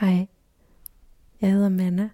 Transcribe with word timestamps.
Hej, 0.00 0.26
jeg 1.40 1.50
hedder 1.50 1.68
Manna, 1.68 2.10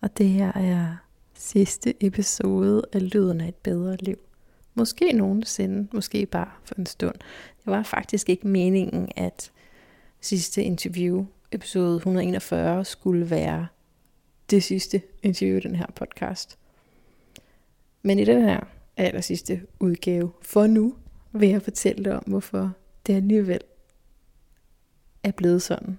og 0.00 0.18
det 0.18 0.28
her 0.28 0.52
er 0.52 0.96
sidste 1.34 2.04
episode 2.04 2.82
af 2.92 3.12
Lyden 3.14 3.40
af 3.40 3.48
et 3.48 3.54
bedre 3.54 3.96
liv. 3.96 4.18
Måske 4.74 5.12
nogensinde, 5.12 5.88
måske 5.92 6.26
bare 6.26 6.50
for 6.64 6.74
en 6.78 6.86
stund. 6.86 7.14
Det 7.58 7.66
var 7.66 7.82
faktisk 7.82 8.28
ikke 8.28 8.48
meningen, 8.48 9.08
at 9.16 9.52
sidste 10.20 10.62
interview, 10.62 11.26
episode 11.52 11.96
141, 11.96 12.84
skulle 12.84 13.30
være 13.30 13.66
det 14.50 14.62
sidste 14.62 15.02
interview 15.22 15.56
i 15.56 15.60
den 15.60 15.76
her 15.76 15.86
podcast. 15.94 16.58
Men 18.02 18.18
i 18.18 18.24
den 18.24 18.42
her 18.42 18.60
aller 18.96 19.20
sidste 19.20 19.62
udgave, 19.80 20.32
for 20.42 20.66
nu, 20.66 20.94
vil 21.32 21.48
jeg 21.48 21.62
fortælle 21.62 22.04
dig 22.04 22.16
om, 22.16 22.24
hvorfor 22.26 22.72
det 23.06 23.14
alligevel 23.14 23.60
er 25.22 25.30
blevet 25.30 25.62
sådan, 25.62 25.98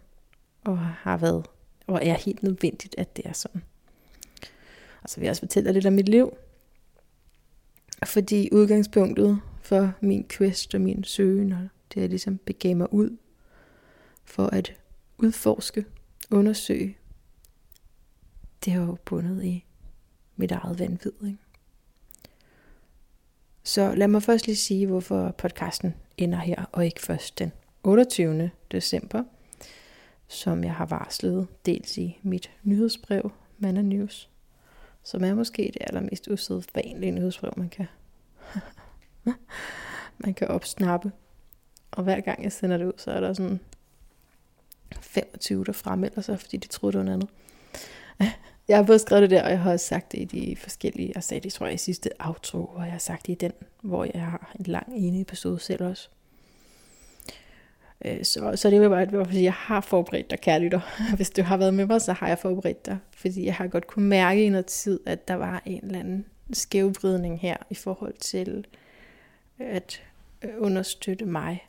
og 0.63 0.77
har 0.77 1.17
været, 1.17 1.45
og 1.87 1.99
er 2.05 2.13
helt 2.13 2.43
nødvendigt, 2.43 2.95
at 2.97 3.17
det 3.17 3.25
er 3.25 3.33
sådan. 3.33 3.63
Og 5.03 5.09
så 5.09 5.15
vil 5.19 5.25
jeg 5.25 5.29
også 5.29 5.41
fortælle 5.41 5.67
dig 5.67 5.73
lidt 5.73 5.85
om 5.85 5.93
mit 5.93 6.09
liv, 6.09 6.37
fordi 8.05 8.49
udgangspunktet 8.51 9.41
for 9.61 9.93
min 10.01 10.25
quest 10.29 10.75
og 10.75 10.81
min 10.81 11.03
søgen, 11.03 11.51
og 11.51 11.67
det 11.93 12.01
jeg 12.01 12.09
ligesom 12.09 12.37
begav 12.37 12.75
mig 12.75 12.93
ud 12.93 13.17
for 14.25 14.45
at 14.45 14.73
udforske, 15.17 15.85
undersøge, 16.31 16.97
det 18.65 18.73
har 18.73 18.81
jo 18.81 18.97
bundet 19.05 19.43
i 19.43 19.65
mit 20.35 20.51
eget 20.51 20.79
vanvid. 20.79 21.11
Ikke? 21.25 21.37
Så 23.63 23.95
lad 23.95 24.07
mig 24.07 24.23
først 24.23 24.45
lige 24.47 24.55
sige, 24.55 24.87
hvorfor 24.87 25.31
podcasten 25.37 25.93
ender 26.17 26.37
her, 26.39 26.65
og 26.71 26.85
ikke 26.85 27.01
først 27.01 27.39
den 27.39 27.51
28. 27.83 28.51
december, 28.71 29.23
som 30.29 30.63
jeg 30.63 30.75
har 30.75 30.85
varslet 30.85 31.47
dels 31.65 31.97
i 31.97 32.19
mit 32.23 32.51
nyhedsbrev, 32.63 33.31
Manna 33.57 33.81
News, 33.81 34.29
som 35.03 35.23
er 35.23 35.33
måske 35.33 35.71
det 35.73 35.77
allermest 35.81 36.27
usædvanlige 36.27 37.11
nyhedsbrev, 37.11 37.53
man 37.57 37.69
kan, 37.69 37.85
man 40.23 40.33
kan 40.33 40.47
opsnappe. 40.47 41.11
Og 41.91 42.03
hver 42.03 42.19
gang 42.19 42.43
jeg 42.43 42.51
sender 42.51 42.77
det 42.77 42.85
ud, 42.85 42.93
så 42.97 43.11
er 43.11 43.19
der 43.19 43.33
sådan 43.33 43.59
25, 45.01 45.65
der 45.65 45.71
fremmelder 45.71 46.21
sig, 46.21 46.39
fordi 46.39 46.57
de 46.57 46.67
troede, 46.67 46.91
det 46.91 46.97
var 46.97 47.05
noget 47.05 47.17
andet. 47.17 47.29
Jeg 48.67 48.77
har 48.77 48.83
både 48.83 48.99
skrevet 48.99 49.21
det 49.21 49.29
der, 49.29 49.43
og 49.43 49.49
jeg 49.49 49.59
har 49.59 49.71
også 49.71 49.85
sagt 49.85 50.11
det 50.11 50.19
i 50.19 50.23
de 50.25 50.55
forskellige, 50.55 51.11
jeg 51.15 51.23
sagde 51.23 51.41
det, 51.41 51.53
tror 51.53 51.65
jeg, 51.65 51.75
i 51.75 51.77
sidste 51.77 52.09
outro, 52.19 52.65
og 52.65 52.83
jeg 52.83 52.91
har 52.91 52.99
sagt 52.99 53.27
det 53.27 53.31
i 53.33 53.35
den, 53.35 53.51
hvor 53.81 54.03
jeg 54.13 54.21
har 54.21 54.55
en 54.59 54.65
lang 54.65 54.93
ene 54.95 55.21
episode 55.21 55.59
selv 55.59 55.83
også. 55.83 56.09
Øh, 58.05 58.23
så, 58.23 58.51
så 58.55 58.69
det 58.69 58.81
var 58.81 58.89
bare, 58.89 59.25
fordi 59.25 59.43
jeg 59.43 59.53
har 59.53 59.81
forberedt 59.81 60.29
dig, 60.29 60.39
kære 60.39 60.59
lytter. 60.59 60.81
Hvis 61.15 61.29
du 61.29 61.41
har 61.41 61.57
været 61.57 61.73
med 61.73 61.85
mig, 61.85 62.01
så 62.01 62.13
har 62.13 62.27
jeg 62.27 62.39
forberedt 62.39 62.85
dig. 62.85 62.97
Fordi 63.11 63.45
jeg 63.45 63.55
har 63.55 63.67
godt 63.67 63.87
kunne 63.87 64.07
mærke 64.07 64.45
i 64.45 64.49
noget 64.49 64.65
tid, 64.65 64.99
at 65.05 65.27
der 65.27 65.33
var 65.33 65.61
en 65.65 65.83
eller 65.83 65.99
anden 65.99 66.25
skævvridning 66.53 67.39
her 67.39 67.57
i 67.69 67.75
forhold 67.75 68.13
til 68.19 68.65
øh, 69.59 69.75
at 69.75 70.01
øh, 70.41 70.49
understøtte 70.57 71.25
mig. 71.25 71.65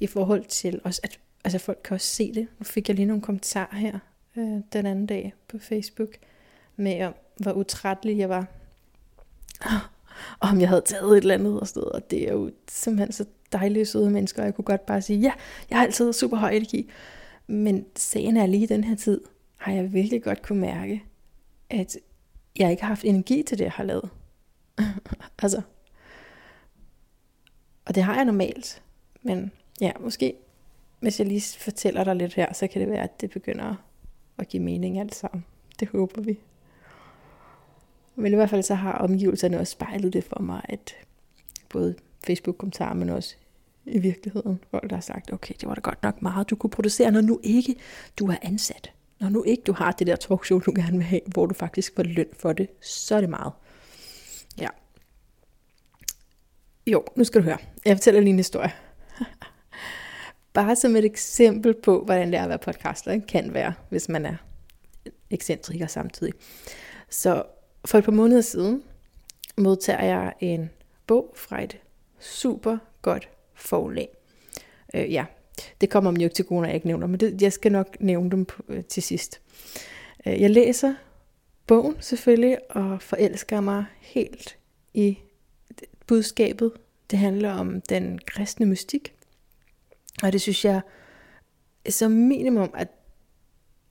I 0.00 0.06
forhold 0.06 0.44
til 0.44 0.80
også, 0.84 1.00
at 1.04 1.18
altså 1.44 1.58
folk 1.58 1.80
kan 1.84 1.94
også 1.94 2.06
se 2.06 2.34
det. 2.34 2.48
Nu 2.58 2.64
fik 2.64 2.88
jeg 2.88 2.96
lige 2.96 3.06
nogle 3.06 3.22
kommentarer 3.22 3.76
her 3.76 3.98
øh, 4.36 4.60
den 4.72 4.86
anden 4.86 5.06
dag 5.06 5.34
på 5.48 5.58
Facebook 5.58 6.10
med 6.76 7.04
om, 7.04 7.14
hvor 7.36 7.52
utrættelig 7.52 8.18
jeg 8.18 8.28
var. 8.28 8.46
Og 10.40 10.48
om 10.50 10.60
jeg 10.60 10.68
havde 10.68 10.82
taget 10.86 11.12
et 11.12 11.16
eller 11.16 11.34
andet 11.34 11.60
og 11.60 11.68
sted, 11.68 11.82
og 11.82 12.10
det 12.10 12.28
er 12.28 12.32
jo 12.32 12.50
simpelthen 12.68 13.12
så 13.12 13.24
dejlige, 13.58 13.86
søde 13.86 14.10
mennesker, 14.10 14.42
og 14.42 14.46
jeg 14.46 14.54
kunne 14.54 14.64
godt 14.64 14.86
bare 14.86 15.02
sige, 15.02 15.18
ja, 15.18 15.32
jeg 15.70 15.78
har 15.78 15.84
altid 15.84 16.12
super 16.12 16.36
høj 16.36 16.50
energi. 16.50 16.90
Men 17.46 17.86
sagen 17.96 18.36
er 18.36 18.46
lige 18.46 18.62
i 18.62 18.66
den 18.66 18.84
her 18.84 18.96
tid, 18.96 19.20
har 19.56 19.72
jeg 19.72 19.92
virkelig 19.92 20.22
godt 20.22 20.42
kunne 20.42 20.60
mærke, 20.60 21.04
at 21.70 21.96
jeg 22.58 22.70
ikke 22.70 22.82
har 22.82 22.88
haft 22.88 23.04
energi 23.04 23.42
til 23.42 23.58
det, 23.58 23.64
jeg 23.64 23.72
har 23.72 23.84
lavet. 23.84 24.10
altså. 25.42 25.62
Og 27.84 27.94
det 27.94 28.02
har 28.02 28.14
jeg 28.14 28.24
normalt. 28.24 28.82
Men 29.22 29.52
ja, 29.80 29.92
måske, 30.00 30.34
hvis 31.00 31.18
jeg 31.18 31.26
lige 31.26 31.58
fortæller 31.58 32.04
dig 32.04 32.16
lidt 32.16 32.34
her, 32.34 32.52
så 32.52 32.66
kan 32.66 32.80
det 32.80 32.90
være, 32.90 33.02
at 33.02 33.20
det 33.20 33.30
begynder 33.30 33.74
at 34.38 34.48
give 34.48 34.62
mening 34.62 35.00
alt 35.00 35.14
sammen. 35.14 35.44
Det 35.80 35.88
håber 35.88 36.22
vi. 36.22 36.38
Men 38.14 38.32
i 38.32 38.36
hvert 38.36 38.50
fald 38.50 38.62
så 38.62 38.74
har 38.74 38.92
omgivelserne 38.92 39.60
også 39.60 39.70
spejlet 39.70 40.12
det 40.12 40.24
for 40.24 40.42
mig, 40.42 40.60
at 40.64 40.94
både 41.68 41.94
Facebook-kommentarer, 42.26 42.94
men 42.94 43.08
også 43.08 43.36
i 43.86 43.98
virkeligheden. 43.98 44.60
Folk, 44.70 44.90
der 44.90 44.96
har 44.96 45.00
sagt, 45.00 45.32
okay, 45.32 45.54
det 45.60 45.68
var 45.68 45.74
da 45.74 45.80
godt 45.80 46.02
nok 46.02 46.22
meget, 46.22 46.50
du 46.50 46.56
kunne 46.56 46.70
producere, 46.70 47.10
når 47.10 47.20
nu 47.20 47.40
ikke 47.42 47.74
du 48.18 48.26
er 48.26 48.36
ansat. 48.42 48.92
Når 49.20 49.28
nu 49.28 49.44
ikke 49.44 49.62
du 49.66 49.72
har 49.72 49.92
det 49.92 50.06
der 50.06 50.16
talkshow, 50.16 50.60
du 50.60 50.72
gerne 50.76 50.96
vil 50.96 51.06
have, 51.06 51.20
hvor 51.26 51.46
du 51.46 51.54
faktisk 51.54 51.94
får 51.96 52.02
løn 52.02 52.26
for 52.38 52.52
det, 52.52 52.68
så 52.80 53.16
er 53.16 53.20
det 53.20 53.30
meget. 53.30 53.52
Ja. 54.58 54.68
Jo, 56.86 57.04
nu 57.16 57.24
skal 57.24 57.40
du 57.40 57.44
høre. 57.44 57.58
Jeg 57.84 57.96
fortæller 57.96 58.20
lige 58.20 58.30
en 58.30 58.36
historie. 58.36 58.72
Bare 60.54 60.76
som 60.76 60.96
et 60.96 61.04
eksempel 61.04 61.74
på, 61.74 62.04
hvordan 62.04 62.32
det 62.32 62.38
er 62.38 62.42
at 62.42 62.48
være 62.48 62.58
podcaster 62.58 63.20
kan 63.28 63.54
være, 63.54 63.72
hvis 63.88 64.08
man 64.08 64.26
er 64.26 64.36
ekscentriker 65.30 65.86
samtidig. 65.86 66.32
Så 67.10 67.42
for 67.84 67.98
et 67.98 68.04
par 68.04 68.12
måneder 68.12 68.40
siden 68.40 68.82
modtager 69.56 70.04
jeg 70.04 70.32
en 70.40 70.70
bog 71.06 71.34
fra 71.36 71.62
et 71.62 71.78
super 72.18 72.78
godt 73.02 73.28
forlag. 73.56 74.08
Øh, 74.94 75.12
ja, 75.12 75.24
det 75.80 75.90
kommer 75.90 76.10
om 76.10 76.16
til 76.34 76.46
jeg 76.68 76.74
ikke 76.74 76.86
nævner, 76.86 77.06
men 77.06 77.20
det, 77.20 77.42
jeg 77.42 77.52
skal 77.52 77.72
nok 77.72 77.96
nævne 78.00 78.30
dem 78.30 78.44
på, 78.44 78.62
øh, 78.68 78.84
til 78.84 79.02
sidst. 79.02 79.40
Øh, 80.26 80.40
jeg 80.40 80.50
læser 80.50 80.94
bogen 81.66 81.96
selvfølgelig, 82.00 82.58
og 82.70 83.02
forelsker 83.02 83.60
mig 83.60 83.84
helt 84.00 84.58
i 84.94 85.18
budskabet. 86.06 86.72
Det 87.10 87.18
handler 87.18 87.52
om 87.52 87.80
den 87.80 88.18
kristne 88.26 88.66
mystik. 88.66 89.14
Og 90.22 90.32
det 90.32 90.40
synes 90.40 90.64
jeg 90.64 90.80
som 91.88 92.10
minimum, 92.10 92.70
at 92.74 92.88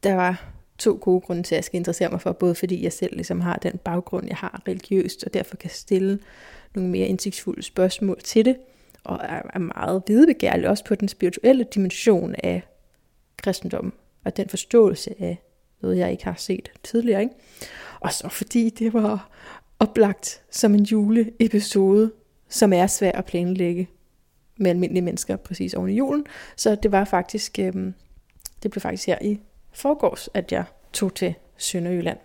der 0.04 0.14
var 0.14 0.52
to 0.78 0.98
gode 1.02 1.22
grunde 1.22 1.44
til, 1.44 1.56
at 1.56 1.58
jeg 1.58 1.64
skal 1.64 1.78
interessere 1.78 2.10
mig 2.10 2.22
for, 2.22 2.32
både 2.32 2.56
fordi 2.56 2.84
jeg 2.84 2.94
selv 2.94 3.16
ligesom 3.16 3.42
har 3.42 3.56
den 3.56 3.78
baggrund, 3.78 4.28
jeg 4.28 4.38
har 4.38 4.62
religiøst, 4.68 5.24
og 5.24 5.34
derfor 5.34 5.56
kan 5.56 5.70
stille 5.70 6.20
nogle 6.76 6.90
mere 6.90 7.08
indsigtsfulde 7.08 7.64
spørgsmål 7.64 8.22
til 8.22 8.46
det, 8.46 8.58
og 9.06 9.20
er 9.24 9.60
meget 9.60 10.04
videbegærlig 10.08 10.70
også 10.70 10.84
på 10.84 10.96
den 10.96 11.08
spirituelle 11.08 11.64
dimension 11.64 12.36
af 12.44 12.62
kristendommen, 13.38 13.94
og 14.26 14.38
den 14.38 14.50
forståelse 14.50 15.22
af 15.22 15.38
noget, 15.82 15.98
jeg 15.98 16.12
ikke 16.12 16.24
har 16.24 16.36
set 16.38 16.72
tidligere. 16.84 17.22
Ikke? 17.22 17.34
Og 18.00 18.14
så 18.14 18.30
fordi 18.30 18.70
det 18.70 18.94
var 18.94 19.30
oplagt 19.80 20.42
som 20.52 20.76
en 20.76 20.84
juleepisode, 20.84 22.12
som 22.50 22.74
er 22.74 22.88
svær 22.88 23.12
at 23.12 23.26
planlægge 23.26 23.90
med 24.58 24.70
almindelige 24.70 25.02
mennesker 25.02 25.36
præcis 25.36 25.74
oven 25.74 25.90
i 25.90 25.98
julen. 25.98 26.26
Så 26.56 26.76
det 26.76 26.92
var 26.92 27.06
faktisk, 27.06 27.60
øhm, 27.60 27.94
det 28.64 28.72
blev 28.72 28.82
faktisk 28.82 29.08
her 29.08 29.18
i 29.22 29.40
forgårs, 29.72 30.30
at 30.34 30.52
jeg 30.52 30.64
tog 30.94 31.16
til 31.16 31.34
Sønderjylland 31.58 32.18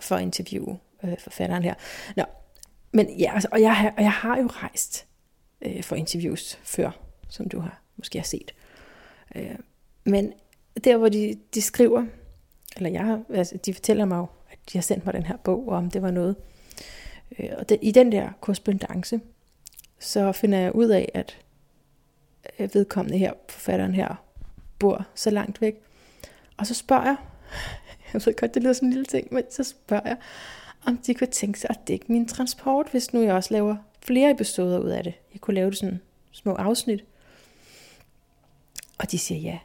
for 0.00 0.16
at 0.16 0.22
interviewe 0.22 0.78
øh, 1.04 1.18
forfatteren 1.18 1.62
her. 1.62 1.74
Nå, 2.16 2.24
men 2.92 3.18
ja, 3.18 3.34
altså, 3.34 3.48
og, 3.52 3.60
jeg, 3.60 3.92
og 3.96 4.02
jeg 4.02 4.12
har 4.12 4.38
jo 4.38 4.46
rejst 4.46 5.07
øh, 5.62 5.82
for 5.82 5.96
interviews 5.96 6.58
før, 6.62 6.90
som 7.28 7.48
du 7.48 7.60
har 7.60 7.82
måske 7.96 8.18
har 8.18 8.24
set. 8.24 8.54
Øh, 9.36 9.58
men 10.04 10.32
der 10.84 10.96
hvor 10.96 11.08
de, 11.08 11.38
de 11.54 11.62
skriver, 11.62 12.06
eller 12.76 12.90
jeg, 12.90 13.20
altså, 13.34 13.56
de 13.56 13.74
fortæller 13.74 14.04
mig 14.04 14.16
jo, 14.16 14.26
at 14.50 14.58
de 14.72 14.78
har 14.78 14.82
sendt 14.82 15.04
mig 15.04 15.14
den 15.14 15.22
her 15.22 15.36
bog, 15.36 15.68
og 15.68 15.76
om 15.76 15.90
det 15.90 16.02
var 16.02 16.10
noget. 16.10 16.36
Øh, 17.38 17.50
og 17.58 17.68
det, 17.68 17.78
i 17.82 17.90
den 17.90 18.12
der 18.12 18.30
korrespondence, 18.40 19.20
så 19.98 20.32
finder 20.32 20.58
jeg 20.58 20.74
ud 20.74 20.88
af, 20.88 21.10
at 21.14 21.38
vedkommende 22.58 23.18
her, 23.18 23.32
forfatteren 23.48 23.94
her, 23.94 24.24
bor 24.78 25.06
så 25.14 25.30
langt 25.30 25.60
væk. 25.60 25.74
Og 26.56 26.66
så 26.66 26.74
spørger 26.74 27.04
jeg, 27.04 27.16
jeg 28.12 28.22
ved 28.26 28.36
godt, 28.36 28.54
det 28.54 28.62
lyder 28.62 28.72
som 28.72 28.86
en 28.86 28.92
lille 28.92 29.06
ting, 29.06 29.34
men 29.34 29.44
så 29.50 29.64
spørger 29.64 30.08
jeg, 30.08 30.16
om 30.86 30.96
de 30.96 31.14
kunne 31.14 31.26
tænke 31.26 31.60
sig 31.60 31.70
at 31.70 31.88
dække 31.88 32.04
min 32.08 32.28
transport, 32.28 32.90
hvis 32.90 33.12
nu 33.12 33.22
jeg 33.22 33.34
også 33.34 33.54
laver 33.54 33.76
flere 34.08 34.30
episoder 34.30 34.78
ud 34.78 34.90
af 34.90 35.04
det. 35.04 35.14
Jeg 35.32 35.40
kunne 35.40 35.54
lave 35.54 35.70
det 35.70 35.78
sådan 35.78 36.00
små 36.32 36.54
afsnit. 36.54 37.04
Og 38.98 39.10
de 39.10 39.18
siger 39.18 39.40
ja. 39.40 39.58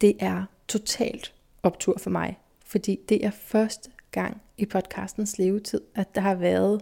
Det 0.00 0.16
er 0.20 0.44
totalt 0.68 1.34
optur 1.62 1.98
for 1.98 2.10
mig, 2.10 2.38
fordi 2.64 3.00
det 3.08 3.24
er 3.24 3.30
første 3.30 3.90
gang 4.10 4.42
i 4.58 4.66
podcastens 4.66 5.38
levetid, 5.38 5.80
at 5.94 6.14
der 6.14 6.20
har 6.20 6.34
været 6.34 6.80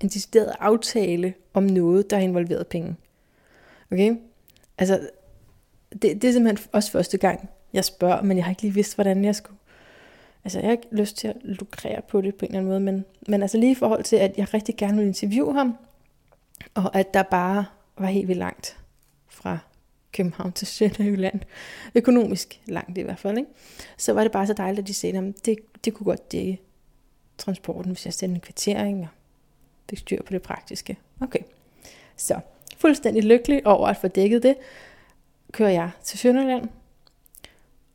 en 0.00 0.08
decideret 0.08 0.52
aftale 0.60 1.34
om 1.54 1.62
noget, 1.62 2.10
der 2.10 2.16
har 2.16 2.24
involveret 2.24 2.66
penge. 2.66 2.96
Okay? 3.92 4.16
Altså, 4.78 5.10
det, 5.92 6.02
det 6.02 6.24
er 6.24 6.32
simpelthen 6.32 6.68
også 6.72 6.90
første 6.90 7.18
gang, 7.18 7.50
jeg 7.72 7.84
spørger, 7.84 8.22
men 8.22 8.36
jeg 8.36 8.44
har 8.44 8.50
ikke 8.50 8.62
lige 8.62 8.74
vidst, 8.74 8.94
hvordan 8.94 9.24
jeg 9.24 9.36
skulle. 9.36 9.57
Altså, 10.48 10.58
jeg 10.58 10.66
har 10.66 10.72
ikke 10.72 10.88
lyst 10.92 11.16
til 11.16 11.28
at 11.28 11.36
lukrere 11.42 12.02
på 12.08 12.20
det 12.20 12.34
på 12.34 12.44
en 12.44 12.50
eller 12.50 12.58
anden 12.58 12.68
måde, 12.68 12.80
men, 12.80 13.04
men 13.28 13.42
altså 13.42 13.58
lige 13.58 13.72
i 13.72 13.74
forhold 13.74 14.04
til, 14.04 14.16
at 14.16 14.38
jeg 14.38 14.54
rigtig 14.54 14.76
gerne 14.76 14.96
vil 14.96 15.06
interviewe 15.06 15.54
ham, 15.54 15.76
og 16.74 16.96
at 16.96 17.14
der 17.14 17.22
bare 17.22 17.64
var 17.98 18.06
helt 18.06 18.28
vildt 18.28 18.38
langt 18.38 18.78
fra 19.28 19.58
København 20.12 20.52
til 20.52 20.66
Sønderjylland, 20.66 21.40
økonomisk 21.94 22.60
langt 22.66 22.98
i 22.98 23.02
hvert 23.02 23.18
fald, 23.18 23.38
ikke? 23.38 23.50
så 23.96 24.12
var 24.12 24.22
det 24.22 24.32
bare 24.32 24.46
så 24.46 24.52
dejligt, 24.52 24.78
at 24.78 24.88
de 24.88 24.94
sagde, 24.94 25.18
at 25.18 25.46
det, 25.46 25.58
det 25.84 25.94
kunne 25.94 26.04
godt 26.04 26.32
dække 26.32 26.60
transporten, 27.38 27.92
hvis 27.92 28.04
jeg 28.04 28.14
sendte 28.14 28.34
en 28.34 28.40
kvittering 28.40 29.00
og 29.00 29.08
fik 29.90 29.98
styr 29.98 30.22
på 30.22 30.32
det 30.32 30.42
praktiske. 30.42 30.96
Okay, 31.20 31.40
så 32.16 32.40
fuldstændig 32.76 33.24
lykkelig 33.24 33.66
over 33.66 33.88
at 33.88 33.96
få 33.96 34.08
dækket 34.08 34.42
det, 34.42 34.54
kører 35.52 35.70
jeg 35.70 35.90
til 36.02 36.18
Sønderjylland, 36.18 36.68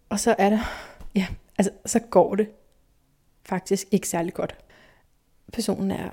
og 0.09 0.19
så 0.19 0.35
er 0.37 0.49
der, 0.49 0.59
ja, 1.15 1.27
altså 1.57 1.71
så 1.85 1.99
går 1.99 2.35
det 2.35 2.47
faktisk 3.45 3.87
ikke 3.91 4.07
særlig 4.07 4.33
godt. 4.33 4.55
Personen 5.53 5.91
er 5.91 6.09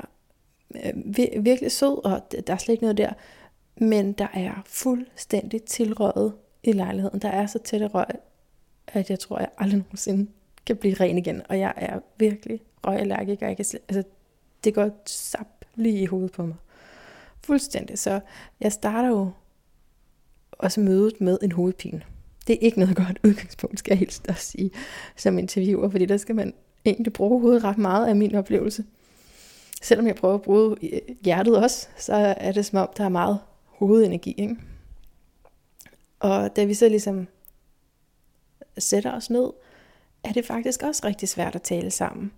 øh, 0.75 1.45
virkelig 1.45 1.73
sød, 1.73 2.05
og 2.05 2.23
der 2.47 2.53
er 2.53 2.59
slet 2.59 2.73
ikke 2.73 2.85
noget 2.85 2.97
der, 2.97 3.13
men 3.77 4.13
der 4.13 4.29
er 4.35 4.63
fuldstændig 4.67 5.63
tilrøget 5.63 6.35
i 6.63 6.73
lejligheden. 6.73 7.23
Der 7.23 7.29
er 7.29 7.47
så 7.47 7.59
tæt 7.59 7.95
røg, 7.95 8.07
at 8.87 9.11
jeg 9.11 9.19
tror, 9.19 9.37
at 9.37 9.43
jeg 9.43 9.51
aldrig 9.59 9.79
nogensinde 9.79 10.31
kan 10.67 10.77
blive 10.77 10.95
ren 10.95 11.19
igen. 11.19 11.43
Og 11.49 11.59
jeg 11.59 11.75
er 11.77 12.01
virkelig 12.17 12.61
røgallergiker. 12.85 13.47
Jeg 13.47 13.57
kan 13.57 13.65
slet, 13.65 13.83
altså, 13.89 14.11
det 14.65 14.75
går 14.75 14.91
sap 15.07 15.65
lige 15.75 16.03
i 16.03 16.07
hovedet 16.07 16.33
på 16.33 16.47
mig. 16.47 16.57
Fuldstændig. 17.45 17.99
Så 17.99 18.21
jeg 18.61 18.73
starter 18.73 19.09
jo 19.09 19.31
også 20.53 20.81
mødet 20.81 21.21
med 21.21 21.39
en 21.43 21.53
hovedpine. 21.53 22.03
Det 22.51 22.57
er 22.57 22.67
ikke 22.67 22.79
noget 22.81 22.97
godt 22.97 23.19
udgangspunkt, 23.25 23.79
skal 23.79 23.93
jeg 23.93 23.99
helst 23.99 24.29
også 24.29 24.45
sige, 24.45 24.71
som 25.17 25.39
interviewer, 25.39 25.91
fordi 25.91 26.07
der 26.07 26.17
skal 26.17 26.35
man 26.35 26.55
egentlig 26.85 27.13
bruge 27.13 27.41
hovedet 27.41 27.65
ret 27.65 27.79
meget 27.79 28.09
af 28.09 28.17
min 28.17 28.35
oplevelse. 28.35 28.85
Selvom 29.83 30.07
jeg 30.07 30.15
prøver 30.15 30.35
at 30.35 30.43
bruge 30.43 30.77
øh, 30.83 31.01
hjertet 31.25 31.57
også, 31.57 31.89
så 31.99 32.15
er 32.15 32.53
det 32.53 32.67
som 32.67 32.79
om, 32.79 32.89
der 32.97 33.05
er 33.05 33.09
meget 33.09 33.39
hovedenergi. 33.65 34.35
Ikke? 34.39 34.57
Og 36.21 36.57
da 36.57 36.65
vi 36.65 36.75
så 36.75 36.89
ligesom 36.89 37.29
sætter 38.79 39.13
os 39.13 39.31
ned, 39.31 39.51
er 40.25 40.33
det 40.33 40.47
faktisk 40.47 40.83
også 40.83 41.03
rigtig 41.05 41.29
svært 41.29 41.55
at 41.55 41.63
tale 41.63 41.91
sammen. 41.91 42.33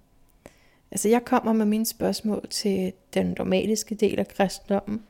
Altså 0.90 1.08
jeg 1.08 1.24
kommer 1.24 1.52
med 1.52 1.66
mine 1.66 1.86
spørgsmål 1.86 2.46
til 2.50 2.92
den 3.14 3.34
dogmatiske 3.34 3.94
del 3.94 4.18
af 4.18 4.28
kristendommen, 4.28 5.02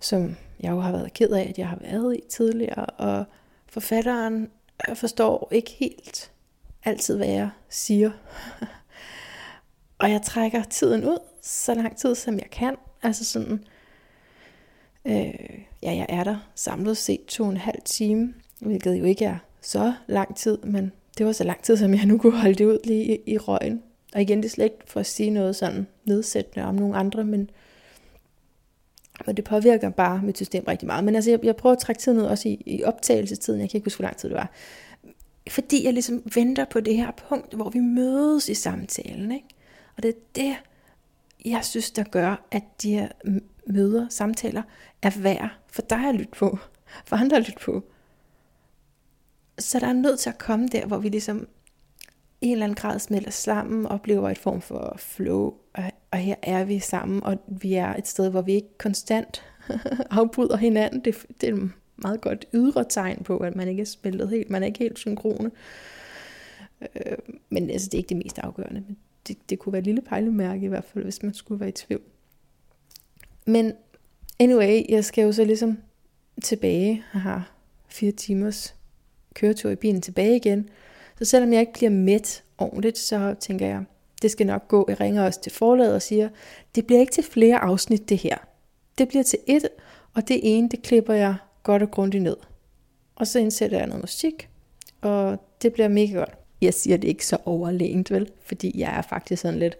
som 0.00 0.36
jeg 0.60 0.70
jo 0.70 0.80
har 0.80 0.92
været 0.92 1.12
ked 1.12 1.30
af, 1.30 1.46
at 1.48 1.58
jeg 1.58 1.68
har 1.68 1.78
været 1.80 2.16
i 2.16 2.22
tidligere, 2.28 2.86
og 2.86 3.24
forfatteren 3.70 4.50
forstår 4.94 5.48
ikke 5.52 5.70
helt 5.70 6.30
altid, 6.84 7.16
hvad 7.16 7.28
jeg 7.28 7.50
siger. 7.68 8.10
og 9.98 10.10
jeg 10.10 10.22
trækker 10.22 10.62
tiden 10.62 11.04
ud, 11.04 11.18
så 11.42 11.74
lang 11.74 11.96
tid 11.96 12.14
som 12.14 12.34
jeg 12.34 12.50
kan. 12.50 12.76
Altså 13.02 13.24
sådan, 13.24 13.64
øh, 15.04 15.60
ja, 15.82 15.92
jeg 15.92 16.06
er 16.08 16.24
der 16.24 16.50
samlet 16.54 16.96
set 16.96 17.24
to 17.24 17.44
og 17.44 17.50
en 17.50 17.56
halv 17.56 17.82
time, 17.84 18.34
hvilket 18.58 18.94
jo 18.94 19.04
ikke 19.04 19.24
er 19.24 19.38
så 19.60 19.94
lang 20.06 20.36
tid, 20.36 20.58
men 20.58 20.92
det 21.18 21.26
var 21.26 21.32
så 21.32 21.44
lang 21.44 21.62
tid, 21.62 21.76
som 21.76 21.94
jeg 21.94 22.06
nu 22.06 22.18
kunne 22.18 22.40
holde 22.40 22.54
det 22.54 22.64
ud 22.64 22.78
lige 22.84 23.16
i, 23.16 23.20
i 23.26 23.38
røgen. 23.38 23.82
Og 24.14 24.22
igen, 24.22 24.38
det 24.38 24.44
er 24.44 24.50
slet 24.50 24.64
ikke 24.64 24.78
for 24.86 25.00
at 25.00 25.06
sige 25.06 25.30
noget 25.30 25.56
sådan 25.56 25.86
nedsættende 26.04 26.66
om 26.66 26.74
nogle 26.74 26.96
andre, 26.96 27.24
men, 27.24 27.50
og 29.26 29.36
det 29.36 29.44
påvirker 29.44 29.90
bare 29.90 30.20
mit 30.22 30.36
system 30.36 30.64
rigtig 30.68 30.86
meget. 30.86 31.04
Men 31.04 31.14
altså, 31.14 31.30
jeg, 31.30 31.44
jeg 31.44 31.56
prøver 31.56 31.76
at 31.76 31.80
trække 31.80 32.00
tiden 32.00 32.18
ud 32.18 32.24
også 32.24 32.48
i, 32.48 32.62
i 32.66 32.84
optagelsestiden. 32.84 33.60
Jeg 33.60 33.70
kan 33.70 33.78
ikke 33.78 33.86
huske, 33.86 33.98
hvor 33.98 34.06
lang 34.06 34.16
tid 34.16 34.28
det 34.28 34.36
var. 34.36 34.50
Fordi 35.48 35.84
jeg 35.84 35.92
ligesom 35.92 36.22
venter 36.34 36.64
på 36.64 36.80
det 36.80 36.96
her 36.96 37.10
punkt, 37.28 37.54
hvor 37.54 37.70
vi 37.70 37.78
mødes 37.78 38.48
i 38.48 38.54
samtalen. 38.54 39.32
Ikke? 39.32 39.46
Og 39.96 40.02
det 40.02 40.08
er 40.08 40.18
det, 40.34 40.56
jeg 41.44 41.64
synes, 41.64 41.90
der 41.90 42.04
gør, 42.04 42.46
at 42.50 42.62
de 42.82 42.92
her 42.92 43.08
møder, 43.66 44.08
samtaler, 44.08 44.62
er 45.02 45.10
værd 45.18 45.50
for 45.68 45.82
dig 45.82 46.08
at 46.08 46.14
lytte 46.14 46.32
på, 46.32 46.58
for 47.04 47.16
andre 47.16 47.36
at 47.36 47.46
lytte 47.46 47.60
på. 47.64 47.84
Så 49.58 49.78
der 49.78 49.86
er 49.86 49.92
nødt 49.92 50.18
til 50.18 50.30
at 50.30 50.38
komme 50.38 50.68
der, 50.68 50.86
hvor 50.86 50.98
vi 50.98 51.08
ligesom 51.08 51.48
i 52.40 52.46
en 52.46 52.52
eller 52.52 52.64
anden 52.64 52.76
grad 52.76 52.98
smelter 52.98 53.30
sammen, 53.30 53.86
oplever 53.86 54.30
et 54.30 54.38
form 54.38 54.60
for 54.60 54.94
flow, 54.98 55.54
og 56.10 56.18
her 56.18 56.34
er 56.42 56.64
vi 56.64 56.78
sammen, 56.78 57.22
og 57.22 57.38
vi 57.46 57.74
er 57.74 57.94
et 57.94 58.08
sted, 58.08 58.30
hvor 58.30 58.42
vi 58.42 58.52
ikke 58.52 58.78
konstant 58.78 59.44
afbryder 60.10 60.56
hinanden. 60.56 61.00
Det, 61.00 61.26
det 61.40 61.48
er 61.48 61.54
et 61.54 61.70
meget 61.96 62.20
godt 62.20 62.46
ydre 62.54 62.84
tegn 62.88 63.24
på, 63.24 63.38
at 63.38 63.56
man 63.56 63.68
ikke 63.68 63.80
er 63.80 63.86
spillet 63.86 64.28
helt, 64.28 64.50
man 64.50 64.62
er 64.62 64.66
ikke 64.66 64.78
helt 64.78 64.98
synkrone. 64.98 65.50
Øh, 66.80 67.16
men 67.48 67.70
altså, 67.70 67.86
det 67.86 67.94
er 67.94 67.98
ikke 67.98 68.08
det 68.08 68.16
mest 68.16 68.38
afgørende, 68.38 68.80
men 68.80 68.96
det, 69.28 69.50
det 69.50 69.58
kunne 69.58 69.72
være 69.72 69.80
et 69.80 69.86
lille 69.86 70.02
pejlemærke 70.02 70.64
i 70.64 70.68
hvert 70.68 70.84
fald, 70.84 71.04
hvis 71.04 71.22
man 71.22 71.34
skulle 71.34 71.60
være 71.60 71.68
i 71.68 71.72
tvivl. 71.72 72.02
Men 73.46 73.72
anyway, 74.38 74.82
jeg 74.88 75.04
skal 75.04 75.22
jo 75.22 75.32
så 75.32 75.44
ligesom 75.44 75.78
tilbage. 76.42 77.04
og 77.12 77.20
har 77.20 77.52
fire 77.88 78.12
timers 78.12 78.74
køretur 79.34 79.70
i 79.70 79.76
bilen 79.76 80.02
tilbage 80.02 80.36
igen. 80.36 80.68
Så 81.18 81.24
selvom 81.24 81.52
jeg 81.52 81.60
ikke 81.60 81.72
bliver 81.72 81.90
mæt 81.90 82.42
ordentligt, 82.58 82.98
så 82.98 83.34
tænker 83.40 83.66
jeg, 83.66 83.84
det 84.22 84.30
skal 84.30 84.46
nok 84.46 84.68
gå. 84.68 84.84
Jeg 84.88 85.00
ringer 85.00 85.24
også 85.24 85.40
til 85.40 85.52
forlaget 85.52 85.94
og 85.94 86.02
siger, 86.02 86.28
det 86.74 86.86
bliver 86.86 87.00
ikke 87.00 87.12
til 87.12 87.24
flere 87.24 87.58
afsnit 87.58 88.08
det 88.08 88.18
her. 88.18 88.36
Det 88.98 89.08
bliver 89.08 89.22
til 89.22 89.38
et, 89.46 89.68
og 90.14 90.28
det 90.28 90.40
ene, 90.42 90.68
det 90.68 90.82
klipper 90.82 91.14
jeg 91.14 91.34
godt 91.62 91.82
og 91.82 91.90
grundigt 91.90 92.22
ned. 92.22 92.36
Og 93.14 93.26
så 93.26 93.38
indsætter 93.38 93.78
jeg 93.78 93.86
noget 93.86 94.02
musik, 94.02 94.48
og 95.00 95.38
det 95.62 95.72
bliver 95.72 95.88
mega 95.88 96.18
godt. 96.18 96.34
Jeg 96.60 96.74
siger 96.74 96.96
det 96.96 97.08
ikke 97.08 97.26
så 97.26 97.38
overlænt, 97.44 98.10
vel? 98.10 98.30
Fordi 98.42 98.78
jeg 98.78 98.96
er 98.98 99.02
faktisk 99.02 99.42
sådan 99.42 99.58
lidt, 99.58 99.76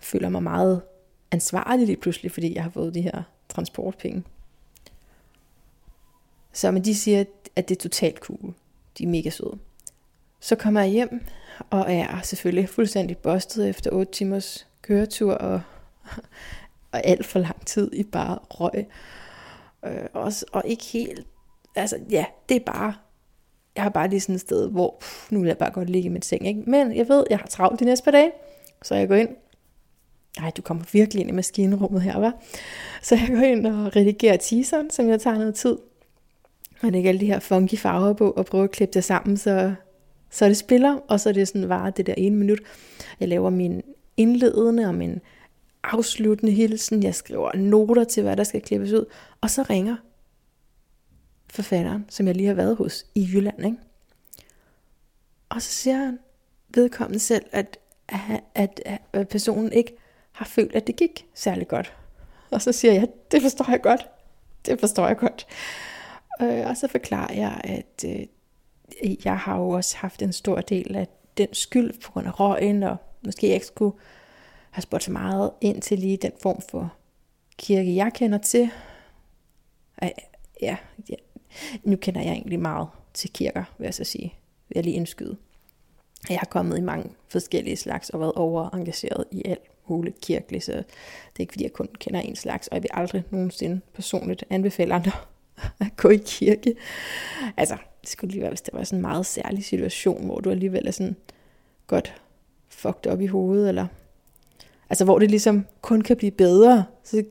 føler 0.00 0.28
mig 0.28 0.42
meget 0.42 0.82
ansvarlig 1.30 1.86
lige 1.86 1.96
pludselig, 1.96 2.32
fordi 2.32 2.54
jeg 2.54 2.62
har 2.62 2.70
fået 2.70 2.94
de 2.94 3.00
her 3.00 3.22
transportpenge. 3.48 4.22
Så 6.52 6.70
men 6.70 6.84
de 6.84 6.94
siger, 6.94 7.24
at 7.56 7.68
det 7.68 7.76
er 7.76 7.80
totalt 7.80 8.18
cool. 8.18 8.54
De 8.98 9.04
er 9.04 9.08
mega 9.08 9.30
søde. 9.30 9.58
Så 10.40 10.56
kommer 10.56 10.80
jeg 10.80 10.90
hjem, 10.90 11.24
og 11.70 11.92
er 11.92 12.20
selvfølgelig 12.22 12.68
fuldstændig 12.68 13.18
bustet 13.18 13.68
efter 13.68 13.90
8 13.90 14.12
timers 14.12 14.66
køretur, 14.82 15.32
og, 15.32 15.60
og 16.92 17.06
alt 17.06 17.26
for 17.26 17.38
lang 17.38 17.66
tid 17.66 17.90
i 17.92 18.02
bare 18.02 18.38
røg. 18.50 18.86
Øh, 19.84 20.06
også, 20.12 20.44
og 20.52 20.62
ikke 20.66 20.84
helt, 20.84 21.26
altså 21.76 21.98
ja, 22.10 22.24
det 22.48 22.56
er 22.56 22.64
bare, 22.66 22.94
jeg 23.76 23.82
har 23.82 23.90
bare 23.90 24.08
lige 24.08 24.20
sådan 24.20 24.34
et 24.34 24.40
sted, 24.40 24.70
hvor 24.70 24.96
pff, 25.00 25.32
nu 25.32 25.40
vil 25.40 25.46
jeg 25.46 25.58
bare 25.58 25.70
godt 25.70 25.90
ligge 25.90 26.06
i 26.06 26.12
min 26.12 26.22
seng, 26.22 26.46
ikke? 26.46 26.70
men 26.70 26.96
jeg 26.96 27.08
ved, 27.08 27.24
jeg 27.30 27.38
har 27.38 27.46
travlt 27.46 27.80
de 27.80 27.84
næste 27.84 28.04
par 28.04 28.10
dage, 28.10 28.32
så 28.82 28.94
jeg 28.94 29.08
går 29.08 29.14
ind, 29.14 29.28
Nej, 30.40 30.50
du 30.56 30.62
kommer 30.62 30.84
virkelig 30.92 31.20
ind 31.20 31.30
i 31.30 31.32
maskinrummet 31.32 32.02
her, 32.02 32.18
var. 32.18 32.34
Så 33.02 33.14
jeg 33.14 33.28
går 33.28 33.42
ind 33.42 33.66
og 33.66 33.96
redigerer 33.96 34.36
teaseren, 34.36 34.90
som 34.90 35.08
jeg 35.08 35.20
tager 35.20 35.38
noget 35.38 35.54
tid. 35.54 35.76
Og 36.82 36.92
det 36.92 37.04
er 37.04 37.08
alle 37.08 37.20
de 37.20 37.26
her 37.26 37.38
funky 37.38 37.78
farver 37.78 38.12
på, 38.12 38.30
og 38.30 38.46
prøver 38.46 38.64
at 38.64 38.70
klippe 38.70 38.94
det 38.94 39.04
sammen, 39.04 39.36
så, 39.36 39.74
så 40.34 40.48
det 40.48 40.56
spiller, 40.56 40.96
og 41.08 41.20
så 41.20 41.28
er 41.28 41.32
det 41.32 41.48
sådan 41.48 41.68
varer 41.68 41.90
det 41.90 42.06
der 42.06 42.14
ene 42.14 42.36
minut. 42.36 42.58
Jeg 43.20 43.28
laver 43.28 43.50
min 43.50 43.82
indledende 44.16 44.86
og 44.86 44.94
min 44.94 45.20
afsluttende 45.82 46.52
hilsen. 46.52 47.02
Jeg 47.02 47.14
skriver 47.14 47.56
noter 47.56 48.04
til, 48.04 48.22
hvad 48.22 48.36
der 48.36 48.44
skal 48.44 48.60
klippes 48.60 48.92
ud. 48.92 49.04
Og 49.40 49.50
så 49.50 49.62
ringer 49.62 49.96
forfatteren, 51.50 52.06
som 52.08 52.26
jeg 52.26 52.34
lige 52.34 52.46
har 52.46 52.54
været 52.54 52.76
hos 52.76 53.06
i 53.14 53.28
Jylland. 53.32 53.64
Ikke? 53.64 53.76
Og 55.48 55.62
så 55.62 55.70
siger 55.70 55.96
han 55.96 56.18
vedkommende 56.68 57.18
selv, 57.18 57.44
at, 57.52 57.78
at, 58.08 58.40
at, 58.54 59.02
at 59.12 59.28
personen 59.28 59.72
ikke 59.72 59.96
har 60.32 60.44
følt, 60.44 60.74
at 60.74 60.86
det 60.86 60.96
gik 60.96 61.26
særlig 61.34 61.68
godt. 61.68 61.96
Og 62.50 62.62
så 62.62 62.72
siger 62.72 62.92
jeg, 62.92 63.08
det 63.30 63.42
forstår 63.42 63.70
jeg 63.70 63.82
godt. 63.82 64.08
Det 64.66 64.80
forstår 64.80 65.06
jeg 65.06 65.16
godt. 65.16 65.46
Øh, 66.42 66.66
og 66.66 66.76
så 66.76 66.88
forklarer 66.88 67.34
jeg, 67.34 67.60
at 67.64 68.04
øh, 68.06 68.26
jeg 69.24 69.38
har 69.38 69.58
jo 69.58 69.68
også 69.68 69.96
haft 69.96 70.22
en 70.22 70.32
stor 70.32 70.60
del 70.60 70.96
af 70.96 71.08
den 71.38 71.48
skyld 71.52 72.00
på 72.02 72.12
grund 72.12 72.26
af 72.26 72.40
røgen, 72.40 72.82
og 72.82 72.96
måske 73.24 73.46
jeg 73.46 73.54
ikke 73.54 73.66
skulle 73.66 73.96
have 74.70 74.82
spurgt 74.82 75.04
så 75.04 75.12
meget 75.12 75.50
ind 75.60 75.82
til 75.82 75.98
lige 75.98 76.16
den 76.16 76.32
form 76.42 76.62
for 76.70 76.92
kirke, 77.58 77.96
jeg 77.96 78.12
kender 78.14 78.38
til. 78.38 78.70
Ja, 80.62 80.76
ja, 81.08 81.16
nu 81.82 81.96
kender 81.96 82.20
jeg 82.20 82.32
egentlig 82.32 82.60
meget 82.60 82.88
til 83.14 83.32
kirker, 83.32 83.64
vil 83.78 83.84
jeg 83.84 83.94
så 83.94 84.04
sige. 84.04 84.34
Vil 84.68 84.74
jeg 84.74 84.84
lige 84.84 84.96
indskyde. 84.96 85.36
Jeg 86.28 86.38
har 86.38 86.46
kommet 86.46 86.78
i 86.78 86.80
mange 86.80 87.10
forskellige 87.28 87.76
slags 87.76 88.10
og 88.10 88.20
været 88.20 88.32
overengageret 88.32 89.24
i 89.30 89.42
alt 89.44 89.60
muligt 89.88 90.20
kirkeligt, 90.20 90.64
så 90.64 90.72
det 90.72 90.84
er 91.36 91.40
ikke 91.40 91.52
fordi, 91.52 91.64
jeg 91.64 91.72
kun 91.72 91.88
kender 91.98 92.20
en 92.20 92.36
slags, 92.36 92.68
og 92.68 92.74
jeg 92.74 92.82
vil 92.82 92.90
aldrig 92.94 93.24
nogensinde 93.30 93.80
personligt 93.94 94.44
anbefale 94.50 94.94
andre 94.94 95.12
at 95.80 95.96
gå 95.96 96.08
i 96.08 96.20
kirke. 96.26 96.74
Altså, 97.56 97.76
det 98.04 98.12
skulle 98.12 98.30
lige 98.30 98.40
være, 98.40 98.50
hvis 98.50 98.62
det 98.62 98.74
var 98.74 98.84
sådan 98.84 98.98
en 98.98 99.02
meget 99.02 99.26
særlig 99.26 99.64
situation, 99.64 100.24
hvor 100.24 100.40
du 100.40 100.50
alligevel 100.50 100.86
er 100.86 100.90
sådan 100.90 101.16
godt 101.86 102.20
fucked 102.68 103.06
op 103.06 103.20
i 103.20 103.26
hovedet, 103.26 103.68
eller 103.68 103.86
altså 104.90 105.04
hvor 105.04 105.18
det 105.18 105.30
ligesom 105.30 105.66
kun 105.80 106.00
kan 106.00 106.16
blive 106.16 106.30
bedre, 106.30 106.84
så, 107.04 107.24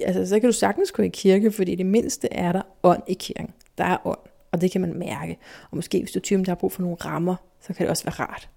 altså, 0.00 0.26
så 0.26 0.40
kan 0.40 0.48
du 0.48 0.52
sagtens 0.52 0.92
gå 0.92 1.02
i 1.02 1.08
kirke, 1.08 1.52
fordi 1.52 1.74
det 1.74 1.86
mindste 1.86 2.32
er 2.32 2.52
der 2.52 2.62
ånd 2.82 3.02
i 3.06 3.14
kirken. 3.14 3.50
Der 3.78 3.84
er 3.84 4.06
ånd, 4.06 4.18
og 4.52 4.60
det 4.60 4.70
kan 4.70 4.80
man 4.80 4.98
mærke. 4.98 5.38
Og 5.70 5.76
måske 5.76 5.98
hvis 5.98 6.12
du 6.12 6.18
er 6.18 6.22
typen, 6.22 6.44
der 6.44 6.50
har 6.50 6.56
brug 6.56 6.72
for 6.72 6.82
nogle 6.82 6.96
rammer, 6.96 7.36
så 7.60 7.72
kan 7.72 7.84
det 7.84 7.90
også 7.90 8.04
være 8.04 8.14
rart. 8.14 8.48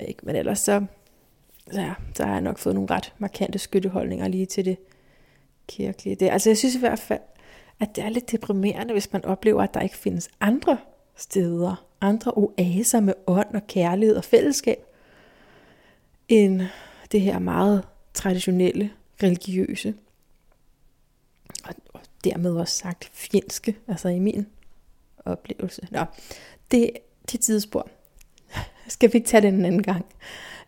Ikke? 0.00 0.20
Men 0.22 0.36
ellers 0.36 0.58
så, 0.58 0.84
så, 1.72 1.80
ja, 1.80 1.94
så 2.14 2.24
har 2.24 2.32
jeg 2.32 2.40
nok 2.40 2.58
fået 2.58 2.74
nogle 2.74 2.90
ret 2.90 3.14
markante 3.18 3.58
skytteholdninger 3.58 4.28
lige 4.28 4.46
til 4.46 4.64
det 4.64 4.76
kirkelige. 5.66 6.16
Det, 6.16 6.30
altså 6.30 6.50
jeg 6.50 6.56
synes 6.58 6.74
i 6.74 6.78
hvert 6.78 6.98
fald, 6.98 7.20
at 7.80 7.96
det 7.96 8.04
er 8.04 8.08
lidt 8.08 8.32
deprimerende, 8.32 8.92
hvis 8.92 9.12
man 9.12 9.24
oplever, 9.24 9.62
at 9.62 9.74
der 9.74 9.80
ikke 9.80 9.96
findes 9.96 10.28
andre 10.40 10.78
steder, 11.18 11.84
andre 12.00 12.32
oaser 12.36 13.00
med 13.00 13.14
ånd 13.26 13.54
og 13.54 13.66
kærlighed 13.66 14.16
og 14.16 14.24
fællesskab, 14.24 14.78
end 16.28 16.62
det 17.12 17.20
her 17.20 17.38
meget 17.38 17.84
traditionelle, 18.14 18.90
religiøse, 19.22 19.94
og, 21.64 21.74
og 21.94 22.00
dermed 22.24 22.52
også 22.52 22.74
sagt 22.74 23.10
fjendske, 23.12 23.76
altså 23.88 24.08
i 24.08 24.18
min 24.18 24.46
oplevelse. 25.24 25.88
Nå, 25.90 26.04
det, 26.70 26.90
det 27.30 27.38
er 27.38 27.38
tidsspor. 27.38 27.88
Skal 28.88 29.12
vi 29.12 29.16
ikke 29.18 29.28
tage 29.28 29.40
det 29.40 29.48
en 29.48 29.64
anden 29.64 29.82
gang? 29.82 30.06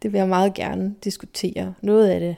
Det 0.02 0.12
vil 0.12 0.18
jeg 0.18 0.28
meget 0.28 0.54
gerne 0.54 0.94
diskutere. 1.04 1.74
Noget 1.82 2.08
af 2.08 2.20
det 2.20 2.36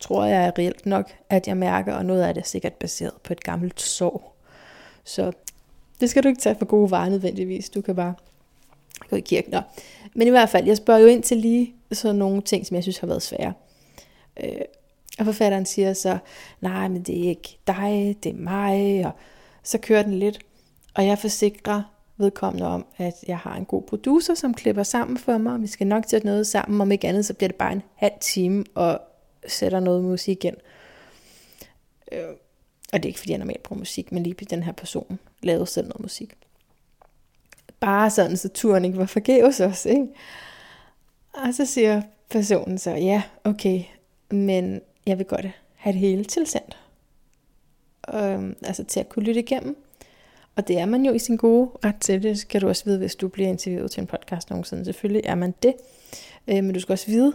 tror 0.00 0.24
jeg 0.24 0.46
er 0.46 0.58
reelt 0.58 0.86
nok, 0.86 1.12
at 1.30 1.48
jeg 1.48 1.56
mærker, 1.56 1.94
og 1.94 2.06
noget 2.06 2.22
af 2.22 2.34
det 2.34 2.40
er 2.40 2.46
sikkert 2.46 2.72
baseret 2.72 3.14
på 3.24 3.32
et 3.32 3.42
gammelt 3.42 3.80
sår. 3.80 4.36
Så 5.04 5.32
det 6.00 6.10
skal 6.10 6.22
du 6.22 6.28
ikke 6.28 6.40
tage 6.40 6.56
for 6.58 6.64
gode 6.64 6.90
varer 6.90 7.08
nødvendigvis. 7.08 7.70
Du 7.70 7.80
kan 7.80 7.96
bare 7.96 8.14
gå 9.10 9.16
i 9.16 9.20
kirken. 9.20 9.52
Nå. 9.52 9.60
Men 10.14 10.26
i 10.26 10.30
hvert 10.30 10.48
fald, 10.48 10.66
jeg 10.66 10.76
spørger 10.76 11.00
jo 11.00 11.06
ind 11.06 11.22
til 11.22 11.36
lige 11.36 11.74
sådan 11.92 12.16
nogle 12.16 12.42
ting, 12.42 12.66
som 12.66 12.74
jeg 12.74 12.82
synes 12.82 12.98
har 12.98 13.06
været 13.06 13.22
svære. 13.22 13.52
Øh, 14.44 14.60
og 15.18 15.24
forfatteren 15.24 15.66
siger 15.66 15.92
så, 15.92 16.18
nej, 16.60 16.88
men 16.88 17.02
det 17.02 17.24
er 17.24 17.28
ikke 17.28 17.58
dig, 17.66 18.16
det 18.22 18.30
er 18.30 18.36
mig, 18.36 19.06
og 19.06 19.12
så 19.62 19.78
kører 19.78 20.02
den 20.02 20.14
lidt. 20.14 20.38
Og 20.94 21.06
jeg 21.06 21.18
forsikrer 21.18 21.82
vedkommende 22.16 22.66
om, 22.66 22.86
at 22.96 23.14
jeg 23.28 23.38
har 23.38 23.56
en 23.56 23.64
god 23.64 23.82
producer, 23.82 24.34
som 24.34 24.54
klipper 24.54 24.82
sammen 24.82 25.18
for 25.18 25.38
mig, 25.38 25.52
og 25.52 25.62
vi 25.62 25.66
skal 25.66 25.86
nok 25.86 26.04
sætte 26.06 26.26
noget 26.26 26.46
sammen, 26.46 26.80
om 26.80 26.92
ikke 26.92 27.08
andet, 27.08 27.26
så 27.26 27.34
bliver 27.34 27.48
det 27.48 27.56
bare 27.56 27.72
en 27.72 27.82
halv 27.94 28.12
time, 28.20 28.64
og 28.74 29.00
sætter 29.46 29.80
noget 29.80 30.04
musik 30.04 30.44
ind. 30.44 30.56
Øh, 32.12 32.18
og 32.94 33.02
det 33.02 33.08
er 33.08 33.10
ikke 33.10 33.18
fordi, 33.18 33.30
jeg 33.30 33.38
normalt 33.38 33.62
bruger 33.62 33.78
musik, 33.78 34.12
men 34.12 34.22
lige 34.22 34.34
den 34.34 34.62
her 34.62 34.72
person 34.72 35.18
lavede 35.42 35.66
selv 35.66 35.86
noget 35.86 36.00
musik. 36.00 36.34
Bare 37.80 38.10
sådan, 38.10 38.36
så 38.36 38.48
turen 38.48 38.84
ikke 38.84 38.98
var 38.98 39.06
forgæves 39.06 39.60
også, 39.60 39.88
ikke? 39.88 40.06
Og 41.32 41.54
så 41.54 41.66
siger 41.66 42.02
personen 42.30 42.78
så, 42.78 42.90
ja, 42.90 43.22
okay, 43.44 43.82
men 44.30 44.80
jeg 45.06 45.18
vil 45.18 45.26
godt 45.26 45.46
have 45.74 45.92
det 45.92 46.00
hele 46.00 46.24
tilsendt. 46.24 46.78
Øhm, 48.14 48.56
altså 48.62 48.84
til 48.84 49.00
at 49.00 49.08
kunne 49.08 49.24
lytte 49.24 49.40
igennem. 49.40 49.76
Og 50.56 50.68
det 50.68 50.78
er 50.78 50.86
man 50.86 51.04
jo 51.04 51.12
i 51.12 51.18
sin 51.18 51.36
gode 51.36 51.70
ret 51.84 51.96
til. 52.00 52.22
Det 52.22 52.38
skal 52.38 52.60
du 52.60 52.68
også 52.68 52.84
vide, 52.84 52.98
hvis 52.98 53.16
du 53.16 53.28
bliver 53.28 53.48
interviewet 53.48 53.90
til 53.90 54.00
en 54.00 54.06
podcast 54.06 54.50
nogensinde. 54.50 54.84
Selvfølgelig 54.84 55.22
er 55.24 55.34
man 55.34 55.54
det. 55.62 55.74
Øh, 56.48 56.64
men 56.64 56.74
du 56.74 56.80
skal 56.80 56.92
også 56.92 57.06
vide, 57.06 57.32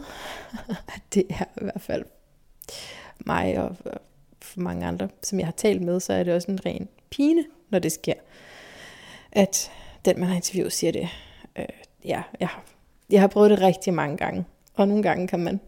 at 0.95 1.01
det 1.13 1.23
er 1.29 1.43
i 1.43 1.63
hvert 1.63 1.81
fald 1.81 2.05
mig 3.25 3.57
og 3.57 3.75
for 4.49 4.59
mange 4.59 4.85
andre, 4.85 5.09
som 5.23 5.39
jeg 5.39 5.47
har 5.47 5.51
talt 5.51 5.81
med, 5.81 5.99
så 5.99 6.13
er 6.13 6.23
det 6.23 6.33
også 6.33 6.51
en 6.51 6.65
ren 6.65 6.87
pine, 7.09 7.43
når 7.69 7.79
det 7.79 7.91
sker. 7.91 8.13
At 9.31 9.71
den, 10.05 10.19
man 10.19 10.27
har 10.27 10.35
interviewet, 10.35 10.73
siger 10.73 10.91
det. 10.91 11.09
Øh, 11.55 11.65
ja, 12.05 12.21
jeg, 12.39 12.47
har, 12.47 12.63
jeg 13.09 13.21
har 13.21 13.27
prøvet 13.27 13.49
det 13.49 13.61
rigtig 13.61 13.93
mange 13.93 14.17
gange. 14.17 14.45
Og 14.73 14.87
nogle 14.87 15.03
gange 15.03 15.27
kan 15.27 15.39
man 15.39 15.59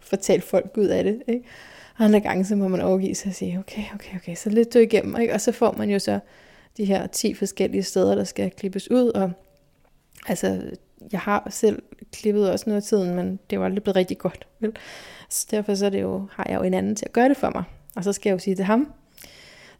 fortælle 0.00 0.42
folk 0.42 0.72
ud 0.76 0.86
af 0.86 1.04
det. 1.04 1.22
Ikke? 1.28 1.44
Og 1.98 2.04
andre 2.04 2.20
gange, 2.20 2.44
så 2.44 2.56
må 2.56 2.68
man 2.68 2.80
overgive 2.80 3.14
sig 3.14 3.28
og 3.28 3.34
sige, 3.34 3.58
okay, 3.58 3.84
okay, 3.94 4.16
okay, 4.16 4.34
så 4.34 4.50
lidt 4.50 4.74
du 4.74 4.78
igennem. 4.78 5.20
Ikke? 5.20 5.34
Og 5.34 5.40
så 5.40 5.52
får 5.52 5.72
man 5.72 5.90
jo 5.90 5.98
så 5.98 6.20
de 6.76 6.84
her 6.84 7.06
10 7.06 7.34
forskellige 7.34 7.82
steder, 7.82 8.14
der 8.14 8.24
skal 8.24 8.50
klippes 8.50 8.90
ud. 8.90 9.08
Og 9.08 9.32
altså, 10.26 10.62
jeg 11.12 11.20
har 11.20 11.48
selv 11.50 11.82
klippet 12.12 12.50
også 12.50 12.64
noget 12.70 12.82
af 12.82 12.82
tiden, 12.82 13.14
men 13.14 13.38
det 13.50 13.58
var 13.58 13.64
aldrig 13.64 13.82
blevet 13.82 13.96
rigtig 13.96 14.18
godt. 14.18 14.46
Vel? 14.60 14.76
Så 15.30 15.46
derfor 15.50 15.74
så 15.74 15.86
er 15.86 15.90
det 15.90 16.02
jo, 16.02 16.28
har 16.32 16.46
jeg 16.48 16.58
jo 16.58 16.62
en 16.62 16.74
anden 16.74 16.96
til 16.96 17.06
at 17.06 17.12
gøre 17.12 17.28
det 17.28 17.36
for 17.36 17.50
mig. 17.54 17.64
Og 17.96 18.04
så 18.04 18.12
skal 18.12 18.30
jeg 18.30 18.34
jo 18.34 18.38
sige 18.38 18.56
til 18.56 18.64
ham, 18.64 18.92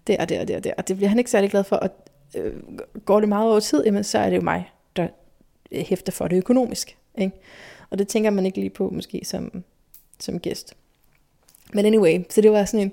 det 0.07 0.19
og 0.19 0.29
det 0.29 0.41
og 0.41 0.49
det 0.49 0.57
og 0.57 0.65
det. 0.65 0.75
Og 0.75 0.89
det 0.89 0.97
bliver 0.97 1.09
han 1.09 1.19
ikke 1.19 1.31
særlig 1.31 1.51
glad 1.51 1.65
for. 1.65 1.77
Og 1.77 1.91
øh, 2.37 2.63
går 3.05 3.21
det 3.21 3.29
meget 3.29 3.51
over 3.51 3.61
tid, 3.61 3.85
jamen, 3.85 4.05
så 4.05 4.19
er 4.19 4.31
det 4.31 4.37
jo 4.37 4.43
mig, 4.43 4.71
der 4.97 5.09
øh, 5.73 5.85
hæfter 5.85 6.13
for 6.13 6.29
det 6.29 6.37
økonomisk. 6.37 6.99
Ikke? 7.19 7.37
Og 7.91 7.99
det 7.99 8.09
tænker 8.09 8.31
man 8.31 8.47
ikke 8.47 8.59
lige 8.59 8.71
på 8.71 8.91
måske 8.91 9.21
som, 9.25 9.65
som 10.19 10.41
gæst. 10.41 10.75
Men 11.73 11.87
anyway, 11.87 12.25
så 12.31 12.41
det 12.41 12.53
var 12.53 12.65
sådan 12.65 12.81
en, 12.87 12.93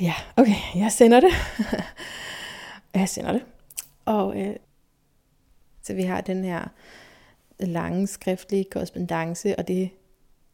ja, 0.00 0.14
okay, 0.36 0.56
jeg 0.76 0.92
sender 0.92 1.20
det. 1.20 1.32
jeg 2.94 3.08
sender 3.08 3.32
det. 3.32 3.42
Og 4.04 4.40
øh, 4.40 4.56
så 5.82 5.94
vi 5.94 6.02
har 6.02 6.20
den 6.20 6.44
her 6.44 6.68
lange 7.60 8.06
skriftlige 8.06 8.64
korrespondence, 8.64 9.56
og 9.58 9.68
det 9.68 9.90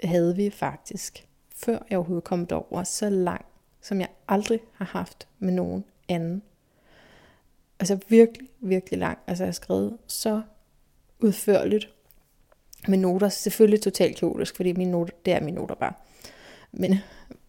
havde 0.04 0.36
vi 0.36 0.50
faktisk, 0.50 1.26
før 1.64 1.78
jeg 1.90 1.98
overhovedet 1.98 2.24
kom 2.24 2.48
over, 2.52 2.84
så 2.84 3.10
lang, 3.10 3.44
som 3.80 4.00
jeg 4.00 4.08
aldrig 4.28 4.60
har 4.72 4.84
haft 4.84 5.28
med 5.38 5.52
nogen 5.52 5.84
anden. 6.08 6.42
Altså 7.80 7.98
virkelig, 8.08 8.48
virkelig 8.60 8.98
lang. 8.98 9.18
Altså 9.26 9.44
jeg 9.44 9.48
har 9.48 9.52
skrevet 9.52 9.98
så 10.06 10.42
udførligt 11.20 11.88
med 12.88 12.98
noter. 12.98 13.28
Selvfølgelig 13.28 13.82
totalt 13.82 14.16
kaotisk, 14.16 14.56
fordi 14.56 14.72
mine 14.72 14.90
noter, 14.90 15.12
det 15.24 15.32
er 15.32 15.40
mine 15.40 15.56
noter 15.56 15.74
bare. 15.74 15.92
Men, 16.72 16.98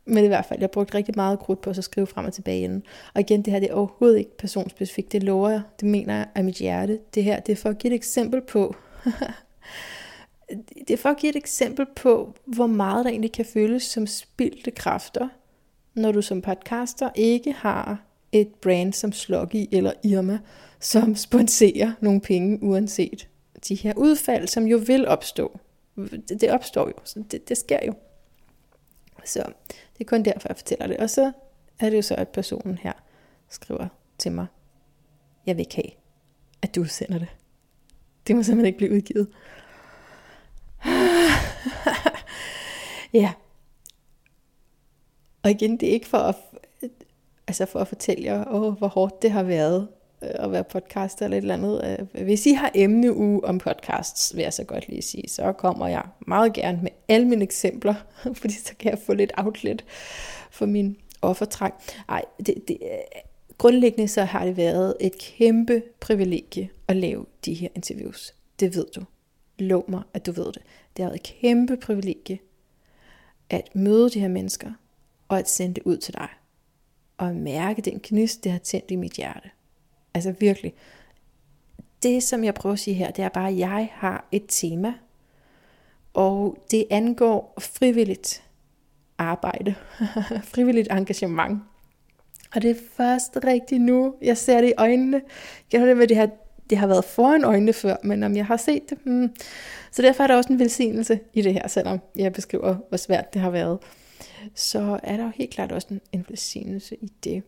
men 0.06 0.24
i 0.24 0.28
hvert 0.28 0.46
fald, 0.46 0.60
jeg 0.60 0.72
brugte 0.72 0.94
rigtig 0.94 1.14
meget 1.18 1.40
krudt 1.40 1.62
på 1.62 1.70
at 1.70 1.84
skrive 1.84 2.08
frem 2.08 2.26
og 2.26 2.34
tilbage 2.34 2.62
inden. 2.62 2.84
Og 3.14 3.22
igen, 3.22 3.42
det 3.42 3.54
her 3.54 3.60
det 3.60 3.70
er 3.70 3.74
overhovedet 3.74 4.18
ikke 4.18 4.38
personspecifikt. 4.38 5.12
Det 5.12 5.24
lover 5.24 5.50
jeg. 5.50 5.62
Det 5.80 5.88
mener 5.88 6.16
jeg 6.16 6.28
af 6.36 6.44
mit 6.44 6.56
hjerte. 6.56 7.00
Det 7.14 7.24
her, 7.24 7.40
det 7.40 7.52
er 7.52 7.56
for 7.56 7.70
at 7.70 7.78
give 7.78 7.94
et 7.94 7.96
eksempel 7.96 8.42
på, 8.42 8.76
det 10.88 10.94
er 10.94 10.98
for 10.98 11.10
at 11.10 11.18
give 11.18 11.30
et 11.30 11.36
eksempel 11.36 11.86
på, 11.96 12.34
hvor 12.46 12.68
meget 12.68 13.06
der 13.06 13.12
egentlig 13.12 13.32
kan 13.32 13.46
føles 13.46 13.84
som 13.84 14.08
spildte 14.08 14.72
kræfter, 14.72 15.30
når 15.94 16.12
du 16.12 16.22
som 16.22 16.42
podcaster 16.42 17.10
ikke 17.16 17.52
har 17.52 18.04
et 18.32 18.48
brand 18.62 18.94
som 18.94 19.12
Sloggy 19.12 19.68
eller 19.72 19.94
Irma, 20.04 20.40
som 20.80 21.16
sponserer 21.16 21.92
nogle 22.02 22.22
penge 22.22 22.60
uanset 22.62 23.28
de 23.68 23.76
her 23.76 23.94
udfald, 23.98 24.48
som 24.48 24.68
jo 24.68 24.78
vil 24.88 25.08
opstå. 25.08 25.60
Det, 25.96 26.42
det 26.42 26.52
opstår 26.52 26.88
jo, 26.88 26.94
så 27.04 27.24
det, 27.32 27.50
det 27.50 27.58
sker 27.58 27.80
jo. 27.88 27.94
Så 29.26 29.44
det 29.68 30.00
er 30.00 30.06
kun 30.06 30.24
derfor, 30.24 30.48
jeg 30.50 30.58
fortæller 30.58 30.88
det. 30.88 30.98
Og 30.98 31.10
så 31.10 31.32
er 31.80 31.90
det 31.90 31.98
jo 31.98 32.02
så, 32.02 32.16
at 32.16 32.28
personen 32.28 32.78
her 32.78 32.94
skriver 33.50 33.88
til 34.18 34.32
mig, 34.32 34.46
jeg 35.46 35.58
vil 35.58 35.62
ikke 35.62 35.76
have, 35.76 35.92
at 36.62 36.76
du 36.76 36.86
sender 36.86 37.20
det. 37.20 37.28
Det 38.28 38.36
må 38.36 38.44
simpelthen 38.44 38.66
ikke 38.66 38.78
blive 38.78 38.92
udgivet. 38.92 39.28
Ja. 43.14 43.34
Og 45.44 45.52
igen, 45.52 45.78
det 45.78 45.90
er 45.90 45.94
ikke 45.94 46.08
for 46.08 46.18
at, 46.18 46.36
altså 47.48 47.66
for 47.66 47.80
at 47.80 47.88
fortælle 47.88 48.24
jer, 48.24 48.46
oh, 48.48 48.74
hvor 48.74 48.88
hårdt 48.88 49.22
det 49.22 49.32
har 49.32 49.44
været 49.44 49.88
øh, 50.24 50.30
at 50.34 50.52
være 50.52 50.64
podcaster 50.64 51.26
eller 51.26 51.38
et 51.38 51.42
eller 51.42 51.54
andet. 51.54 52.08
Øh, 52.14 52.24
hvis 52.24 52.46
I 52.46 52.52
har 52.52 52.72
emneuge 52.76 53.46
om 53.46 53.58
podcasts, 53.58 54.36
vil 54.36 54.42
jeg 54.42 54.54
så 54.54 54.64
godt 54.64 54.90
lige 54.90 55.02
sige, 55.02 55.30
så 55.30 55.52
kommer 55.52 55.88
jeg 55.88 56.04
meget 56.28 56.54
gerne 56.54 56.80
med 56.82 56.92
alle 57.08 57.28
mine 57.28 57.44
eksempler, 57.44 57.94
fordi 58.42 58.54
så 58.54 58.74
kan 58.80 58.92
jeg 58.92 59.00
få 59.00 59.14
lidt 59.14 59.34
outlet 59.38 59.86
for 60.52 60.66
min 60.66 60.98
offertrang. 61.22 61.74
Ej, 62.10 62.26
det, 62.38 62.68
det, 62.68 62.78
øh, 62.82 63.22
grundlæggende 63.58 64.08
så 64.08 64.24
har 64.24 64.46
det 64.46 64.58
været 64.58 64.96
et 65.00 65.18
kæmpe 65.18 65.84
privilegie 66.00 66.70
at 66.88 66.96
lave 66.96 67.26
de 67.46 67.54
her 67.54 67.68
interviews. 67.76 68.34
Det 68.60 68.76
ved 68.76 68.86
du. 68.96 69.02
Lov 69.60 69.86
mig, 69.88 70.02
at 70.14 70.26
du 70.26 70.32
ved 70.32 70.46
det. 70.46 70.62
Det 70.98 71.04
har 71.04 71.10
været 71.10 71.20
et 71.20 71.24
kæmpe 71.24 71.78
privilegie 71.78 72.40
at 73.54 73.76
møde 73.76 74.10
de 74.10 74.20
her 74.20 74.28
mennesker, 74.28 74.72
og 75.28 75.40
at 75.40 75.50
sende 75.50 75.76
det 75.76 75.84
ud 75.84 75.98
til 75.98 76.14
dig. 76.14 76.28
Og 77.18 77.30
at 77.30 77.36
mærke 77.36 77.82
den 77.82 78.00
gnist, 78.04 78.44
det 78.44 78.52
har 78.52 78.60
tændt 78.60 78.92
i 78.92 78.96
mit 78.96 79.14
hjerte. 79.14 79.50
Altså 80.14 80.34
virkelig. 80.40 80.74
Det, 82.04 82.24
som 82.24 82.44
jeg 82.44 82.54
prøver 82.54 82.74
at 82.74 82.80
sige 82.80 82.94
her, 82.94 83.12
det 83.12 83.26
er 83.26 83.30
bare, 83.30 83.50
at 83.50 83.58
jeg 83.58 83.90
har 83.94 84.26
et 84.32 84.46
tema, 84.48 84.94
og 86.14 86.58
det 86.72 86.86
angår 86.90 87.54
frivilligt 87.60 88.44
arbejde, 89.18 89.76
frivilligt 90.54 90.88
engagement. 90.92 91.62
Og 92.56 92.62
det 92.62 92.72
er 92.72 92.76
først 92.98 93.38
rigtigt 93.46 93.82
nu, 93.82 94.16
jeg 94.22 94.38
ser 94.38 94.62
det 94.62 94.70
i 94.70 94.74
øjnene. 94.78 95.22
Jeg 95.72 95.82
har 95.82 95.88
det 95.88 95.98
med 95.98 96.08
det 96.08 96.18
her 96.18 96.28
det 96.72 96.80
har 96.80 96.88
været 96.88 97.06
foran 97.06 97.44
øjnene 97.44 97.74
før, 97.74 97.96
men 98.04 98.24
om 98.24 98.36
jeg 98.36 98.46
har 98.46 98.58
set 98.58 98.90
det. 98.90 98.98
Hmm. 99.04 99.36
Så 99.92 100.02
derfor 100.02 100.24
er 100.24 100.28
der 100.28 100.36
også 100.36 100.54
en 100.54 100.60
velsignelse 100.60 101.20
i 101.34 101.42
det 101.42 101.54
her, 101.54 101.68
selvom 101.68 102.00
jeg 102.16 102.34
beskriver, 102.34 102.76
hvor 102.90 102.98
svært 102.98 103.34
det 103.34 103.42
har 103.42 103.50
været. 103.50 103.80
Så 104.56 105.00
er 105.04 105.18
der 105.18 105.24
jo 105.24 105.32
helt 105.36 105.52
klart 105.52 105.72
også 105.72 105.88
en, 105.92 106.02
en 106.12 106.26
velsignelse 106.30 106.96
i 106.96 107.12
det. 107.24 107.44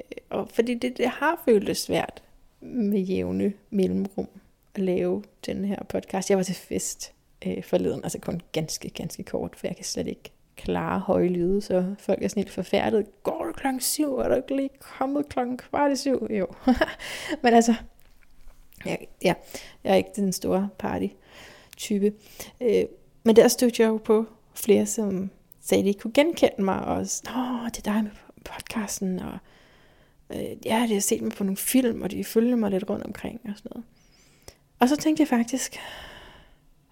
Øh, 0.00 0.16
og 0.30 0.48
fordi 0.48 0.74
det, 0.74 0.96
det 0.98 1.08
har 1.08 1.42
føltes 1.44 1.78
svært 1.78 2.22
med 2.60 3.00
jævne 3.00 3.52
mellemrum 3.70 4.28
at 4.74 4.80
lave 4.80 5.22
den 5.46 5.64
her 5.64 5.84
podcast. 5.88 6.30
Jeg 6.30 6.38
var 6.38 6.44
til 6.44 6.54
fest 6.54 7.12
øh, 7.46 7.62
forleden, 7.62 8.00
altså 8.02 8.18
kun 8.18 8.40
ganske, 8.52 8.90
ganske 8.90 9.22
kort, 9.22 9.56
for 9.56 9.66
jeg 9.66 9.76
kan 9.76 9.84
slet 9.84 10.06
ikke 10.06 10.32
klare 10.56 10.98
høje 10.98 11.28
lyde, 11.28 11.62
så 11.62 11.94
folk 11.98 12.22
er 12.22 12.28
sådan 12.28 12.40
helt 12.40 12.54
forfærdet. 12.54 13.22
Går 13.22 13.44
du 13.44 13.52
klokken 13.52 13.80
syv? 13.80 14.14
Er 14.14 14.28
du 14.28 14.34
ikke 14.34 14.56
lige 14.56 14.70
kommet 14.80 15.28
klokken 15.28 15.56
kvart 15.56 15.92
i 15.92 15.96
syv? 15.96 16.26
Jo. 16.30 16.46
Men 17.42 17.54
altså, 17.54 17.74
jeg, 18.86 18.98
ja, 19.24 19.34
jeg 19.84 19.92
er 19.92 19.94
ikke 19.94 20.10
den 20.16 20.32
store 20.32 20.68
party-type. 20.78 22.12
Øh, 22.60 22.84
men 23.24 23.36
der 23.36 23.48
stod 23.48 23.70
jeg 23.78 23.88
jo 23.88 23.96
på 24.04 24.26
flere, 24.54 24.86
som 24.86 25.30
sagde, 25.60 25.88
at 25.88 25.94
de 25.94 26.00
kunne 26.00 26.12
genkende 26.12 26.62
mig, 26.62 26.84
og 26.84 26.96
Åh, 26.96 27.66
det 27.66 27.78
er 27.78 27.92
dig 27.92 28.02
med 28.02 28.10
podcasten, 28.44 29.18
og 29.18 29.38
Øh, 30.30 30.66
ja, 30.66 30.82
det 30.82 30.90
har 30.90 31.00
set 31.00 31.22
mig 31.22 31.32
på 31.32 31.44
nogle 31.44 31.56
film, 31.56 32.02
og 32.02 32.10
de 32.10 32.24
følger 32.24 32.56
mig 32.56 32.70
lidt 32.70 32.90
rundt 32.90 33.04
omkring 33.04 33.40
og 33.44 33.52
sådan 33.56 33.70
noget. 33.74 33.86
Og 34.78 34.88
så 34.88 34.96
tænkte 34.96 35.20
jeg 35.20 35.28
faktisk, 35.28 35.76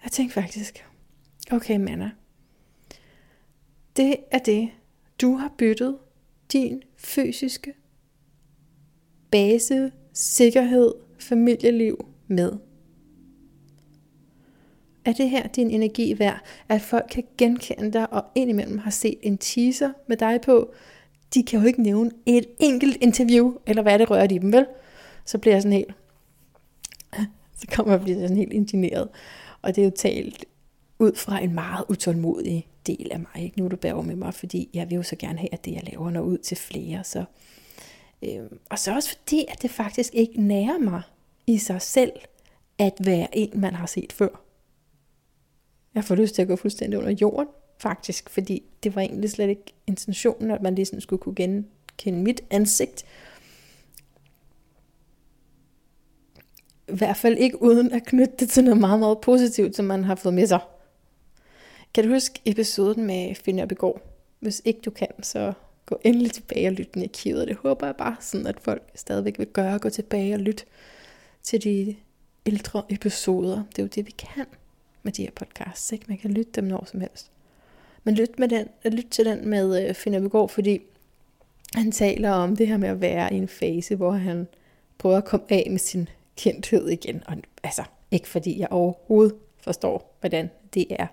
jeg 0.05 0.13
tænkte 0.13 0.35
faktisk, 0.35 0.87
okay 1.53 1.77
Manna, 1.77 2.11
det 3.97 4.17
er 4.31 4.39
det, 4.39 4.71
du 5.21 5.37
har 5.37 5.53
byttet 5.59 5.99
din 6.53 6.83
fysiske 6.97 7.75
base, 9.31 9.93
sikkerhed, 10.13 10.95
familieliv 11.23 12.07
med. 12.27 12.53
Er 15.05 15.13
det 15.13 15.31
her 15.31 15.47
din 15.47 15.71
energi 15.71 16.19
værd, 16.19 16.41
at 16.69 16.83
folk 16.83 17.05
kan 17.11 17.25
genkende 17.39 17.93
dig 17.93 18.13
og 18.13 18.25
indimellem 18.35 18.79
har 18.79 18.91
set 18.91 19.19
en 19.23 19.39
teaser 19.39 19.93
med 20.09 20.17
dig 20.17 20.41
på? 20.41 20.73
De 21.35 21.43
kan 21.43 21.61
jo 21.61 21.67
ikke 21.67 21.83
nævne 21.83 22.11
et 22.27 22.47
enkelt 22.61 22.97
interview, 23.01 23.55
eller 23.67 23.83
hvad 23.83 23.99
det 23.99 24.11
rører 24.11 24.27
de 24.27 24.39
dem, 24.39 24.53
vel? 24.53 24.67
Så 25.25 25.39
bliver 25.39 25.55
jeg 25.55 25.63
sådan 25.63 25.77
helt, 25.77 25.95
så 27.61 27.67
kommer 27.73 27.93
jeg 27.93 28.01
og 28.01 28.05
bliver 28.05 28.21
sådan 28.21 28.37
helt 28.37 28.53
indigneret. 28.53 29.09
Og 29.63 29.77
det 29.77 29.83
er 29.83 29.85
jo 29.85 29.93
talt 29.97 30.45
ud 30.99 31.15
fra 31.15 31.41
en 31.41 31.55
meget 31.55 31.85
utålmodig 31.89 32.69
del 32.87 33.09
af 33.13 33.19
mig. 33.19 33.45
Ikke? 33.45 33.59
Nu 33.59 33.65
er 33.65 33.69
du 33.69 33.77
bærer 33.77 34.03
med 34.03 34.17
mig, 34.17 34.35
fordi 34.35 34.69
jeg 34.75 34.91
vil 34.91 34.97
jo 34.97 35.03
så 35.03 35.17
gerne 35.17 35.39
have, 35.39 35.53
at 35.53 35.65
det 35.65 35.73
jeg 35.73 35.83
laver 35.93 36.11
når 36.11 36.21
ud 36.21 36.39
til 36.39 36.57
flere. 36.57 37.05
Så, 37.05 37.25
Øhm, 38.23 38.59
og 38.71 38.79
så 38.79 38.95
også 38.95 39.09
fordi, 39.09 39.45
at 39.49 39.63
det 39.63 39.71
faktisk 39.71 40.15
ikke 40.15 40.43
nærer 40.43 40.79
mig 40.79 41.03
i 41.47 41.59
sig 41.59 41.83
selv, 41.83 42.13
at 42.79 42.95
være 43.01 43.29
en, 43.33 43.61
man 43.61 43.75
har 43.75 43.87
set 43.87 44.13
før. 44.13 44.29
Jeg 45.95 46.05
får 46.05 46.15
lyst 46.15 46.35
til 46.35 46.43
at 46.43 46.49
gå 46.49 46.57
fuldstændig 46.57 46.99
under 46.99 47.11
jorden, 47.11 47.49
faktisk, 47.79 48.31
fordi 48.31 48.63
det 48.83 48.95
var 48.95 49.01
egentlig 49.03 49.31
slet 49.31 49.49
ikke 49.49 49.75
intentionen, 49.87 50.51
at 50.51 50.63
man 50.63 50.75
ligesom 50.75 51.01
skulle 51.01 51.23
kunne 51.23 51.35
genkende 51.35 52.19
mit 52.19 52.41
ansigt. 52.51 53.05
I 56.89 56.97
hvert 56.97 57.17
fald 57.17 57.39
ikke 57.39 57.63
uden 57.63 57.93
at 57.93 58.05
knytte 58.05 58.35
det 58.39 58.49
til 58.49 58.65
noget 58.65 58.81
meget, 58.81 58.99
meget 58.99 59.21
positivt, 59.21 59.77
som 59.77 59.85
man 59.85 60.05
har 60.05 60.15
fået 60.15 60.35
med 60.35 60.47
sig. 60.47 60.61
Kan 61.95 62.05
du 62.05 62.11
huske 62.11 62.41
episoden 62.45 63.07
med 63.07 63.35
Finn 63.35 63.59
op 63.59 63.73
i 63.73 63.75
går? 63.75 64.01
Hvis 64.41 64.63
ikke 64.65 64.81
du 64.81 64.91
kan, 64.91 65.23
så 65.23 65.53
gå 65.87 65.99
endelig 66.05 66.33
tilbage 66.33 66.69
og 66.69 66.73
lyt 66.73 66.95
den 66.95 67.03
i 67.03 67.05
arkivet. 67.05 67.49
Det 67.49 67.57
håber 67.57 67.87
jeg 67.87 67.97
bare 67.97 68.17
sådan, 68.21 68.47
at 68.47 68.61
folk 68.61 68.83
stadigvæk 68.95 69.39
vil 69.39 69.47
gøre. 69.47 69.79
Gå 69.79 69.89
tilbage 69.89 70.35
og 70.35 70.41
lytte 70.41 70.65
til 71.43 71.65
de 71.65 71.97
ældre 72.47 72.83
episoder. 72.89 73.65
Det 73.71 73.79
er 73.79 73.83
jo 73.83 73.89
det, 73.95 74.07
vi 74.07 74.11
kan 74.11 74.47
med 75.03 75.13
de 75.13 75.23
her 75.23 75.31
podcasts. 75.31 75.93
Ikke? 75.93 76.05
Man 76.09 76.19
kan 76.19 76.31
lytte 76.31 76.53
dem 76.53 76.65
når 76.65 76.85
som 76.85 77.01
helst. 77.01 77.31
Men 78.05 78.15
lyt, 78.15 78.39
med 78.39 78.49
den, 78.49 78.69
lyt 78.85 79.07
til 79.11 79.25
den 79.25 79.49
med 79.49 79.89
øh, 79.89 79.95
Finn 79.95 80.29
går, 80.29 80.47
fordi 80.47 80.81
han 81.75 81.93
taler 81.93 82.31
om 82.31 82.57
det 82.57 82.69
her 82.69 82.77
med 82.77 82.89
at 82.89 83.01
være 83.01 83.35
i 83.35 83.37
en 83.37 83.49
fase, 83.49 83.97
hvor 83.97 84.13
han 84.13 84.49
prøver 84.99 85.17
at 85.17 85.25
komme 85.25 85.47
af 85.49 85.67
med 85.71 85.79
sin 85.79 86.09
kendthed 86.37 86.89
igen. 86.89 87.23
Og 87.27 87.37
altså, 87.63 87.85
ikke 88.11 88.29
fordi 88.29 88.59
jeg 88.59 88.69
overhovedet 88.71 89.35
forstår, 89.59 90.17
hvordan 90.21 90.51
det 90.75 90.87
er. 90.91 91.07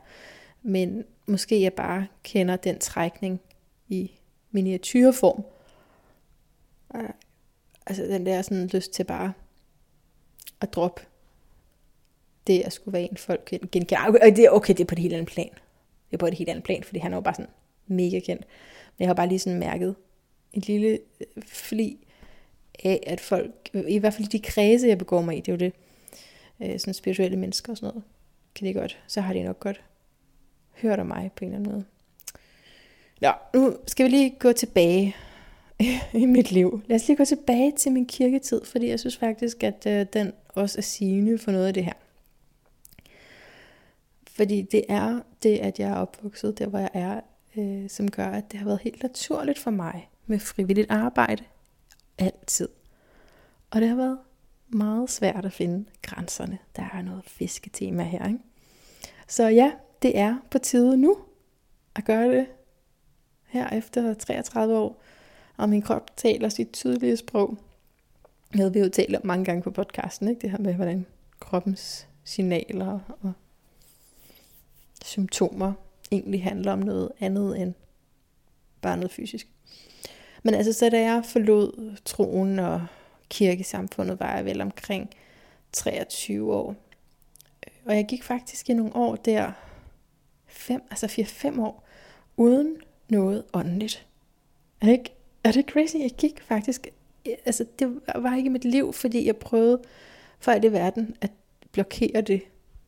Men 0.61 1.03
måske 1.25 1.61
jeg 1.61 1.73
bare 1.73 2.07
kender 2.23 2.55
den 2.55 2.79
trækning 2.79 3.41
i 3.87 4.11
miniatyrform. 4.51 5.43
Altså 7.85 8.03
den 8.03 8.25
der 8.25 8.41
sådan 8.41 8.67
lyst 8.67 8.91
til 8.91 9.03
bare 9.03 9.33
at 10.61 10.73
droppe 10.73 11.01
det 12.47 12.61
at 12.61 12.73
skulle 12.73 12.93
være 12.93 13.11
en 13.11 13.17
folk 13.17 13.45
genkender. 13.71 14.05
Og 14.05 14.17
øh, 14.23 14.35
det 14.35 14.45
er 14.45 14.49
okay, 14.49 14.73
det 14.73 14.79
er 14.79 14.85
på 14.85 14.95
et 14.95 14.99
helt 14.99 15.13
andet 15.13 15.27
plan. 15.27 15.49
Det 16.09 16.13
er 16.13 16.17
på 16.17 16.27
et 16.27 16.33
helt 16.33 16.49
andet 16.49 16.63
plan, 16.63 16.83
fordi 16.83 16.99
han 16.99 17.13
er 17.13 17.17
jo 17.17 17.21
bare 17.21 17.33
sådan 17.33 17.51
mega 17.87 18.19
kendt. 18.19 18.41
Men 18.97 18.99
jeg 18.99 19.07
har 19.07 19.13
bare 19.13 19.27
lige 19.27 19.39
sådan 19.39 19.59
mærket 19.59 19.95
et 20.53 20.67
lille 20.67 20.99
øh, 21.21 21.43
fli 21.43 21.97
af, 22.83 23.03
at 23.07 23.19
folk, 23.19 23.69
i 23.87 23.97
hvert 23.97 24.13
fald 24.13 24.27
de 24.27 24.39
kredse, 24.39 24.87
jeg 24.87 24.97
begår 24.97 25.21
mig 25.21 25.37
i, 25.37 25.39
det 25.39 25.47
er 25.47 25.53
jo 25.53 25.57
det, 25.57 25.73
øh, 26.59 26.79
sådan 26.79 26.93
spirituelle 26.93 27.37
mennesker 27.37 27.73
og 27.73 27.77
sådan 27.77 27.87
noget, 27.87 28.03
kan 28.55 28.67
det 28.67 28.75
godt, 28.75 28.99
så 29.07 29.21
har 29.21 29.33
de 29.33 29.43
nok 29.43 29.59
godt 29.59 29.81
hørt 30.73 30.99
om 30.99 31.07
mig 31.07 31.31
på 31.35 31.45
en 31.45 31.53
eller 31.53 31.59
anden 31.59 31.71
måde. 31.71 31.85
Nå, 33.21 33.59
nu 33.59 33.77
skal 33.87 34.05
vi 34.05 34.09
lige 34.09 34.35
gå 34.39 34.51
tilbage 34.51 35.15
i 36.13 36.25
mit 36.25 36.51
liv. 36.51 36.81
Lad 36.87 36.95
os 36.95 37.07
lige 37.07 37.17
gå 37.17 37.25
tilbage 37.25 37.71
til 37.71 37.91
min 37.91 38.05
kirketid, 38.05 38.65
fordi 38.65 38.87
jeg 38.87 38.99
synes 38.99 39.17
faktisk, 39.17 39.63
at 39.63 39.85
øh, 39.87 40.05
den 40.13 40.33
også 40.47 40.77
er 40.77 40.81
sigende 40.81 41.37
for 41.37 41.51
noget 41.51 41.67
af 41.67 41.73
det 41.73 41.85
her. 41.85 41.93
Fordi 44.31 44.61
det 44.61 44.83
er 44.89 45.19
det, 45.43 45.57
at 45.57 45.79
jeg 45.79 45.89
er 45.89 45.95
opvokset 45.95 46.59
der, 46.59 46.67
hvor 46.67 46.79
jeg 46.79 46.89
er, 46.93 47.19
øh, 47.57 47.89
som 47.89 48.11
gør, 48.11 48.27
at 48.27 48.51
det 48.51 48.59
har 48.59 48.65
været 48.65 48.81
helt 48.81 49.03
naturligt 49.03 49.59
for 49.59 49.71
mig 49.71 50.09
med 50.25 50.39
frivilligt 50.39 50.91
arbejde. 50.91 51.43
Altid. 52.17 52.69
Og 53.71 53.81
det 53.81 53.89
har 53.89 53.95
været 53.95 54.17
meget 54.67 55.09
svært 55.09 55.45
at 55.45 55.53
finde 55.53 55.85
grænserne. 56.01 56.57
Der 56.75 56.89
er 56.93 57.01
noget 57.01 57.25
fisketema 57.25 58.03
her, 58.03 58.27
ikke? 58.27 58.39
Så 59.27 59.47
ja, 59.47 59.71
det 60.01 60.17
er 60.17 60.37
på 60.51 60.57
tide 60.57 60.97
nu 60.97 61.17
at 61.95 62.05
gøre 62.05 62.31
det 62.31 62.45
her 63.47 63.69
efter 63.69 64.13
33 64.13 64.77
år. 64.77 65.01
Og 65.59 65.69
min 65.69 65.81
krop 65.81 66.17
taler 66.17 66.49
sit 66.49 66.69
tydelige 66.73 67.17
sprog. 67.17 67.57
Jeg 68.55 68.73
vi 68.73 68.79
jo 68.79 68.89
talt 68.89 69.15
om 69.15 69.21
mange 69.25 69.45
gange 69.45 69.61
på 69.61 69.71
podcasten, 69.71 70.27
ikke? 70.27 70.41
det 70.41 70.51
her 70.51 70.57
med, 70.57 70.73
hvordan 70.73 71.05
kroppens 71.39 72.07
signaler 72.23 72.99
og 73.21 73.33
symptomer 75.05 75.73
egentlig 76.11 76.43
handler 76.43 76.71
om 76.71 76.79
noget 76.79 77.11
andet 77.19 77.61
end 77.61 77.73
bare 78.81 78.97
noget 78.97 79.11
fysisk. 79.11 79.47
Men 80.43 80.53
altså, 80.53 80.73
så 80.73 80.89
da 80.89 81.01
jeg 81.01 81.25
forlod 81.25 81.97
troen 82.05 82.59
og 82.59 82.85
kirkesamfundet, 83.29 84.19
var 84.19 84.35
jeg 84.35 84.45
vel 84.45 84.61
omkring 84.61 85.09
23 85.71 86.53
år. 86.53 86.75
Og 87.85 87.95
jeg 87.95 88.05
gik 88.09 88.23
faktisk 88.23 88.69
i 88.69 88.73
nogle 88.73 88.95
år 88.95 89.15
der, 89.15 89.51
fem, 90.47 90.81
altså 90.89 91.05
4-5 91.05 91.61
år, 91.61 91.83
uden 92.37 92.77
noget 93.09 93.43
åndeligt. 93.53 94.07
Ikke, 94.87 95.18
er 95.43 95.51
det 95.51 95.65
crazy? 95.65 95.95
Jeg 95.95 96.11
gik 96.17 96.41
faktisk, 96.41 96.87
altså 97.45 97.65
det 97.79 98.01
var 98.15 98.35
ikke 98.35 98.49
mit 98.49 98.65
liv, 98.65 98.93
fordi 98.93 99.25
jeg 99.25 99.37
prøvede 99.37 99.81
for 100.39 100.51
alt 100.51 100.65
i 100.65 100.71
verden 100.71 101.15
at 101.21 101.31
blokere 101.71 102.21
det 102.21 102.41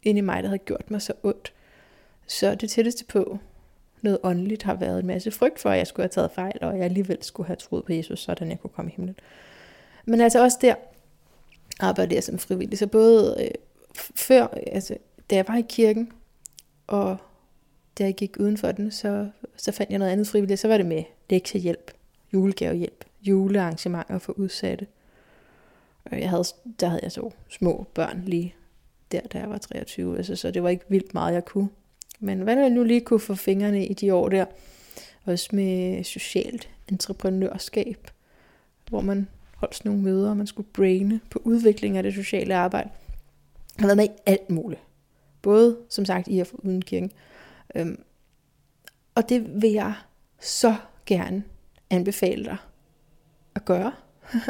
ind 0.03 0.17
i 0.17 0.21
mig, 0.21 0.43
der 0.43 0.49
havde 0.49 0.59
gjort 0.59 0.91
mig 0.91 1.01
så 1.01 1.13
ondt. 1.23 1.53
Så 2.27 2.55
det 2.55 2.69
tætteste 2.69 3.05
på 3.05 3.39
noget 4.01 4.19
åndeligt 4.23 4.63
har 4.63 4.73
været 4.73 4.99
en 4.99 5.07
masse 5.07 5.31
frygt 5.31 5.59
for, 5.59 5.69
at 5.69 5.77
jeg 5.77 5.87
skulle 5.87 6.03
have 6.03 6.09
taget 6.09 6.31
fejl, 6.31 6.57
og 6.61 6.77
jeg 6.77 6.85
alligevel 6.85 7.23
skulle 7.23 7.47
have 7.47 7.55
troet 7.55 7.85
på 7.85 7.93
Jesus, 7.93 8.19
sådan 8.19 8.49
jeg 8.49 8.59
kunne 8.59 8.71
komme 8.75 8.91
i 8.91 8.93
himlen. 8.95 9.15
Men 10.05 10.21
altså 10.21 10.43
også 10.43 10.57
der 10.61 10.75
arbejdede 11.79 12.15
jeg 12.15 12.23
som 12.23 12.39
frivillig. 12.39 12.77
Så 12.77 12.87
både 12.87 13.35
øh, 13.39 13.51
før, 14.15 14.47
altså 14.67 14.97
da 15.29 15.35
jeg 15.35 15.47
var 15.47 15.57
i 15.57 15.65
kirken, 15.69 16.11
og 16.87 17.17
da 17.97 18.03
jeg 18.03 18.15
gik 18.15 18.35
uden 18.39 18.57
for 18.57 18.71
den, 18.71 18.91
så, 18.91 19.29
så 19.55 19.71
fandt 19.71 19.89
jeg 19.89 19.99
noget 19.99 20.11
andet 20.11 20.27
frivilligt. 20.27 20.59
Så 20.59 20.67
var 20.67 20.77
det 20.77 20.85
med 20.85 21.03
lektiehjælp, 21.29 21.91
julegavehjælp, 22.33 23.05
julearrangementer 23.21 24.19
for 24.19 24.33
udsatte. 24.33 24.87
Jeg 26.11 26.29
havde, 26.29 26.43
der 26.79 26.87
havde 26.87 27.03
jeg 27.03 27.11
så 27.11 27.29
små 27.49 27.87
børn 27.93 28.23
lige 28.25 28.55
der, 29.11 29.21
da 29.21 29.39
jeg 29.39 29.49
var 29.49 29.57
23, 29.57 30.17
altså, 30.17 30.35
så 30.35 30.51
det 30.51 30.63
var 30.63 30.69
ikke 30.69 30.85
vildt 30.89 31.13
meget, 31.13 31.33
jeg 31.33 31.45
kunne. 31.45 31.69
Men 32.19 32.39
hvad 32.39 32.57
jeg 32.57 32.69
nu 32.69 32.83
lige 32.83 33.01
kunne 33.01 33.19
få 33.19 33.35
fingrene 33.35 33.85
i 33.85 33.93
de 33.93 34.13
år 34.13 34.29
der, 34.29 34.45
også 35.25 35.49
med 35.55 36.03
socialt 36.03 36.69
entreprenørskab, 36.87 38.11
hvor 38.89 39.01
man 39.01 39.27
holdt 39.55 39.75
sådan 39.75 39.91
nogle 39.91 40.03
møder, 40.03 40.29
og 40.29 40.37
man 40.37 40.47
skulle 40.47 40.69
braine 40.73 41.19
på 41.29 41.41
udvikling 41.43 41.97
af 41.97 42.03
det 42.03 42.13
sociale 42.13 42.55
arbejde. 42.55 42.89
Jeg 43.77 43.83
har 43.83 43.87
været 43.87 43.97
med 43.97 44.05
i 44.05 44.21
alt 44.25 44.49
muligt. 44.49 44.81
Både, 45.41 45.77
som 45.89 46.05
sagt, 46.05 46.27
i 46.27 46.39
og 46.39 46.47
uden 46.53 46.81
kirken. 46.81 47.11
Øhm, 47.75 48.03
og 49.15 49.29
det 49.29 49.61
vil 49.61 49.71
jeg 49.71 49.93
så 50.39 50.75
gerne 51.05 51.43
anbefale 51.91 52.45
dig 52.45 52.57
at 53.55 53.65
gøre. 53.65 53.91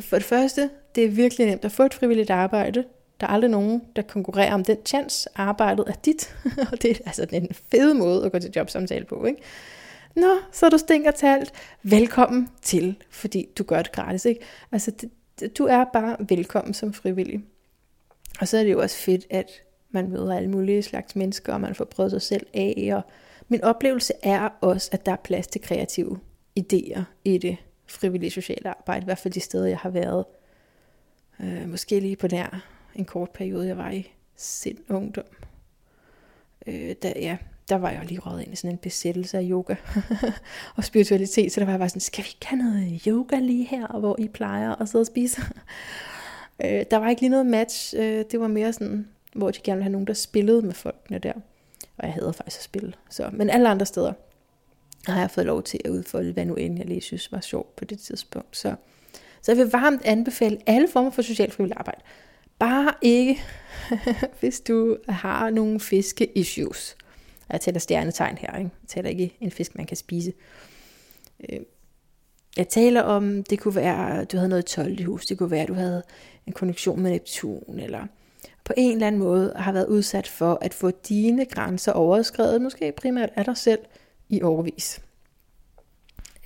For 0.00 0.16
det 0.16 0.24
første, 0.24 0.70
det 0.94 1.04
er 1.04 1.08
virkelig 1.08 1.46
nemt 1.46 1.64
at 1.64 1.72
få 1.72 1.82
et 1.82 1.94
frivilligt 1.94 2.30
arbejde. 2.30 2.84
Der 3.20 3.26
er 3.26 3.30
aldrig 3.30 3.50
nogen, 3.50 3.82
der 3.96 4.02
konkurrerer 4.02 4.54
om 4.54 4.64
den 4.64 4.78
chance. 4.86 5.28
Arbejdet 5.34 5.84
er 5.88 5.92
dit. 5.92 6.36
og 6.72 6.82
det 6.82 6.90
er 6.90 6.94
altså 7.06 7.26
en 7.32 7.48
fed 7.70 7.94
måde 7.94 8.24
at 8.24 8.32
gå 8.32 8.38
til 8.38 8.52
jobsamtale 8.56 9.04
på. 9.04 9.24
Ikke? 9.24 9.42
Nå, 10.16 10.36
så 10.52 10.68
du 10.68 10.78
stinker 10.78 11.10
talt. 11.10 11.52
Velkommen 11.82 12.48
til, 12.62 12.96
fordi 13.10 13.48
du 13.58 13.62
gør 13.62 13.82
det 13.82 13.92
gratis. 13.92 14.24
Ikke? 14.24 14.40
Altså, 14.72 14.90
det, 14.90 15.58
du 15.58 15.64
er 15.64 15.84
bare 15.92 16.16
velkommen 16.28 16.74
som 16.74 16.92
frivillig. 16.92 17.44
Og 18.40 18.48
så 18.48 18.58
er 18.58 18.62
det 18.62 18.72
jo 18.72 18.80
også 18.80 18.96
fedt, 18.96 19.26
at 19.30 19.50
man 19.90 20.10
møder 20.10 20.36
alle 20.36 20.50
mulige 20.50 20.82
slags 20.82 21.16
mennesker, 21.16 21.52
og 21.52 21.60
man 21.60 21.74
får 21.74 21.84
prøvet 21.84 22.10
sig 22.10 22.22
selv 22.22 22.46
af. 22.54 22.90
Og 22.92 23.02
min 23.50 23.64
oplevelse 23.64 24.12
er 24.22 24.48
også, 24.60 24.88
at 24.92 25.06
der 25.06 25.12
er 25.12 25.16
plads 25.16 25.46
til 25.46 25.60
kreative 25.60 26.18
idéer 26.60 27.02
i 27.24 27.38
det 27.38 27.56
frivillige 27.86 28.30
sociale 28.30 28.68
arbejde. 28.68 29.02
I 29.02 29.04
hvert 29.04 29.18
fald 29.18 29.34
de 29.34 29.40
steder, 29.40 29.66
jeg 29.66 29.78
har 29.78 29.90
været. 29.90 30.24
Øh, 31.40 31.68
måske 31.68 32.00
lige 32.00 32.16
på 32.16 32.26
der 32.26 32.60
en 32.94 33.04
kort 33.04 33.30
periode, 33.30 33.66
jeg 33.66 33.76
var 33.76 33.90
i 33.90 34.12
sind 34.36 34.78
ungdom. 34.88 35.24
Øh, 36.66 36.94
der, 37.02 37.12
ja, 37.16 37.36
der 37.68 37.76
var 37.76 37.90
jeg 37.90 38.04
lige 38.04 38.20
røget 38.20 38.42
ind 38.42 38.52
i 38.52 38.56
sådan 38.56 38.70
en 38.70 38.78
besættelse 38.78 39.38
af 39.38 39.46
yoga 39.50 39.74
og 40.76 40.84
spiritualitet, 40.84 41.52
så 41.52 41.60
der 41.60 41.66
var 41.66 41.72
jeg 41.72 41.78
bare 41.78 41.88
sådan, 41.88 42.00
skal 42.00 42.24
vi 42.24 42.28
ikke 42.28 42.46
have 42.46 42.62
noget 42.62 43.02
yoga 43.06 43.38
lige 43.38 43.64
her, 43.64 43.98
hvor 43.98 44.16
I 44.18 44.28
plejer 44.28 44.74
at 44.74 44.88
sidde 44.88 45.02
og 45.02 45.06
spise? 45.06 45.42
øh, 46.64 46.84
der 46.90 46.96
var 46.96 47.08
ikke 47.08 47.22
lige 47.22 47.30
noget 47.30 47.46
match, 47.46 47.94
øh, 47.96 48.24
det 48.30 48.40
var 48.40 48.48
mere 48.48 48.72
sådan, 48.72 49.08
hvor 49.34 49.50
de 49.50 49.58
gerne 49.64 49.76
ville 49.76 49.84
have 49.84 49.92
nogen, 49.92 50.06
der 50.06 50.14
spillede 50.14 50.62
med 50.62 50.72
folkene 50.72 51.18
der. 51.18 51.32
Og 52.00 52.06
jeg 52.06 52.14
hader 52.14 52.32
faktisk 52.32 52.58
at 52.58 52.64
spille. 52.64 52.92
Så, 53.10 53.30
men 53.32 53.50
alle 53.50 53.68
andre 53.68 53.86
steder 53.86 54.12
har 55.06 55.20
jeg 55.20 55.30
fået 55.30 55.46
lov 55.46 55.62
til 55.62 55.80
at 55.84 55.90
udfolde, 55.90 56.32
hvad 56.32 56.44
nu 56.44 56.54
end 56.54 56.78
jeg 56.78 56.86
lige 56.86 57.00
synes 57.00 57.32
var 57.32 57.40
sjovt 57.40 57.76
på 57.76 57.84
det 57.84 57.98
tidspunkt. 57.98 58.56
Så, 58.56 58.74
så 59.42 59.52
jeg 59.52 59.56
vil 59.56 59.70
varmt 59.70 60.02
anbefale 60.04 60.58
alle 60.66 60.88
former 60.88 61.10
for 61.10 61.22
socialt 61.22 61.52
frivilligt 61.52 61.78
arbejde. 61.78 62.00
Bare 62.58 62.94
ikke, 63.02 63.42
hvis 64.40 64.60
du 64.60 64.96
har 65.08 65.50
nogle 65.50 65.80
fiske-issues. 65.80 66.96
Jeg 67.52 67.60
taler 67.60 67.78
stjernetegn 67.78 68.38
her, 68.38 68.58
ikke? 68.58 68.70
jeg 68.82 68.88
taler 68.88 69.10
ikke 69.10 69.36
en 69.40 69.50
fisk, 69.50 69.76
man 69.76 69.86
kan 69.86 69.96
spise. 69.96 70.32
Øh, 71.48 71.60
jeg 72.56 72.68
taler 72.68 73.02
om, 73.02 73.44
det 73.44 73.60
kunne 73.60 73.74
være, 73.74 74.20
at 74.20 74.32
du 74.32 74.36
havde 74.36 74.48
noget 74.48 74.66
tolvt 74.66 75.00
i 75.00 75.02
hus, 75.02 75.26
det 75.26 75.38
kunne 75.38 75.50
være, 75.50 75.62
at 75.62 75.68
du 75.68 75.74
havde 75.74 76.02
en 76.46 76.52
konjunktion 76.52 77.00
med 77.00 77.10
Neptun, 77.10 77.78
eller 77.78 78.06
på 78.70 78.74
en 78.76 78.92
eller 78.92 79.06
anden 79.06 79.18
måde 79.18 79.52
har 79.56 79.72
været 79.72 79.86
udsat 79.86 80.28
for 80.28 80.58
at 80.60 80.74
få 80.74 80.90
dine 80.90 81.44
grænser 81.44 81.92
overskrevet, 81.92 82.62
måske 82.62 82.92
primært 82.92 83.30
af 83.36 83.44
dig 83.44 83.56
selv, 83.56 83.80
i 84.28 84.42
overvis. 84.42 85.02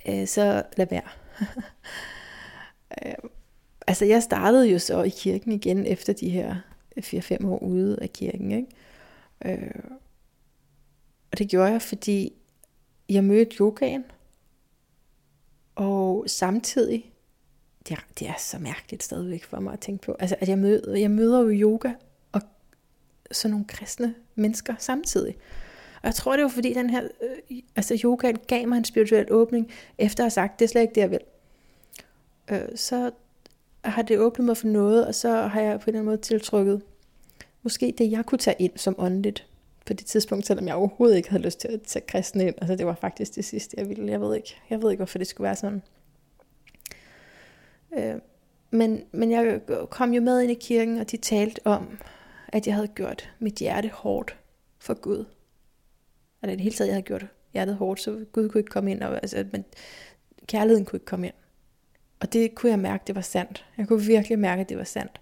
Øh, 0.07 0.27
så 0.27 0.63
lad 0.77 0.87
være. 0.89 1.09
Øh, 3.05 3.13
altså 3.87 4.05
jeg 4.05 4.23
startede 4.23 4.69
jo 4.69 4.79
så 4.79 5.03
i 5.03 5.09
kirken 5.09 5.51
igen 5.51 5.85
efter 5.85 6.13
de 6.13 6.29
her 6.29 6.55
4-5 6.99 7.47
år 7.47 7.63
ude 7.63 7.97
af 8.01 8.13
kirken. 8.13 8.51
Ikke? 8.51 8.67
Øh, 9.45 9.83
og 11.31 11.37
det 11.37 11.49
gjorde 11.49 11.71
jeg, 11.71 11.81
fordi 11.81 12.33
jeg 13.09 13.23
mødte 13.23 13.55
yogaen, 13.59 14.03
og 15.75 16.23
samtidig, 16.27 17.13
det 17.87 17.91
er, 17.91 18.05
det 18.19 18.29
er 18.29 18.37
så 18.39 18.59
mærkeligt 18.59 19.03
stadigvæk 19.03 19.43
for 19.43 19.59
mig 19.59 19.73
at 19.73 19.79
tænke 19.79 20.05
på, 20.05 20.15
altså 20.19 20.35
at 20.39 20.49
jeg 20.49 20.57
møder, 20.57 20.97
jeg 20.97 21.11
møder 21.11 21.41
jo 21.41 21.49
yoga 21.49 21.91
sådan 23.31 23.51
nogle 23.51 23.65
kristne 23.67 24.15
mennesker 24.35 24.75
samtidig. 24.79 25.35
Og 25.95 26.07
jeg 26.07 26.15
tror, 26.15 26.35
det 26.35 26.43
var 26.43 26.49
fordi 26.49 26.73
den 26.73 26.89
her, 26.89 27.03
øh, 27.03 27.57
altså 27.75 27.99
yogaen 28.03 28.37
gav 28.47 28.67
mig 28.67 28.77
en 28.77 28.85
spirituel 28.85 29.27
åbning, 29.31 29.71
efter 29.97 30.23
at 30.23 30.25
have 30.25 30.31
sagt, 30.31 30.59
det 30.59 30.65
er 30.65 30.69
slet 30.69 30.81
ikke 30.81 30.95
det, 30.95 31.01
jeg 31.01 31.11
vil. 31.11 31.19
Øh, 32.51 32.75
så 32.75 33.11
har 33.83 34.01
det 34.01 34.19
åbnet 34.19 34.45
mig 34.45 34.57
for 34.57 34.67
noget, 34.67 35.07
og 35.07 35.15
så 35.15 35.29
har 35.29 35.61
jeg 35.61 35.79
på 35.79 35.83
en 35.83 35.89
eller 35.89 35.99
anden 35.99 36.05
måde 36.05 36.17
tiltrykket, 36.17 36.81
måske 37.63 37.93
det, 37.97 38.11
jeg 38.11 38.25
kunne 38.25 38.39
tage 38.39 38.55
ind 38.59 38.71
som 38.75 38.95
åndeligt 38.97 39.47
på 39.85 39.93
det 39.93 40.05
tidspunkt, 40.05 40.45
selvom 40.45 40.67
jeg 40.67 40.75
overhovedet 40.75 41.17
ikke 41.17 41.29
havde 41.29 41.43
lyst 41.43 41.59
til 41.59 41.67
at 41.67 41.81
tage 41.81 42.05
kristne 42.07 42.47
ind. 42.47 42.55
Altså 42.57 42.75
det 42.75 42.85
var 42.85 42.95
faktisk 42.95 43.35
det 43.35 43.45
sidste, 43.45 43.75
jeg 43.77 43.89
ville. 43.89 44.11
Jeg 44.11 44.21
ved 44.21 44.35
ikke, 44.35 44.55
jeg 44.69 44.81
ved 44.81 44.91
ikke 44.91 44.99
hvorfor 44.99 45.17
det 45.17 45.27
skulle 45.27 45.45
være 45.45 45.55
sådan. 45.55 45.81
Øh, 47.97 48.15
men, 48.71 49.03
men 49.11 49.31
jeg 49.31 49.61
kom 49.89 50.13
jo 50.13 50.21
med 50.21 50.41
ind 50.41 50.51
i 50.51 50.55
kirken, 50.55 50.97
og 50.97 51.11
de 51.11 51.17
talte 51.17 51.61
om, 51.65 51.97
at 52.55 52.67
jeg 52.67 52.75
havde 52.75 52.87
gjort 52.87 53.33
mit 53.39 53.55
hjerte 53.55 53.89
hårdt 53.89 54.37
for 54.79 54.93
Gud. 54.93 55.25
Eller 56.41 56.53
i 56.53 56.55
det 56.55 56.63
hele 56.63 56.75
taget, 56.75 56.87
jeg 56.87 56.95
havde 56.95 57.05
gjort 57.05 57.25
hjertet 57.53 57.75
hårdt, 57.75 58.01
så 58.01 58.25
Gud 58.31 58.49
kunne 58.49 58.59
ikke 58.59 58.71
komme 58.71 58.91
ind, 58.91 59.03
og, 59.03 59.15
altså, 59.15 59.45
men 59.51 59.65
kærligheden 60.47 60.85
kunne 60.85 60.97
ikke 60.97 61.05
komme 61.05 61.27
ind. 61.27 61.33
Og 62.19 62.33
det 62.33 62.55
kunne 62.55 62.69
jeg 62.69 62.79
mærke, 62.79 63.03
det 63.07 63.15
var 63.15 63.21
sandt. 63.21 63.65
Jeg 63.77 63.87
kunne 63.87 64.01
virkelig 64.01 64.39
mærke, 64.39 64.61
at 64.61 64.69
det 64.69 64.77
var 64.77 64.83
sandt. 64.83 65.21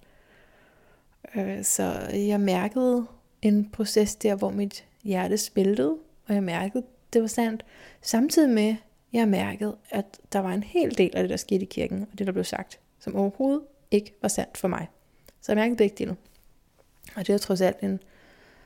Øh, 1.36 1.64
så 1.64 1.84
jeg 2.14 2.40
mærkede 2.40 3.06
en 3.42 3.70
proces 3.72 4.16
der, 4.16 4.36
hvor 4.36 4.50
mit 4.50 4.86
hjerte 5.04 5.38
spiltede, 5.38 5.98
og 6.28 6.34
jeg 6.34 6.44
mærkede, 6.44 6.84
det 7.14 7.22
var 7.22 7.28
sandt. 7.28 7.66
Samtidig 8.02 8.50
med, 8.50 8.76
jeg 9.14 9.28
mærkede, 9.28 9.78
at 9.90 10.20
der 10.34 10.40
var 10.40 10.54
en 10.54 10.64
hel 10.64 10.98
del 10.98 11.12
af 11.16 11.24
det, 11.24 11.30
der 11.30 11.38
skete 11.38 11.62
i 11.62 11.70
kirken, 11.72 12.08
og 12.12 12.20
det, 12.20 12.28
der 12.28 12.34
blev 12.34 12.44
sagt, 12.44 12.80
som 13.00 13.16
overhovedet 13.16 13.62
ikke 13.92 14.14
var 14.22 14.28
sandt 14.28 14.58
for 14.58 14.68
mig. 14.68 14.88
Så 15.42 15.52
jeg 15.52 15.58
mærkede 15.58 15.78
begge 15.78 15.96
dele. 15.98 16.16
Og 17.16 17.28
det 17.28 17.34
er 17.34 17.38
trods 17.38 17.62
alt 17.62 17.80
en 17.82 18.00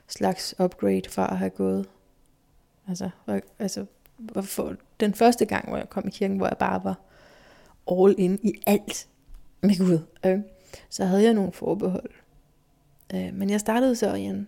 slags 0.08 0.56
upgrade 0.60 1.10
fra 1.10 1.32
at 1.32 1.38
have 1.38 1.50
gået. 1.50 1.90
Altså, 2.88 3.10
altså 3.60 3.86
for 4.42 4.76
den 5.00 5.14
første 5.14 5.46
gang, 5.46 5.68
hvor 5.68 5.78
jeg 5.78 5.90
kom 5.90 6.08
i 6.08 6.12
kirken, 6.12 6.38
hvor 6.38 6.48
jeg 6.48 6.58
bare 6.58 6.84
var 6.84 7.00
all 7.92 8.16
in 8.18 8.40
i 8.44 8.54
alt 8.68 9.08
med 9.62 9.78
Gud, 9.78 10.00
øh, 10.26 10.40
så 10.90 11.06
havde 11.06 11.24
jeg 11.24 11.34
nogle 11.34 11.52
forbehold. 11.52 12.10
Øh, 13.14 13.34
men 13.34 13.50
jeg 13.50 13.60
startede 13.60 13.96
så 13.96 14.14
i 14.14 14.22
en 14.22 14.48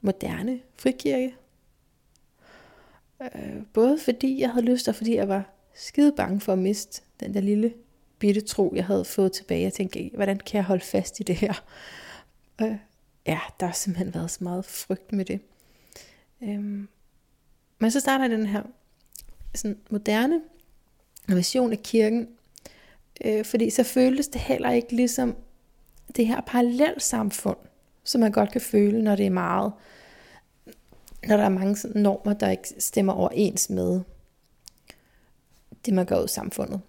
moderne 0.00 0.60
frikirke. 0.78 1.34
Øh, 3.20 3.62
både 3.72 3.98
fordi 4.04 4.40
jeg 4.40 4.50
havde 4.50 4.66
lyst, 4.66 4.88
og 4.88 4.94
fordi 4.94 5.16
jeg 5.16 5.28
var 5.28 5.50
skide 5.74 6.12
bange 6.16 6.40
for 6.40 6.52
at 6.52 6.58
miste 6.58 7.02
den 7.20 7.34
der 7.34 7.40
lille 7.40 7.74
bitte 8.18 8.40
tro, 8.40 8.72
jeg 8.74 8.86
havde 8.86 9.04
fået 9.04 9.32
tilbage. 9.32 9.62
Jeg 9.62 9.72
tænkte, 9.72 10.10
hvordan 10.14 10.40
kan 10.40 10.56
jeg 10.56 10.64
holde 10.64 10.84
fast 10.84 11.20
i 11.20 11.22
det 11.22 11.36
her? 11.36 11.64
Øh, 12.62 12.76
ja, 13.26 13.40
der 13.60 13.66
har 13.66 13.72
simpelthen 13.72 14.14
været 14.14 14.30
så 14.30 14.44
meget 14.44 14.64
frygt 14.64 15.12
med 15.12 15.24
det. 15.24 15.40
Øhm, 16.42 16.88
men 17.78 17.90
så 17.90 18.00
starter 18.00 18.28
den 18.28 18.46
her 18.46 18.62
sådan 19.54 19.78
moderne 19.90 20.40
version 21.28 21.72
af 21.72 21.78
kirken, 21.78 22.28
øh, 23.24 23.44
fordi 23.44 23.70
så 23.70 23.82
føltes 23.82 24.28
det 24.28 24.40
heller 24.40 24.70
ikke 24.70 24.96
ligesom 24.96 25.36
det 26.16 26.26
her 26.26 26.40
parallelsamfund, 26.40 27.56
som 28.04 28.20
man 28.20 28.32
godt 28.32 28.52
kan 28.52 28.60
føle, 28.60 29.02
når 29.02 29.16
det 29.16 29.26
er 29.26 29.30
meget, 29.30 29.72
når 31.26 31.36
der 31.36 31.44
er 31.44 31.48
mange 31.48 31.76
sådan 31.76 32.02
normer, 32.02 32.32
der 32.32 32.50
ikke 32.50 32.68
stemmer 32.78 33.12
overens 33.12 33.70
med 33.70 34.00
det, 35.84 35.94
man 35.94 36.06
gør 36.06 36.20
ud 36.20 36.24
i 36.24 36.28
samfundet. 36.28 36.80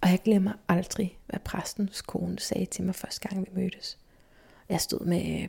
Og 0.00 0.08
jeg 0.08 0.18
glemmer 0.24 0.52
aldrig, 0.68 1.18
hvad 1.26 1.40
præstens 1.44 2.02
kone 2.02 2.38
sagde 2.38 2.66
til 2.66 2.84
mig 2.84 2.94
første 2.94 3.28
gang, 3.28 3.40
vi 3.40 3.60
mødtes. 3.60 3.98
Jeg 4.72 4.80
stod 4.80 5.06
med 5.06 5.42
øh, 5.42 5.48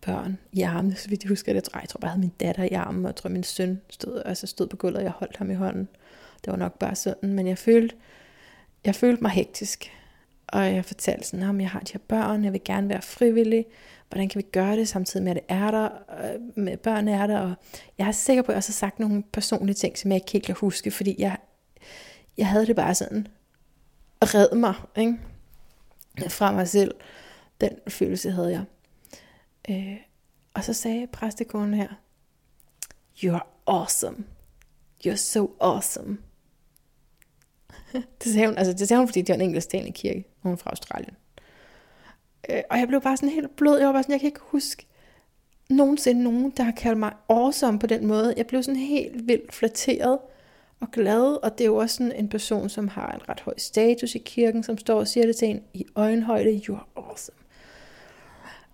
børn 0.00 0.38
i 0.52 0.62
armene, 0.62 0.96
så 0.96 1.08
vidt 1.08 1.22
jeg 1.22 1.28
husker 1.28 1.52
det. 1.52 1.54
Jeg 1.54 1.64
tror, 1.64 1.80
jeg, 1.80 1.88
bare, 2.00 2.08
jeg 2.08 2.10
havde 2.10 2.20
min 2.20 2.32
datter 2.40 2.64
i 2.64 2.72
armen, 2.72 3.04
og 3.04 3.08
jeg 3.08 3.16
tror, 3.16 3.30
min 3.30 3.42
søn 3.42 3.80
stod, 3.90 4.22
altså 4.24 4.46
stod 4.46 4.66
på 4.66 4.76
gulvet, 4.76 4.96
og 4.96 5.02
jeg 5.02 5.10
holdt 5.10 5.36
ham 5.36 5.50
i 5.50 5.54
hånden. 5.54 5.88
Det 6.44 6.50
var 6.50 6.56
nok 6.56 6.78
bare 6.78 6.94
sådan, 6.94 7.32
men 7.32 7.46
jeg 7.46 7.58
følte, 7.58 7.96
jeg 8.84 8.94
følte 8.94 9.22
mig 9.22 9.30
hektisk. 9.30 9.92
Og 10.48 10.74
jeg 10.74 10.84
fortalte 10.84 11.26
sådan, 11.26 11.56
at 11.56 11.62
jeg 11.62 11.70
har 11.70 11.80
de 11.80 11.92
her 11.92 12.00
børn, 12.08 12.44
jeg 12.44 12.52
vil 12.52 12.60
gerne 12.64 12.88
være 12.88 13.02
frivillig. 13.02 13.66
Hvordan 14.08 14.28
kan 14.28 14.38
vi 14.38 14.46
gøre 14.52 14.76
det, 14.76 14.88
samtidig 14.88 15.24
med, 15.24 15.30
at 15.30 15.36
det 15.36 15.56
er 15.56 15.70
der, 15.70 15.88
øh, 16.24 16.64
med 16.64 16.76
børn 16.76 17.08
er 17.08 17.26
der. 17.26 17.38
Og 17.38 17.54
jeg 17.98 18.08
er 18.08 18.12
sikker 18.12 18.42
på, 18.42 18.46
at 18.46 18.54
jeg 18.54 18.56
også 18.56 18.72
har 18.72 18.88
sagt 18.88 18.98
nogle 18.98 19.22
personlige 19.32 19.74
ting, 19.74 19.98
som 19.98 20.10
jeg 20.10 20.16
ikke 20.16 20.32
helt 20.32 20.46
kan 20.46 20.54
huske, 20.58 20.90
fordi 20.90 21.14
jeg, 21.18 21.36
jeg 22.38 22.46
havde 22.46 22.66
det 22.66 22.76
bare 22.76 22.94
sådan, 22.94 23.26
red 24.22 24.56
mig 24.56 24.74
ikke? 24.96 25.18
fra 26.28 26.52
mig 26.52 26.68
selv. 26.68 26.94
Den 27.60 27.78
følelse 27.88 28.30
havde 28.30 28.50
jeg. 28.50 28.64
Øh, 29.70 29.96
og 30.54 30.64
så 30.64 30.72
sagde 30.72 31.06
præstekonen 31.06 31.74
her, 31.74 31.88
You're 33.24 33.62
awesome. 33.66 34.16
You're 35.06 35.16
so 35.16 35.50
awesome. 35.60 36.18
det 38.24 38.32
sagde 38.32 38.46
hun, 38.46 38.58
altså 38.58 38.72
det 38.72 38.88
sagde 38.88 38.98
hun, 38.98 39.08
fordi 39.08 39.22
det 39.22 39.28
var 39.28 39.34
en 39.34 39.40
engelsktalende 39.40 39.92
kirke. 39.92 40.24
Hun 40.42 40.52
er 40.52 40.56
fra 40.56 40.70
Australien. 40.70 41.16
Øh, 42.50 42.62
og 42.70 42.78
jeg 42.78 42.88
blev 42.88 43.00
bare 43.00 43.16
sådan 43.16 43.28
helt 43.28 43.56
blød. 43.56 43.78
Jeg 43.78 43.86
var 43.86 43.92
bare 43.92 44.02
sådan, 44.02 44.12
jeg 44.12 44.20
kan 44.20 44.26
ikke 44.26 44.40
huske 44.42 44.86
nogensinde 45.70 46.22
nogen, 46.22 46.50
der 46.56 46.62
har 46.62 46.72
kaldt 46.72 46.98
mig 46.98 47.12
awesome 47.28 47.78
på 47.78 47.86
den 47.86 48.06
måde. 48.06 48.34
Jeg 48.36 48.46
blev 48.46 48.62
sådan 48.62 48.80
helt 48.80 49.28
vildt 49.28 49.54
flatteret 49.54 50.18
og 50.80 50.90
glad, 50.90 51.44
og 51.44 51.58
det 51.58 51.64
er 51.64 51.68
jo 51.68 51.76
også 51.76 51.96
sådan 51.96 52.12
en 52.12 52.28
person, 52.28 52.68
som 52.68 52.88
har 52.88 53.12
en 53.12 53.28
ret 53.28 53.40
høj 53.40 53.54
status 53.58 54.14
i 54.14 54.18
kirken, 54.18 54.62
som 54.62 54.78
står 54.78 54.98
og 54.98 55.08
siger 55.08 55.26
det 55.26 55.36
til 55.36 55.48
en 55.48 55.62
i 55.74 55.86
øjenhøjde, 55.94 56.62
you 56.68 56.76
are 56.76 56.84
awesome. 56.96 57.39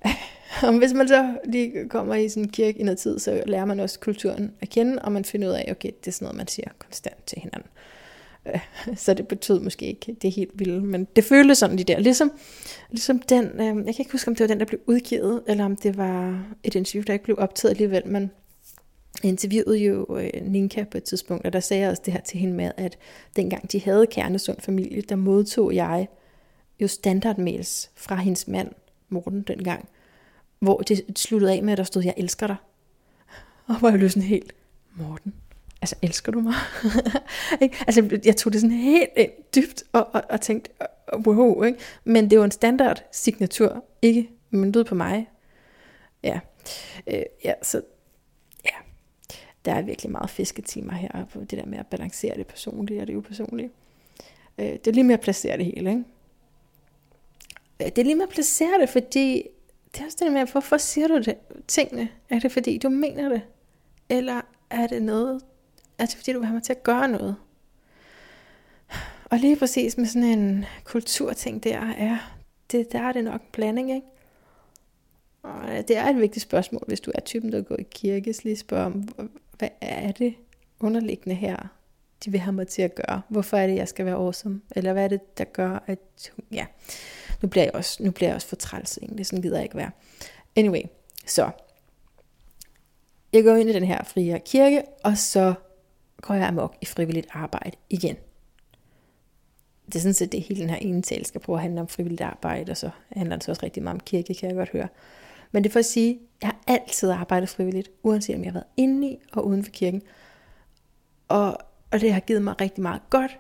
Og 0.63 0.79
hvis 0.79 0.93
man 0.93 1.09
så 1.09 1.39
lige 1.45 1.89
kommer 1.89 2.15
i 2.15 2.29
sådan 2.29 2.43
en 2.43 2.49
kirke 2.49 2.79
i 2.79 2.83
noget 2.83 2.99
tid, 2.99 3.19
så 3.19 3.43
lærer 3.47 3.65
man 3.65 3.81
også 3.81 4.01
kulturen 4.01 4.53
at 4.61 4.71
kende, 4.71 5.03
og 5.03 5.13
man 5.13 5.25
finder 5.25 5.49
ud 5.49 5.53
af, 5.53 5.69
okay, 5.71 5.91
det 6.01 6.09
er 6.09 6.13
sådan 6.13 6.25
noget, 6.27 6.37
man 6.37 6.49
siger 6.49 6.69
konstant 6.79 7.27
til 7.27 7.39
hinanden. 7.39 7.71
Så 9.05 9.15
det 9.15 9.29
betød 9.29 9.61
måske 9.61 9.87
ikke 9.87 10.17
det 10.23 10.33
helt 10.33 10.51
vilde, 10.55 10.81
men 10.81 11.05
det 11.17 11.25
føltes 11.25 11.59
sådan 11.59 11.77
lige 11.77 11.95
der. 11.95 11.99
Ligesom, 11.99 12.33
ligesom 12.91 13.19
den, 13.19 13.45
øh, 13.45 13.61
jeg 13.61 13.75
kan 13.75 13.95
ikke 13.99 14.13
huske, 14.13 14.29
om 14.29 14.35
det 14.35 14.41
var 14.41 14.49
den, 14.49 14.61
der 14.61 14.67
blev 14.67 14.81
udgivet, 14.87 15.43
eller 15.47 15.65
om 15.65 15.77
det 15.77 15.97
var 15.97 16.45
et 16.65 16.75
interview, 16.75 17.05
der 17.07 17.13
ikke 17.13 17.25
blev 17.25 17.37
optaget 17.39 17.71
alligevel, 17.71 18.07
men 18.07 18.31
interviewede 19.23 19.79
jo 19.79 20.19
øh, 20.19 20.31
Ninka 20.43 20.85
på 20.85 20.99
et 20.99 21.05
tidspunkt, 21.05 21.47
og 21.47 21.53
der 21.53 21.61
sagde 21.61 21.83
jeg 21.83 21.91
også 21.91 22.03
det 22.05 22.13
her 22.13 22.21
til 22.21 22.41
hende 22.41 22.55
med, 22.55 22.71
at 22.77 22.99
dengang 23.37 23.73
de 23.73 23.81
havde 23.81 24.07
kernesund 24.07 24.61
familie, 24.61 25.03
der 25.03 25.17
modtog 25.17 25.75
jeg 25.75 26.09
jo 26.81 26.89
standardmails 26.89 27.91
fra 27.95 28.17
hendes 28.17 28.49
mand, 28.49 28.69
Morten, 29.09 29.42
dengang, 29.42 29.88
hvor 30.59 30.79
det 30.79 31.19
sluttede 31.19 31.53
af 31.53 31.62
med, 31.62 31.73
at 31.73 31.79
der 31.79 31.85
stod, 31.85 32.05
jeg 32.05 32.14
elsker 32.16 32.47
dig. 32.47 32.57
Og 33.66 33.79
hvor 33.79 33.88
jeg 33.88 33.99
blev 33.99 34.11
sådan 34.11 34.29
helt, 34.29 34.53
Morten, 34.95 35.35
altså 35.81 35.97
elsker 36.03 36.33
du 36.33 36.40
mig? 36.40 36.55
altså 37.87 38.19
jeg 38.25 38.37
tog 38.37 38.53
det 38.53 38.61
sådan 38.61 38.77
helt 38.77 39.11
øh, 39.16 39.27
dybt 39.55 39.85
og, 39.92 40.09
og, 40.14 40.23
og 40.31 40.40
tænkte, 40.40 40.71
wow, 41.27 41.62
ikke? 41.62 41.79
men 42.05 42.31
det 42.31 42.38
var 42.38 42.45
en 42.45 42.51
standard 42.51 43.03
signatur, 43.12 43.85
ikke 44.03 44.31
myndet 44.51 44.87
på 44.87 44.95
mig. 44.95 45.29
Ja, 46.23 46.40
øh, 47.07 47.23
ja 47.45 47.53
så 47.62 47.83
ja, 48.64 48.77
der 49.64 49.73
er 49.73 49.83
virkelig 49.83 50.12
meget 50.12 50.31
fisketimer 50.31 50.92
her 50.92 51.25
på 51.33 51.40
det 51.40 51.51
der 51.51 51.66
med 51.66 51.79
at 51.79 51.87
balancere 51.87 52.37
det 52.37 52.47
personlige 52.47 53.01
og 53.01 53.07
det 53.07 53.14
upersonlige. 53.14 53.71
Øh, 54.59 54.66
det 54.66 54.87
er 54.87 54.92
lige 54.92 55.05
med 55.05 55.14
at 55.14 55.21
placere 55.21 55.57
det 55.57 55.64
hele, 55.64 55.90
ikke? 55.90 56.05
Det 57.79 57.99
er 57.99 58.03
lige 58.03 58.15
med 58.15 58.23
at 58.23 58.29
placere 58.29 58.81
det, 58.81 58.89
fordi 58.89 59.49
det 59.93 60.01
er 60.01 60.05
også 60.05 60.19
det 60.21 60.33
med, 60.33 60.47
hvorfor 60.47 60.77
siger 60.77 61.09
du 61.09 61.19
det, 61.19 61.37
tingene? 61.69 62.09
Er 62.31 62.39
det 62.39 62.53
fordi, 62.53 62.79
du 62.79 62.89
mener 62.89 63.29
det? 63.29 63.43
Eller 64.09 64.41
er 64.71 64.87
det 64.87 65.03
noget, 65.03 65.41
er 65.99 66.07
det 66.07 66.15
fordi, 66.15 66.33
du 66.33 66.39
vil 66.39 66.47
have 66.47 66.55
mig 66.55 66.62
til 66.62 66.73
at 66.73 66.83
gøre 66.83 67.09
noget? 67.09 67.37
Og 69.25 69.39
lige 69.39 69.57
præcis 69.57 69.97
med 69.97 70.07
sådan 70.07 70.29
en 70.39 70.65
kulturting 70.85 71.65
der, 71.65 71.81
er, 71.81 72.39
det, 72.73 72.93
der 72.93 73.03
er 73.03 73.12
det 73.12 73.25
nok 73.25 73.41
en 73.41 73.49
blanding, 73.53 73.95
ikke? 73.95 74.07
Og 75.43 75.89
det 75.89 75.97
er 75.97 76.05
et 76.05 76.21
vigtigt 76.21 76.43
spørgsmål, 76.43 76.85
hvis 76.87 77.01
du 77.01 77.12
er 77.15 77.21
typen, 77.21 77.53
der 77.53 77.62
går 77.62 77.77
i 77.77 77.87
kirke, 77.91 78.33
så 78.33 78.41
lige 78.45 78.57
spørge 78.57 78.87
om, 78.87 79.09
hvad 79.59 79.69
er 79.81 80.12
det 80.12 80.35
underliggende 80.81 81.37
her, 81.37 81.57
de 82.25 82.31
vil 82.31 82.41
have 82.41 82.53
mig 82.53 82.69
til 82.69 82.83
at 82.83 82.95
gøre? 82.95 83.23
Hvorfor 83.29 83.57
er 83.57 83.67
det, 83.67 83.77
jeg 83.77 83.89
skal 83.89 84.07
være 84.07 84.15
awesome? 84.15 84.61
Eller 84.77 84.93
hvad 84.93 85.05
er 85.05 85.09
det, 85.09 85.39
der 85.39 85.45
gør, 85.45 85.83
at... 85.87 86.33
Ja, 86.53 86.67
nu 87.42 87.49
bliver 87.49 87.64
jeg 87.64 87.75
også, 87.75 88.03
nu 88.03 88.11
bliver 88.11 88.29
jeg 88.29 88.35
også 88.35 88.49
for 88.49 88.57
træls 88.57 88.99
egentlig, 89.03 89.27
sådan 89.27 89.42
gider 89.42 89.57
jeg 89.57 89.64
ikke 89.64 89.77
være. 89.77 89.90
Anyway, 90.57 90.83
så 91.27 91.51
jeg 93.33 93.44
går 93.44 93.57
ind 93.57 93.70
i 93.70 93.72
den 93.72 93.85
her 93.85 94.05
frie 94.05 94.40
kirke, 94.46 94.83
og 95.05 95.18
så 95.18 95.55
går 96.22 96.35
jeg 96.35 96.49
amok 96.49 96.77
i 96.81 96.87
frivilligt 96.87 97.27
arbejde 97.31 97.77
igen. 97.90 98.16
Det 99.87 99.94
er 99.94 99.99
sådan 99.99 100.14
set 100.14 100.33
det 100.33 100.42
hele 100.42 100.61
den 100.61 100.70
her 100.70 100.77
ene 100.77 101.03
tale 101.03 101.25
skal 101.25 101.40
prøve 101.40 101.57
at 101.57 101.62
handle 101.62 101.81
om 101.81 101.88
frivilligt 101.88 102.20
arbejde, 102.20 102.70
og 102.70 102.77
så 102.77 102.90
handler 103.12 103.37
det 103.37 103.44
så 103.44 103.51
også 103.51 103.62
rigtig 103.62 103.83
meget 103.83 103.94
om 103.94 104.01
kirke, 104.01 104.35
kan 104.35 104.49
jeg 104.49 104.57
godt 104.57 104.70
høre. 104.70 104.88
Men 105.53 105.64
det 105.64 105.70
er 105.70 105.72
for 105.72 105.79
at 105.79 105.85
sige, 105.85 106.11
at 106.14 106.42
jeg 106.42 106.49
har 106.49 106.59
altid 106.66 107.11
arbejdet 107.11 107.49
frivilligt, 107.49 107.90
uanset 108.03 108.37
om 108.37 108.44
jeg 108.44 108.53
har 108.53 108.59
været 108.59 108.72
inde 108.77 109.09
i 109.09 109.18
og 109.33 109.46
uden 109.46 109.64
for 109.64 109.70
kirken. 109.70 110.03
Og, 111.29 111.59
og 111.90 112.01
det 112.01 112.12
har 112.12 112.20
givet 112.20 112.42
mig 112.42 112.61
rigtig 112.61 112.83
meget 112.83 113.03
godt. 113.11 113.38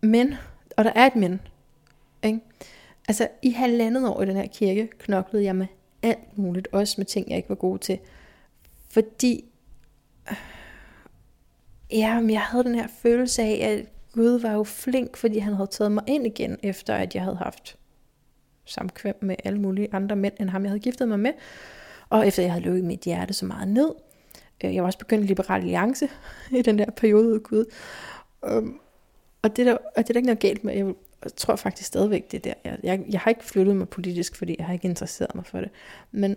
Men, 0.00 0.34
og 0.76 0.84
der 0.84 0.92
er 0.94 1.06
et 1.06 1.16
men. 1.16 1.40
Ikke? 2.22 2.40
Altså 3.08 3.28
i 3.42 3.50
halvandet 3.50 4.08
år 4.08 4.22
i 4.22 4.26
den 4.26 4.36
her 4.36 4.46
kirke 4.46 4.88
knoklede 4.98 5.44
jeg 5.44 5.56
med 5.56 5.66
alt 6.02 6.38
muligt, 6.38 6.68
også 6.72 6.94
med 6.98 7.06
ting, 7.06 7.28
jeg 7.28 7.36
ikke 7.36 7.48
var 7.48 7.54
god 7.54 7.78
til. 7.78 7.98
Fordi, 8.90 9.44
øh, 10.30 10.36
ja, 11.90 12.20
men 12.20 12.30
jeg 12.30 12.40
havde 12.40 12.64
den 12.64 12.74
her 12.74 12.86
følelse 13.02 13.42
af, 13.42 13.68
at 13.68 13.86
Gud 14.12 14.40
var 14.40 14.52
jo 14.52 14.64
flink, 14.64 15.16
fordi 15.16 15.38
han 15.38 15.54
havde 15.54 15.70
taget 15.70 15.92
mig 15.92 16.04
ind 16.06 16.26
igen, 16.26 16.58
efter 16.62 16.94
at 16.94 17.14
jeg 17.14 17.22
havde 17.22 17.36
haft 17.36 17.78
samkvem 18.64 19.18
med 19.20 19.36
alle 19.44 19.60
mulige 19.60 19.88
andre 19.92 20.16
mænd, 20.16 20.34
end 20.40 20.50
ham 20.50 20.62
jeg 20.62 20.70
havde 20.70 20.80
giftet 20.80 21.08
mig 21.08 21.20
med. 21.20 21.32
Og 22.08 22.26
efter 22.26 22.42
jeg 22.42 22.52
havde 22.52 22.64
lukket 22.64 22.84
mit 22.84 23.00
hjerte 23.00 23.34
så 23.34 23.46
meget 23.46 23.68
ned. 23.68 23.94
Øh, 24.64 24.74
jeg 24.74 24.82
var 24.82 24.86
også 24.86 24.98
begyndt 24.98 25.26
Liberal 25.26 25.60
Alliance 25.60 26.08
i 26.58 26.62
den 26.62 26.78
der 26.78 26.90
periode, 26.90 27.40
Gud. 27.40 27.64
Øhm, 28.44 28.78
og 29.42 29.56
det, 29.56 29.66
der, 29.66 29.72
og 29.72 29.96
det 29.96 30.08
er 30.08 30.12
der 30.12 30.16
ikke 30.16 30.26
noget 30.26 30.40
galt 30.40 30.64
med. 30.64 30.74
Jeg 30.74 30.94
jeg 31.24 31.36
tror 31.36 31.56
faktisk 31.56 31.88
stadigvæk, 31.88 32.32
det 32.32 32.44
der. 32.44 32.54
Jeg, 32.64 32.78
jeg, 32.82 33.04
jeg 33.10 33.20
har 33.20 33.30
ikke 33.30 33.44
flyttet 33.44 33.76
mig 33.76 33.88
politisk, 33.88 34.36
fordi 34.36 34.54
jeg 34.58 34.66
har 34.66 34.72
ikke 34.72 34.88
interesseret 34.88 35.34
mig 35.34 35.46
for 35.46 35.58
det. 35.60 35.70
Men 36.10 36.36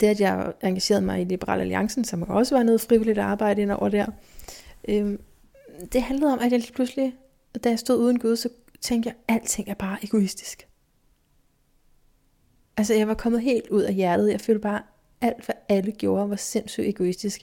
det, 0.00 0.06
at 0.06 0.20
jeg 0.20 0.52
engagerede 0.62 1.04
mig 1.04 1.20
i 1.20 1.24
Liberal 1.24 1.60
Alliancen, 1.60 2.04
som 2.04 2.22
også 2.22 2.56
var 2.56 2.62
noget 2.62 2.80
frivilligt 2.80 3.18
arbejde 3.18 3.62
ind 3.62 3.72
over 3.72 3.88
der, 3.88 4.06
øh, 4.88 5.18
det 5.92 6.02
handlede 6.02 6.32
om, 6.32 6.38
at 6.38 6.52
jeg 6.52 6.60
lige 6.60 6.72
pludselig, 6.72 7.14
da 7.64 7.68
jeg 7.68 7.78
stod 7.78 7.98
uden 7.98 8.18
Gud, 8.18 8.36
så 8.36 8.48
tænkte 8.80 9.08
jeg, 9.08 9.16
at 9.28 9.34
alting 9.34 9.68
er 9.68 9.74
bare 9.74 9.98
egoistisk. 10.02 10.68
Altså, 12.76 12.94
jeg 12.94 13.08
var 13.08 13.14
kommet 13.14 13.42
helt 13.42 13.68
ud 13.68 13.82
af 13.82 13.94
hjertet. 13.94 14.30
Jeg 14.30 14.40
følte 14.40 14.60
bare, 14.60 14.82
alt 15.20 15.44
hvad 15.44 15.54
alle 15.68 15.92
gjorde, 15.92 16.30
var 16.30 16.36
sindssygt 16.36 16.86
egoistisk. 16.86 17.40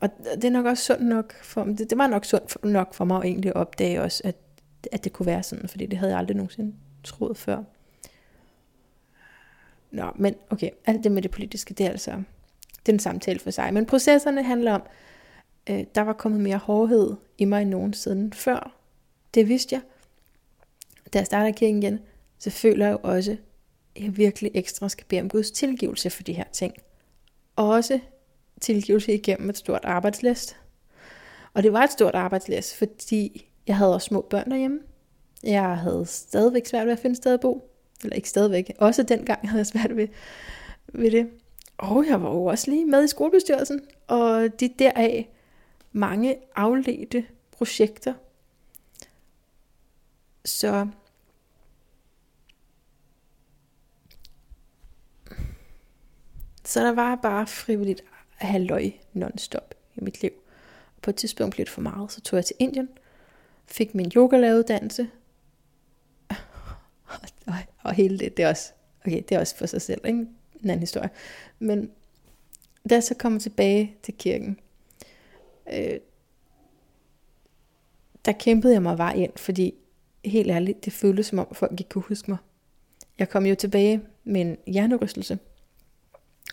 Og 0.00 0.08
det 0.34 0.44
er 0.44 0.50
nok 0.50 0.66
også 0.66 0.84
sundt 0.84 1.06
nok 1.06 1.34
for 1.42 1.64
det, 1.64 1.90
det 1.90 1.98
var 1.98 2.06
nok 2.06 2.24
sundt 2.24 2.64
nok 2.64 2.94
for 2.94 3.04
mig 3.04 3.16
at 3.16 3.24
egentlig 3.24 3.56
opdage 3.56 4.02
også, 4.02 4.22
at 4.24 4.36
at 4.92 5.04
det 5.04 5.12
kunne 5.12 5.26
være 5.26 5.42
sådan, 5.42 5.68
fordi 5.68 5.86
det 5.86 5.98
havde 5.98 6.12
jeg 6.12 6.18
aldrig 6.18 6.36
nogensinde 6.36 6.74
troet 7.04 7.36
før. 7.36 7.62
Nå, 9.90 10.10
men 10.16 10.34
okay, 10.50 10.70
alt 10.84 11.04
det 11.04 11.12
med 11.12 11.22
det 11.22 11.30
politiske, 11.30 11.74
det 11.74 11.86
er 11.86 11.90
altså 11.90 12.22
det 12.86 12.92
er 12.92 12.96
en 12.96 13.00
samtale 13.00 13.38
for 13.38 13.50
sig. 13.50 13.74
Men 13.74 13.86
processerne 13.86 14.42
handler 14.42 14.72
om, 14.72 14.82
øh, 15.70 15.84
der 15.94 16.00
var 16.00 16.12
kommet 16.12 16.40
mere 16.40 16.58
hårdhed 16.58 17.16
i 17.38 17.44
mig 17.44 17.62
end 17.62 17.70
nogensinde 17.70 18.36
før. 18.36 18.76
Det 19.34 19.48
vidste 19.48 19.74
jeg. 19.74 19.82
Da 21.12 21.18
jeg 21.18 21.26
starter 21.26 21.52
kirken 21.52 21.82
igen, 21.82 22.00
så 22.38 22.50
føler 22.50 22.86
jeg 22.86 22.92
jo 22.92 22.98
også, 23.02 23.36
at 23.96 24.02
jeg 24.02 24.16
virkelig 24.16 24.50
ekstra 24.54 24.88
skal 24.88 25.06
bede 25.08 25.20
om 25.20 25.28
Guds 25.28 25.50
tilgivelse 25.50 26.10
for 26.10 26.22
de 26.22 26.32
her 26.32 26.44
ting. 26.52 26.74
Og 27.56 27.68
også 27.68 28.00
tilgivelse 28.60 29.14
igennem 29.14 29.50
et 29.50 29.56
stort 29.56 29.84
arbejdslæst. 29.84 30.56
Og 31.54 31.62
det 31.62 31.72
var 31.72 31.82
et 31.82 31.92
stort 31.92 32.14
arbejdslæst, 32.14 32.76
fordi 32.76 33.45
jeg 33.66 33.76
havde 33.76 33.94
også 33.94 34.06
små 34.06 34.20
børn 34.20 34.50
derhjemme. 34.50 34.80
Jeg 35.42 35.78
havde 35.78 36.06
stadigvæk 36.06 36.66
svært 36.66 36.86
ved 36.86 36.92
at 36.92 36.98
finde 36.98 37.16
sted 37.16 37.34
at 37.34 37.40
bo. 37.40 37.70
Eller 38.02 38.16
ikke 38.16 38.28
stadigvæk. 38.28 38.72
Også 38.78 39.02
dengang 39.02 39.48
havde 39.48 39.58
jeg 39.58 39.66
svært 39.66 39.96
ved, 39.96 40.08
ved 40.86 41.10
det. 41.10 41.30
Og 41.78 42.06
jeg 42.06 42.22
var 42.22 42.30
jo 42.30 42.44
også 42.44 42.70
lige 42.70 42.86
med 42.86 43.04
i 43.04 43.08
skolebestyrelsen. 43.08 43.80
Og 44.06 44.60
de 44.60 44.68
deraf 44.78 45.28
mange 45.92 46.36
afledte 46.56 47.26
projekter. 47.50 48.14
Så 50.44 50.86
Så 56.64 56.84
der 56.84 56.92
var 56.92 57.14
bare 57.14 57.46
frivilligt 57.46 58.04
halvøj 58.36 58.90
non-stop 59.14 59.74
i 59.94 60.00
mit 60.00 60.22
liv. 60.22 60.30
På 61.02 61.10
et 61.10 61.16
tidspunkt 61.16 61.54
blev 61.54 61.64
det 61.64 61.72
for 61.72 61.80
meget, 61.80 62.12
så 62.12 62.20
tog 62.20 62.36
jeg 62.36 62.44
til 62.44 62.56
Indien– 62.58 62.88
fik 63.66 63.94
min 63.94 64.12
yogalæreruddannelse. 64.16 65.08
Og, 67.46 67.54
og 67.82 67.94
hele 67.94 68.18
det, 68.18 68.36
det 68.36 68.44
er 68.44 68.48
også, 68.48 68.72
okay, 69.06 69.22
det 69.28 69.32
er 69.32 69.40
også 69.40 69.56
for 69.56 69.66
sig 69.66 69.82
selv, 69.82 70.00
ikke? 70.04 70.18
En 70.18 70.70
anden 70.70 70.80
historie. 70.80 71.10
Men 71.58 71.90
da 72.90 72.94
jeg 72.94 73.02
så 73.02 73.14
kommer 73.14 73.38
tilbage 73.38 73.96
til 74.02 74.14
kirken, 74.14 74.60
øh, 75.72 76.00
der 78.24 78.32
kæmpede 78.32 78.72
jeg 78.72 78.82
mig 78.82 78.98
vej 78.98 79.12
ind, 79.12 79.32
fordi 79.36 79.74
helt 80.24 80.50
ærligt, 80.50 80.84
det 80.84 80.92
føltes 80.92 81.26
som 81.26 81.38
om 81.38 81.54
folk 81.54 81.72
ikke 81.72 81.88
kunne 81.88 82.04
huske 82.08 82.30
mig. 82.30 82.38
Jeg 83.18 83.28
kom 83.28 83.46
jo 83.46 83.54
tilbage 83.54 84.02
med 84.24 84.40
en 84.40 84.56
hjernerystelse, 84.66 85.38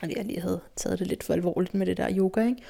og 0.02 0.12
jeg 0.16 0.26
lige 0.26 0.42
havde 0.42 0.62
taget 0.76 1.00
det 1.00 1.08
lidt 1.08 1.24
for 1.24 1.34
alvorligt 1.34 1.74
med 1.74 1.86
det 1.86 1.98
der 1.98 2.18
yoga, 2.18 2.46
ikke? 2.46 2.62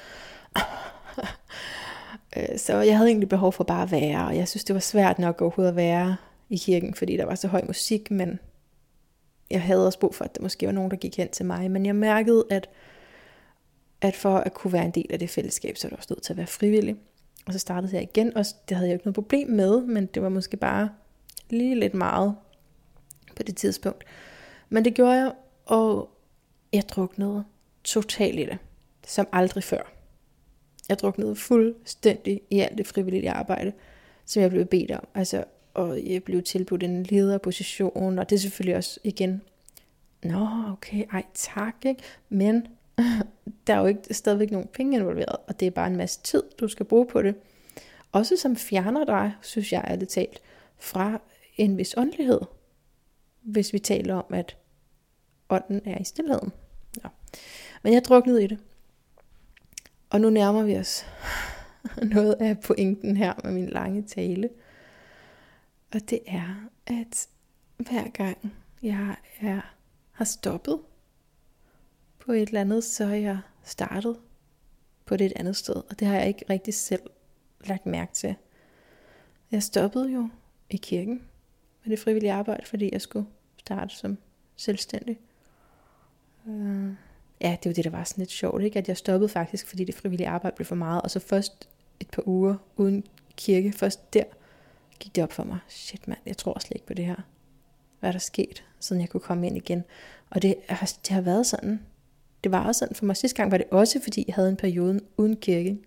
Øh, 2.36 2.58
så 2.58 2.76
jeg 2.76 2.96
havde 2.96 3.08
egentlig 3.08 3.28
behov 3.28 3.52
for 3.52 3.64
bare 3.64 3.82
at 3.82 3.90
være, 3.90 4.26
og 4.26 4.36
jeg 4.36 4.48
synes, 4.48 4.64
det 4.64 4.74
var 4.74 4.80
svært 4.80 5.18
nok 5.18 5.40
overhovedet 5.40 5.70
at 5.70 5.76
være 5.76 6.16
i 6.48 6.56
kirken, 6.56 6.94
fordi 6.94 7.16
der 7.16 7.24
var 7.24 7.34
så 7.34 7.48
høj 7.48 7.62
musik, 7.66 8.10
men 8.10 8.38
jeg 9.50 9.62
havde 9.62 9.86
også 9.86 9.98
brug 9.98 10.14
for, 10.14 10.24
at 10.24 10.36
der 10.36 10.42
måske 10.42 10.66
var 10.66 10.72
nogen, 10.72 10.90
der 10.90 10.96
gik 10.96 11.16
hen 11.16 11.28
til 11.28 11.46
mig. 11.46 11.70
Men 11.70 11.86
jeg 11.86 11.96
mærkede, 11.96 12.44
at, 12.50 12.68
at 14.00 14.16
for 14.16 14.36
at 14.36 14.54
kunne 14.54 14.72
være 14.72 14.84
en 14.84 14.90
del 14.90 15.06
af 15.10 15.18
det 15.18 15.30
fællesskab, 15.30 15.76
så 15.76 15.86
var 15.86 15.90
det 15.90 15.98
også 15.98 16.12
nødt 16.14 16.22
til 16.22 16.32
at 16.32 16.36
være 16.36 16.46
frivillig. 16.46 16.96
Og 17.46 17.52
så 17.52 17.58
startede 17.58 17.94
jeg 17.94 18.02
igen, 18.02 18.36
og 18.36 18.44
det 18.68 18.76
havde 18.76 18.88
jeg 18.88 18.94
ikke 18.94 19.06
noget 19.06 19.14
problem 19.14 19.48
med, 19.48 19.80
men 19.80 20.06
det 20.06 20.22
var 20.22 20.28
måske 20.28 20.56
bare 20.56 20.88
lige 21.50 21.74
lidt 21.74 21.94
meget 21.94 22.34
på 23.36 23.42
det 23.42 23.56
tidspunkt. 23.56 24.04
Men 24.68 24.84
det 24.84 24.94
gjorde 24.94 25.12
jeg, 25.12 25.32
og 25.66 26.10
jeg 26.72 26.88
druknede 26.88 27.44
totalt 27.84 28.40
i 28.40 28.44
det, 28.44 28.58
som 29.06 29.26
aldrig 29.32 29.64
før. 29.64 29.93
Jeg 30.88 30.98
druknede 30.98 31.36
fuldstændig 31.36 32.40
i 32.50 32.60
alt 32.60 32.78
det 32.78 32.86
frivillige 32.86 33.30
arbejde, 33.30 33.72
som 34.24 34.42
jeg 34.42 34.50
blev 34.50 34.66
bedt 34.66 34.90
om. 34.90 35.06
Altså, 35.14 35.44
og 35.74 36.06
jeg 36.06 36.22
blev 36.22 36.42
tilbudt 36.42 36.82
en 36.82 37.02
lederposition, 37.02 38.18
og 38.18 38.30
det 38.30 38.36
er 38.36 38.40
selvfølgelig 38.40 38.76
også 38.76 39.00
igen, 39.04 39.42
nå 40.22 40.48
okay, 40.72 41.04
ej 41.12 41.24
tak, 41.34 41.74
ikke? 41.84 42.02
Men 42.28 42.66
der 43.66 43.74
er 43.74 43.80
jo 43.80 43.86
ikke 43.86 44.14
stadigvæk 44.14 44.50
nogen 44.50 44.68
penge 44.72 44.96
involveret, 44.96 45.36
og 45.48 45.60
det 45.60 45.66
er 45.66 45.70
bare 45.70 45.86
en 45.86 45.96
masse 45.96 46.20
tid, 46.22 46.42
du 46.60 46.68
skal 46.68 46.86
bruge 46.86 47.06
på 47.06 47.22
det. 47.22 47.34
Også 48.12 48.36
som 48.36 48.56
fjerner 48.56 49.04
dig, 49.04 49.32
synes 49.42 49.72
jeg 49.72 49.84
er 49.86 49.96
det 49.96 50.08
talt, 50.08 50.42
fra 50.78 51.20
en 51.56 51.78
vis 51.78 51.94
åndelighed. 51.96 52.40
Hvis 53.42 53.72
vi 53.72 53.78
taler 53.78 54.14
om, 54.14 54.34
at 54.34 54.56
ånden 55.48 55.80
er 55.84 55.98
i 56.00 56.04
stillheden. 56.04 56.52
Ja. 57.04 57.08
Men 57.82 57.92
jeg 57.92 58.04
druknede 58.04 58.44
i 58.44 58.46
det. 58.46 58.58
Og 60.14 60.20
nu 60.20 60.30
nærmer 60.30 60.62
vi 60.62 60.76
os 60.76 61.06
noget 62.14 62.32
af 62.32 62.60
pointen 62.60 63.16
her 63.16 63.34
med 63.44 63.52
min 63.52 63.68
lange 63.68 64.02
tale. 64.02 64.50
Og 65.94 66.10
det 66.10 66.20
er, 66.26 66.68
at 66.86 67.28
hver 67.76 68.08
gang 68.08 68.54
jeg 68.82 69.16
er, 69.40 69.74
har 70.12 70.24
stoppet 70.24 70.80
på 72.18 72.32
et 72.32 72.48
eller 72.48 72.60
andet, 72.60 72.84
så 72.84 73.04
er 73.04 73.14
jeg 73.14 73.38
startet 73.62 74.16
på 75.04 75.16
det 75.16 75.26
et 75.26 75.32
andet 75.36 75.56
sted. 75.56 75.74
Og 75.74 75.98
det 75.98 76.08
har 76.08 76.14
jeg 76.14 76.28
ikke 76.28 76.44
rigtig 76.50 76.74
selv 76.74 77.02
lagt 77.64 77.86
mærke 77.86 78.12
til. 78.12 78.34
Jeg 79.50 79.62
stoppede 79.62 80.12
jo 80.12 80.28
i 80.70 80.76
kirken 80.76 81.22
med 81.84 81.90
det 81.90 81.98
frivillige 81.98 82.32
arbejde, 82.32 82.66
fordi 82.66 82.90
jeg 82.92 83.00
skulle 83.00 83.26
starte 83.56 83.94
som 83.94 84.18
selvstændig. 84.56 85.20
Øh, 86.48 86.92
Ja, 87.44 87.56
det 87.62 87.70
var 87.70 87.74
det, 87.74 87.84
der 87.84 87.90
var 87.90 88.04
sådan 88.04 88.22
lidt 88.22 88.30
sjovt, 88.30 88.62
ikke? 88.62 88.78
at 88.78 88.88
jeg 88.88 88.96
stoppede 88.96 89.28
faktisk, 89.28 89.66
fordi 89.66 89.84
det 89.84 89.94
frivillige 89.94 90.28
arbejde 90.28 90.54
blev 90.56 90.66
for 90.66 90.74
meget, 90.74 91.02
og 91.02 91.10
så 91.10 91.20
først 91.20 91.68
et 92.00 92.10
par 92.10 92.28
uger 92.28 92.56
uden 92.76 93.04
kirke, 93.36 93.72
først 93.72 94.14
der 94.14 94.24
gik 95.00 95.14
det 95.16 95.24
op 95.24 95.32
for 95.32 95.44
mig, 95.44 95.58
shit 95.68 96.08
mand, 96.08 96.18
jeg 96.26 96.36
tror 96.36 96.58
slet 96.58 96.76
ikke 96.76 96.86
på 96.86 96.94
det 96.94 97.04
her. 97.04 97.16
Hvad 98.00 98.10
er 98.10 98.12
der 98.12 98.18
sket, 98.18 98.64
siden 98.80 99.02
jeg 99.02 99.08
kunne 99.08 99.20
komme 99.20 99.46
ind 99.46 99.56
igen? 99.56 99.84
Og 100.30 100.42
det, 100.42 100.56
det 100.68 101.08
har 101.08 101.20
været 101.20 101.46
sådan, 101.46 101.80
det 102.44 102.52
var 102.52 102.66
også 102.66 102.78
sådan 102.78 102.94
for 102.94 103.04
mig. 103.04 103.16
Sidste 103.16 103.36
gang 103.36 103.50
var 103.50 103.56
det 103.56 103.66
også, 103.70 104.00
fordi 104.02 104.24
jeg 104.26 104.34
havde 104.34 104.48
en 104.48 104.56
periode 104.56 105.00
uden 105.16 105.36
kirke, 105.36 105.78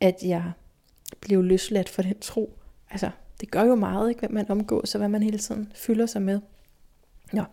at 0.00 0.22
jeg 0.22 0.52
blev 1.20 1.42
løsladt 1.42 1.88
for 1.88 2.02
den 2.02 2.18
tro. 2.20 2.58
Altså, 2.90 3.10
det 3.40 3.50
gør 3.50 3.64
jo 3.64 3.74
meget, 3.74 4.08
ikke, 4.08 4.18
hvad 4.18 4.28
man 4.28 4.50
omgås, 4.50 4.94
og 4.94 4.98
hvad 4.98 5.08
man 5.08 5.22
hele 5.22 5.38
tiden 5.38 5.72
fylder 5.74 6.06
sig 6.06 6.22
med. 6.22 6.40
Ja. 7.34 7.44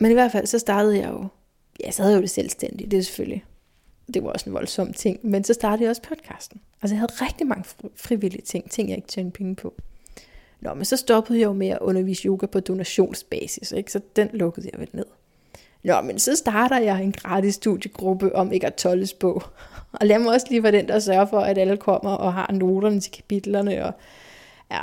Men 0.00 0.10
i 0.10 0.14
hvert 0.14 0.32
fald, 0.32 0.46
så 0.46 0.58
startede 0.58 0.98
jeg 0.98 1.08
jo, 1.08 1.26
ja, 1.84 1.90
så 1.90 2.02
havde 2.02 2.12
jeg 2.12 2.18
jo 2.18 2.22
det 2.22 2.30
selvstændigt, 2.30 2.90
det 2.90 2.98
er 2.98 3.02
selvfølgelig, 3.02 3.44
det 4.14 4.24
var 4.24 4.30
også 4.30 4.50
en 4.50 4.54
voldsom 4.54 4.92
ting, 4.92 5.18
men 5.22 5.44
så 5.44 5.54
startede 5.54 5.82
jeg 5.82 5.90
også 5.90 6.02
podcasten. 6.02 6.60
Altså 6.82 6.94
jeg 6.94 7.00
havde 7.00 7.12
rigtig 7.12 7.46
mange 7.46 7.64
frivillige 7.96 8.42
ting, 8.42 8.70
ting 8.70 8.88
jeg 8.88 8.96
ikke 8.96 9.08
tjente 9.08 9.36
penge 9.36 9.54
på. 9.56 9.74
Nå, 10.60 10.74
men 10.74 10.84
så 10.84 10.96
stoppede 10.96 11.38
jeg 11.38 11.46
jo 11.46 11.52
med 11.52 11.68
at 11.68 11.78
undervise 11.80 12.26
yoga 12.26 12.46
på 12.46 12.60
donationsbasis, 12.60 13.72
ikke? 13.72 13.92
så 13.92 14.00
den 14.16 14.28
lukkede 14.32 14.70
jeg 14.72 14.80
vel 14.80 14.88
ned. 14.92 15.06
Nå, 15.84 16.00
men 16.00 16.18
så 16.18 16.36
starter 16.36 16.78
jeg 16.78 17.02
en 17.02 17.12
gratis 17.12 17.54
studiegruppe 17.54 18.34
om 18.34 18.52
ikke 18.52 18.66
at 18.66 18.74
tolles 18.74 19.14
på. 19.14 19.42
Og 19.92 20.06
lad 20.06 20.18
mig 20.18 20.32
også 20.32 20.46
lige 20.50 20.62
være 20.62 20.72
den, 20.72 20.88
der 20.88 20.98
sørger 20.98 21.26
for, 21.26 21.40
at 21.40 21.58
alle 21.58 21.76
kommer 21.76 22.10
og 22.10 22.34
har 22.34 22.52
noterne 22.52 23.00
til 23.00 23.12
kapitlerne. 23.12 23.84
Og, 23.84 23.92
ja. 24.70 24.82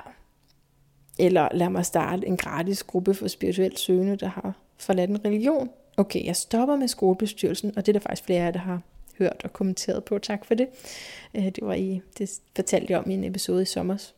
Eller 1.19 1.47
lad 1.51 1.69
mig 1.69 1.85
starte 1.85 2.27
en 2.27 2.37
gratis 2.37 2.83
gruppe 2.83 3.13
for 3.13 3.27
spirituelt 3.27 3.79
søgende, 3.79 4.15
der 4.15 4.27
har 4.27 4.53
forladt 4.77 5.09
en 5.09 5.25
religion. 5.25 5.69
Okay, 5.97 6.25
jeg 6.25 6.35
stopper 6.35 6.75
med 6.75 6.87
skolebestyrelsen, 6.87 7.77
og 7.77 7.85
det 7.85 7.95
er 7.95 7.99
der 7.99 8.07
faktisk 8.07 8.23
flere 8.25 8.39
af 8.39 8.45
jer, 8.45 8.51
der 8.51 8.59
har 8.59 8.81
hørt 9.17 9.41
og 9.43 9.53
kommenteret 9.53 10.03
på. 10.03 10.17
Tak 10.17 10.45
for 10.45 10.53
det. 10.53 10.67
Øh, 11.35 11.45
det 11.45 11.59
var 11.61 11.73
i, 11.73 12.01
det 12.17 12.39
fortalte 12.55 12.91
jeg 12.91 12.99
om 12.99 13.09
i 13.09 13.13
en 13.13 13.23
episode 13.23 13.61
i 13.61 13.65
sommer. 13.65 14.11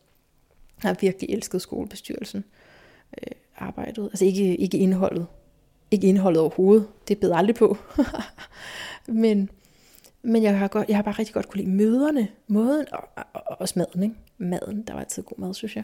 Jeg 0.83 0.89
har 0.89 0.97
virkelig 1.01 1.29
elsket 1.29 1.61
skolebestyrelsen. 1.61 2.43
Øh, 3.21 3.31
arbejdet, 3.57 4.03
altså 4.03 4.25
ikke, 4.25 4.55
ikke 4.55 4.77
indholdet, 4.77 5.27
ikke 5.91 6.07
indholdet 6.07 6.41
overhovedet. 6.41 6.87
Det 7.07 7.19
bed 7.19 7.31
aldrig 7.31 7.55
på. 7.55 7.77
men, 9.07 9.49
men 10.21 10.43
jeg 10.43 10.59
har, 10.59 10.67
godt, 10.67 10.87
jeg 10.87 10.97
har 10.97 11.03
bare 11.03 11.15
rigtig 11.19 11.33
godt 11.33 11.49
kunne 11.49 11.63
lide 11.63 11.75
møderne, 11.75 12.27
måden 12.47 12.85
og, 12.91 13.09
og, 13.15 13.25
og 13.33 13.61
også 13.61 13.73
maden. 13.79 14.03
Ikke? 14.03 14.15
Maden, 14.37 14.83
der 14.87 14.93
var 14.93 14.99
altid 14.99 15.23
god 15.23 15.37
mad, 15.39 15.53
synes 15.53 15.75
jeg. 15.75 15.83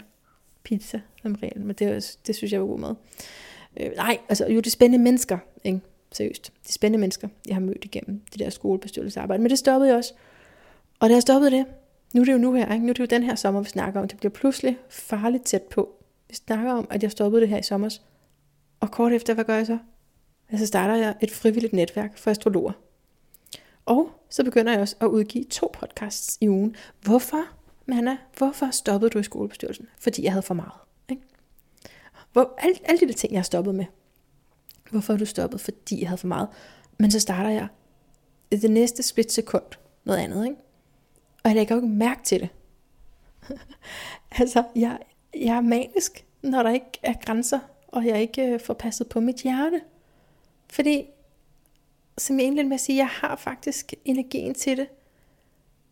Pizza 0.63 1.01
som 1.21 1.35
regel, 1.35 1.65
men 1.65 1.75
det, 1.75 2.17
det 2.27 2.35
synes 2.35 2.53
jeg 2.53 2.61
var 2.61 2.67
god 2.67 2.79
mad. 2.79 2.95
Øh, 3.79 3.91
nej, 3.95 4.17
altså 4.29 4.45
jo, 4.45 4.57
det 4.57 4.65
er 4.65 4.71
spændende 4.71 5.03
mennesker, 5.03 5.37
ikke? 5.63 5.81
seriøst. 6.11 6.53
De 6.67 6.73
spændende 6.73 6.99
mennesker, 6.99 7.27
jeg 7.47 7.55
har 7.55 7.61
mødt 7.61 7.85
igennem 7.85 8.21
det 8.31 8.39
der 8.39 8.49
skolebestyrelsesarbejde. 8.49 9.43
Men 9.43 9.49
det 9.49 9.59
stoppede 9.59 9.89
jeg 9.89 9.97
også. 9.97 10.13
Og 10.99 11.09
da 11.09 11.13
jeg 11.13 11.21
stoppede 11.21 11.51
det, 11.51 11.65
nu 12.13 12.21
er 12.21 12.25
det 12.25 12.33
jo 12.33 12.37
nu 12.37 12.53
her, 12.53 12.73
ikke? 12.73 12.85
nu 12.85 12.89
er 12.89 12.93
det 12.93 12.99
jo 12.99 13.05
den 13.05 13.23
her 13.23 13.35
sommer, 13.35 13.61
vi 13.61 13.69
snakker 13.69 14.01
om. 14.01 14.07
Det 14.07 14.17
bliver 14.17 14.31
pludselig 14.31 14.77
farligt 14.89 15.45
tæt 15.45 15.61
på. 15.61 16.03
Vi 16.29 16.35
snakker 16.35 16.73
om, 16.73 16.87
at 16.89 17.03
jeg 17.03 17.11
stoppede 17.11 17.41
det 17.41 17.49
her 17.49 17.57
i 17.57 17.63
sommer. 17.63 17.89
Og 18.79 18.91
kort 18.91 19.13
efter, 19.13 19.33
hvad 19.33 19.45
gør 19.45 19.55
jeg 19.55 19.65
så? 19.65 19.77
så 20.57 20.65
starter 20.65 20.95
jeg 20.95 21.15
et 21.21 21.31
frivilligt 21.31 21.73
netværk 21.73 22.17
for 22.17 22.31
astrologer. 22.31 22.71
Og 23.85 24.09
så 24.29 24.43
begynder 24.43 24.71
jeg 24.71 24.81
også 24.81 24.95
at 24.99 25.07
udgive 25.07 25.43
to 25.43 25.71
podcasts 25.79 26.37
i 26.41 26.49
ugen. 26.49 26.75
Hvorfor, 27.01 27.43
Manna, 27.85 28.17
hvorfor 28.37 28.71
stoppede 28.71 29.09
du 29.09 29.19
i 29.19 29.23
skolebestyrelsen? 29.23 29.87
Fordi 29.99 30.23
jeg 30.23 30.31
havde 30.31 30.43
for 30.43 30.53
meget. 30.53 30.82
Hvor, 32.33 32.53
alle, 32.57 32.75
alle 32.83 32.99
de 32.99 33.07
der 33.07 33.13
ting, 33.13 33.33
jeg 33.33 33.39
har 33.39 33.43
stoppet 33.43 33.75
med. 33.75 33.85
Hvorfor 34.91 35.13
har 35.13 35.17
du 35.17 35.25
stoppet? 35.25 35.61
Fordi 35.61 36.01
jeg 36.01 36.09
havde 36.09 36.17
for 36.17 36.27
meget. 36.27 36.47
Men 36.97 37.11
så 37.11 37.19
starter 37.19 37.49
jeg 37.49 37.67
det 38.51 38.71
næste 38.71 39.03
splitsekund 39.03 39.63
noget 40.03 40.19
andet. 40.19 40.45
Ikke? 40.45 40.57
Og 41.43 41.49
jeg 41.49 41.55
lægger 41.55 41.75
jo 41.75 41.81
ikke 41.81 41.95
mærke 41.95 42.23
til 42.23 42.41
det. 42.41 42.49
altså, 44.39 44.63
jeg, 44.75 44.99
jeg 45.35 45.55
er 45.57 45.61
manisk, 45.61 46.25
når 46.41 46.63
der 46.63 46.69
ikke 46.69 46.99
er 47.03 47.13
grænser, 47.25 47.59
og 47.87 48.05
jeg 48.05 48.21
ikke 48.21 48.41
øh, 48.41 48.59
får 48.59 48.73
passet 48.73 49.09
på 49.09 49.19
mit 49.19 49.35
hjerte. 49.35 49.81
Fordi, 50.69 51.05
som 52.17 52.39
jeg 52.39 52.43
egentlig 52.43 52.65
med 52.65 52.75
at 52.75 52.81
sige, 52.81 52.97
jeg 52.97 53.07
har 53.07 53.35
faktisk 53.35 53.93
energien 54.05 54.53
til 54.53 54.77
det, 54.77 54.87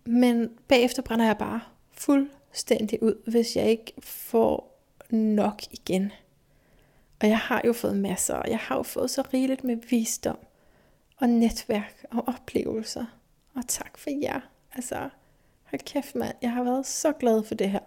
men 0.06 0.50
bagefter 0.68 1.02
brænder 1.02 1.26
jeg 1.26 1.38
bare 1.38 1.62
fuldstændig 1.92 3.04
ud, 3.04 3.32
hvis 3.32 3.56
jeg 3.56 3.70
ikke 3.70 3.94
får 4.00 4.82
nok 5.10 5.62
igen. 5.72 6.12
Og 7.22 7.28
jeg 7.28 7.40
har 7.40 7.62
jo 7.66 7.74
fået 7.74 7.98
masser, 7.98 8.36
og 8.36 8.50
jeg 8.50 8.60
har 8.60 8.76
jo 8.76 8.84
fået 8.84 9.10
så 9.10 9.22
rigeligt 9.34 9.64
med 9.64 9.76
visdom, 9.90 10.38
og 11.18 11.30
netværk, 11.30 12.06
og 12.12 12.24
oplevelser. 12.28 13.06
Og 13.56 13.64
tak 13.68 13.98
for 13.98 14.10
jer. 14.22 14.40
Altså, 14.74 15.10
hold 15.64 15.82
kæft 15.82 16.16
mand, 16.16 16.36
jeg 16.42 16.52
har 16.52 16.64
været 16.64 16.86
så 16.86 17.12
glad 17.12 17.44
for 17.44 17.56
det 17.56 17.70
her. 17.70 17.80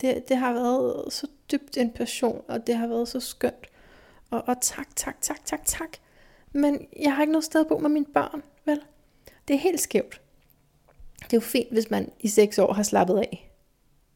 Det, 0.00 0.28
det 0.28 0.36
har 0.36 0.52
været 0.52 1.12
så 1.12 1.26
dybt 1.52 1.76
en 1.76 1.90
passion, 1.90 2.42
og 2.48 2.66
det 2.66 2.76
har 2.76 2.86
været 2.86 3.08
så 3.08 3.20
skønt. 3.20 3.66
Og, 4.30 4.42
og 4.46 4.56
tak, 4.60 4.96
tak, 4.96 5.20
tak, 5.20 5.44
tak, 5.44 5.64
tak. 5.64 5.96
Men 6.52 6.86
jeg 7.00 7.14
har 7.14 7.22
ikke 7.22 7.32
noget 7.32 7.44
sted 7.44 7.60
at 7.60 7.66
bo 7.68 7.78
med 7.78 7.90
mine 7.90 8.06
børn, 8.14 8.42
vel? 8.64 8.80
Det 9.48 9.54
er 9.54 9.58
helt 9.58 9.80
skævt. 9.80 10.20
Det 11.18 11.32
er 11.32 11.36
jo 11.36 11.40
fint, 11.40 11.72
hvis 11.72 11.90
man 11.90 12.12
i 12.20 12.28
seks 12.28 12.58
år 12.58 12.72
har 12.72 12.82
slappet 12.82 13.18
af. 13.18 13.50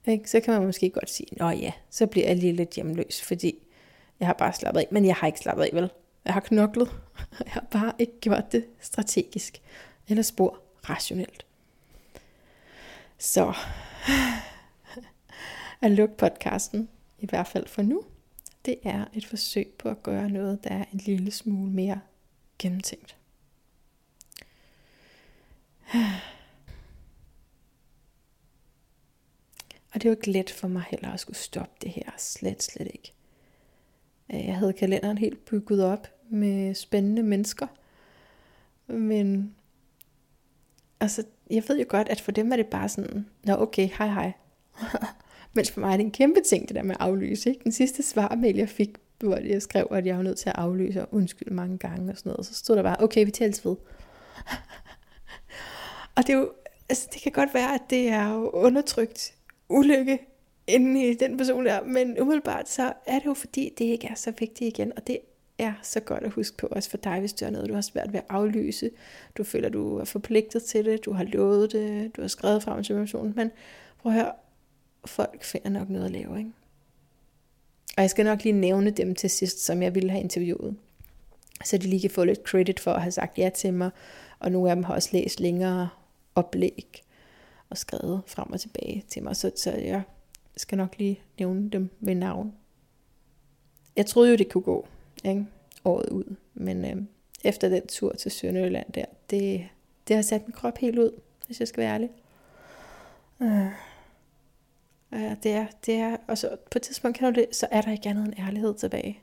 Ikke? 0.06 0.30
Så 0.30 0.40
kan 0.40 0.54
man 0.54 0.66
måske 0.66 0.90
godt 0.90 1.10
sige, 1.10 1.28
nå 1.32 1.50
ja, 1.50 1.72
så 1.90 2.06
bliver 2.06 2.26
jeg 2.26 2.36
lige 2.36 2.52
lidt 2.52 2.70
hjemløs, 2.70 3.22
fordi 3.22 3.58
jeg 4.20 4.28
har 4.28 4.34
bare 4.34 4.52
slappet 4.52 4.80
af. 4.80 4.88
Men 4.90 5.04
jeg 5.04 5.14
har 5.14 5.26
ikke 5.26 5.38
slappet 5.38 5.64
af, 5.64 5.70
vel? 5.72 5.90
Jeg 6.24 6.34
har 6.34 6.40
knoklet. 6.40 6.88
Jeg 7.44 7.52
har 7.52 7.66
bare 7.70 7.92
ikke 7.98 8.20
gjort 8.20 8.52
det 8.52 8.66
strategisk. 8.80 9.62
Eller 10.08 10.22
spor 10.22 10.58
rationelt. 10.88 11.46
Så 13.18 13.54
at 15.82 15.90
lukke 15.90 16.16
podcasten, 16.16 16.88
i 17.18 17.26
hvert 17.26 17.46
fald 17.46 17.66
for 17.66 17.82
nu, 17.82 18.04
det 18.64 18.78
er 18.84 19.04
et 19.12 19.26
forsøg 19.26 19.72
på 19.78 19.88
at 19.88 20.02
gøre 20.02 20.30
noget, 20.30 20.64
der 20.64 20.70
er 20.70 20.84
en 20.92 20.98
lille 20.98 21.30
smule 21.30 21.70
mere 21.70 22.00
gennemtænkt. 22.58 23.16
Og 29.94 30.02
det 30.02 30.04
var 30.10 30.16
ikke 30.16 30.30
let 30.30 30.50
for 30.50 30.68
mig 30.68 30.82
heller 30.90 31.12
at 31.12 31.20
skulle 31.20 31.38
stoppe 31.38 31.74
det 31.82 31.90
her. 31.90 32.10
Slet, 32.18 32.62
slet 32.62 32.88
ikke. 32.94 33.12
Øh, 34.34 34.46
jeg 34.46 34.56
havde 34.56 34.72
kalenderen 34.72 35.18
helt 35.18 35.44
bygget 35.44 35.84
op 35.84 36.08
med 36.30 36.74
spændende 36.74 37.22
mennesker. 37.22 37.66
Men 38.86 39.54
altså, 41.00 41.24
jeg 41.50 41.62
ved 41.68 41.78
jo 41.78 41.84
godt, 41.88 42.08
at 42.08 42.20
for 42.20 42.32
dem 42.32 42.52
er 42.52 42.56
det 42.56 42.66
bare 42.66 42.88
sådan, 42.88 43.26
nå 43.44 43.54
okay, 43.54 43.88
hej 43.98 44.08
hej. 44.08 44.32
Mens 45.54 45.70
for 45.70 45.80
mig 45.80 45.92
er 45.92 45.96
det 45.96 46.04
en 46.04 46.10
kæmpe 46.10 46.40
ting, 46.40 46.68
det 46.68 46.76
der 46.76 46.82
med 46.82 46.94
at 47.00 47.06
aflyse. 47.06 47.50
Ikke? 47.50 47.64
Den 47.64 47.72
sidste 47.72 48.02
svarmail, 48.02 48.56
jeg 48.56 48.68
fik, 48.68 48.88
hvor 49.18 49.36
jeg 49.36 49.62
skrev, 49.62 49.86
at 49.90 50.06
jeg 50.06 50.16
var 50.16 50.22
nødt 50.22 50.38
til 50.38 50.48
at 50.48 50.56
aflyse 50.58 51.02
og 51.02 51.08
undskylde 51.14 51.54
mange 51.54 51.78
gange 51.78 52.12
og 52.12 52.18
sådan 52.18 52.30
noget. 52.30 52.46
Så 52.46 52.54
stod 52.54 52.76
der 52.76 52.82
bare, 52.82 52.96
okay, 53.00 53.24
vi 53.24 53.30
tælles 53.30 53.64
ved. 53.64 53.76
og 56.16 56.26
det 56.26 56.30
er 56.30 56.38
jo, 56.38 56.52
altså 56.88 57.08
det 57.12 57.22
kan 57.22 57.32
godt 57.32 57.54
være, 57.54 57.74
at 57.74 57.82
det 57.90 58.08
er 58.08 58.34
jo 58.34 58.50
undertrykt 58.50 59.34
ulykke 59.68 60.18
inde 60.66 61.08
i 61.08 61.14
den 61.14 61.36
person 61.36 61.66
der, 61.66 61.84
men 61.84 62.20
umiddelbart 62.20 62.68
så 62.68 62.92
er 63.06 63.18
det 63.18 63.26
jo 63.26 63.34
fordi, 63.34 63.74
det 63.78 63.84
ikke 63.84 64.06
er 64.06 64.14
så 64.14 64.32
vigtigt 64.38 64.78
igen, 64.78 64.92
og 64.96 65.06
det 65.06 65.18
er 65.58 65.72
så 65.82 66.00
godt 66.00 66.22
at 66.22 66.30
huske 66.30 66.56
på, 66.56 66.66
også 66.70 66.90
for 66.90 66.96
dig, 66.96 67.20
hvis 67.20 67.32
du 67.32 67.44
er 67.44 67.50
noget, 67.50 67.68
du 67.68 67.74
har 67.74 67.80
svært 67.80 68.12
ved 68.12 68.20
at 68.20 68.26
aflyse, 68.28 68.90
du 69.38 69.44
føler, 69.44 69.68
du 69.68 69.98
er 69.98 70.04
forpligtet 70.04 70.62
til 70.62 70.84
det, 70.84 71.04
du 71.04 71.12
har 71.12 71.24
lovet 71.24 71.72
det, 71.72 72.16
du 72.16 72.20
har 72.20 72.28
skrevet 72.28 72.62
frem 72.62 72.82
til 72.82 72.92
informationen, 72.92 73.32
men 73.36 73.50
prøv 73.98 74.12
at 74.12 74.18
høre, 74.18 74.32
folk 75.04 75.44
finder 75.44 75.68
nok 75.68 75.88
noget 75.88 76.04
at 76.04 76.10
lave, 76.10 76.38
ikke? 76.38 76.50
Og 77.96 78.02
jeg 78.02 78.10
skal 78.10 78.24
nok 78.24 78.44
lige 78.44 78.52
nævne 78.52 78.90
dem 78.90 79.14
til 79.14 79.30
sidst, 79.30 79.64
som 79.64 79.82
jeg 79.82 79.94
ville 79.94 80.10
have 80.10 80.22
interviewet. 80.22 80.76
Så 81.64 81.78
de 81.78 81.86
lige 81.86 82.00
kan 82.00 82.10
få 82.10 82.24
lidt 82.24 82.42
credit 82.48 82.80
for 82.80 82.92
at 82.92 83.02
have 83.02 83.12
sagt 83.12 83.38
ja 83.38 83.50
til 83.54 83.74
mig. 83.74 83.90
Og 84.38 84.52
nogle 84.52 84.70
af 84.70 84.76
dem 84.76 84.84
har 84.84 84.94
også 84.94 85.08
læst 85.12 85.40
længere 85.40 85.88
oplæg 86.34 87.02
og 87.70 87.78
skrevet 87.78 88.22
frem 88.26 88.52
og 88.52 88.60
tilbage 88.60 89.04
til 89.08 89.22
mig. 89.22 89.36
Så, 89.36 89.50
så 89.56 89.70
jeg 89.70 90.02
skal 90.56 90.78
nok 90.78 90.98
lige 90.98 91.22
nævne 91.38 91.70
dem 91.70 91.90
ved 92.00 92.14
navn. 92.14 92.52
Jeg 93.96 94.06
troede 94.06 94.30
jo, 94.30 94.36
det 94.36 94.52
kunne 94.52 94.62
gå 94.62 94.86
ikke? 95.24 95.46
året 95.84 96.08
ud. 96.08 96.36
Men 96.54 96.84
øh, 96.84 97.02
efter 97.44 97.68
den 97.68 97.86
tur 97.86 98.12
til 98.12 98.30
Sønderjylland 98.30 98.92
der, 98.92 99.04
det, 99.30 99.68
det 100.08 100.16
har 100.16 100.22
sat 100.22 100.46
min 100.46 100.52
krop 100.52 100.78
helt 100.78 100.98
ud, 100.98 101.10
hvis 101.46 101.60
jeg 101.60 101.68
skal 101.68 101.80
være 101.80 101.94
ærlig. 101.94 102.10
Øh. 103.42 103.92
Øh, 105.14 105.36
det 105.42 105.52
er, 105.52 105.66
det 105.86 105.94
er, 105.94 106.16
og 106.28 106.38
så 106.38 106.56
på 106.70 106.78
et 106.78 106.82
tidspunkt 106.82 107.18
kan 107.18 107.34
du 107.34 107.40
det, 107.40 107.56
så 107.56 107.66
er 107.70 107.80
der 107.80 107.92
ikke 107.92 108.08
andet 108.08 108.24
end 108.24 108.34
ærlighed 108.38 108.74
tilbage. 108.74 109.20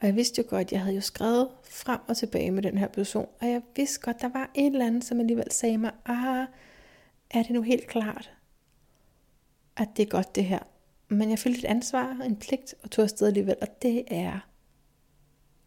Og 0.00 0.06
jeg 0.06 0.16
vidste 0.16 0.42
jo 0.42 0.46
godt, 0.50 0.72
jeg 0.72 0.80
havde 0.80 0.94
jo 0.94 1.00
skrevet 1.00 1.48
frem 1.64 2.00
og 2.08 2.16
tilbage 2.16 2.50
med 2.50 2.62
den 2.62 2.78
her 2.78 2.88
person, 2.88 3.28
og 3.40 3.48
jeg 3.48 3.62
vidste 3.76 4.00
godt, 4.00 4.20
der 4.20 4.28
var 4.28 4.50
et 4.54 4.66
eller 4.66 4.86
andet, 4.86 5.04
som 5.04 5.20
alligevel 5.20 5.52
sagde 5.52 5.78
mig, 5.78 5.92
ah, 6.06 6.46
er 7.30 7.42
det 7.42 7.50
nu 7.50 7.62
helt 7.62 7.86
klart, 7.86 8.32
at 9.78 9.88
det 9.96 10.02
er 10.02 10.06
godt 10.10 10.34
det 10.34 10.44
her. 10.44 10.58
Men 11.08 11.30
jeg 11.30 11.38
følte 11.38 11.58
et 11.58 11.64
ansvar, 11.64 12.10
en 12.10 12.36
pligt, 12.36 12.74
og 12.82 12.90
tog 12.90 13.02
afsted 13.02 13.26
alligevel, 13.26 13.56
og 13.60 13.82
det 13.82 14.04
er 14.06 14.40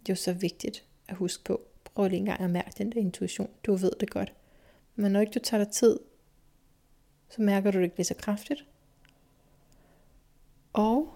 jo 0.09 0.15
så 0.15 0.33
vigtigt 0.33 0.85
at 1.07 1.15
huske 1.15 1.43
på. 1.43 1.61
Prøv 1.83 2.07
lige 2.07 2.19
engang 2.19 2.41
at 2.41 2.49
mærke 2.49 2.71
den 2.77 2.91
der 2.91 2.99
intuition. 2.99 3.49
Du 3.63 3.75
ved 3.75 3.91
det 3.99 4.09
godt. 4.09 4.33
Men 4.95 5.11
når 5.11 5.19
ikke 5.19 5.33
du 5.33 5.39
tager 5.39 5.63
dig 5.63 5.73
tid, 5.73 5.99
så 7.29 7.41
mærker 7.41 7.71
du 7.71 7.77
det 7.77 7.83
ikke 7.83 7.97
lige 7.97 8.05
så 8.05 8.15
kraftigt. 8.15 8.65
Og 10.73 11.13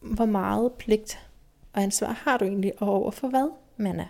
hvor 0.00 0.26
meget 0.26 0.72
pligt 0.72 1.30
og 1.72 1.82
ansvar 1.82 2.12
har 2.12 2.38
du 2.38 2.44
egentlig 2.44 2.82
over 2.82 3.10
for 3.10 3.28
hvad, 3.28 3.50
man 3.76 4.00
er? 4.00 4.08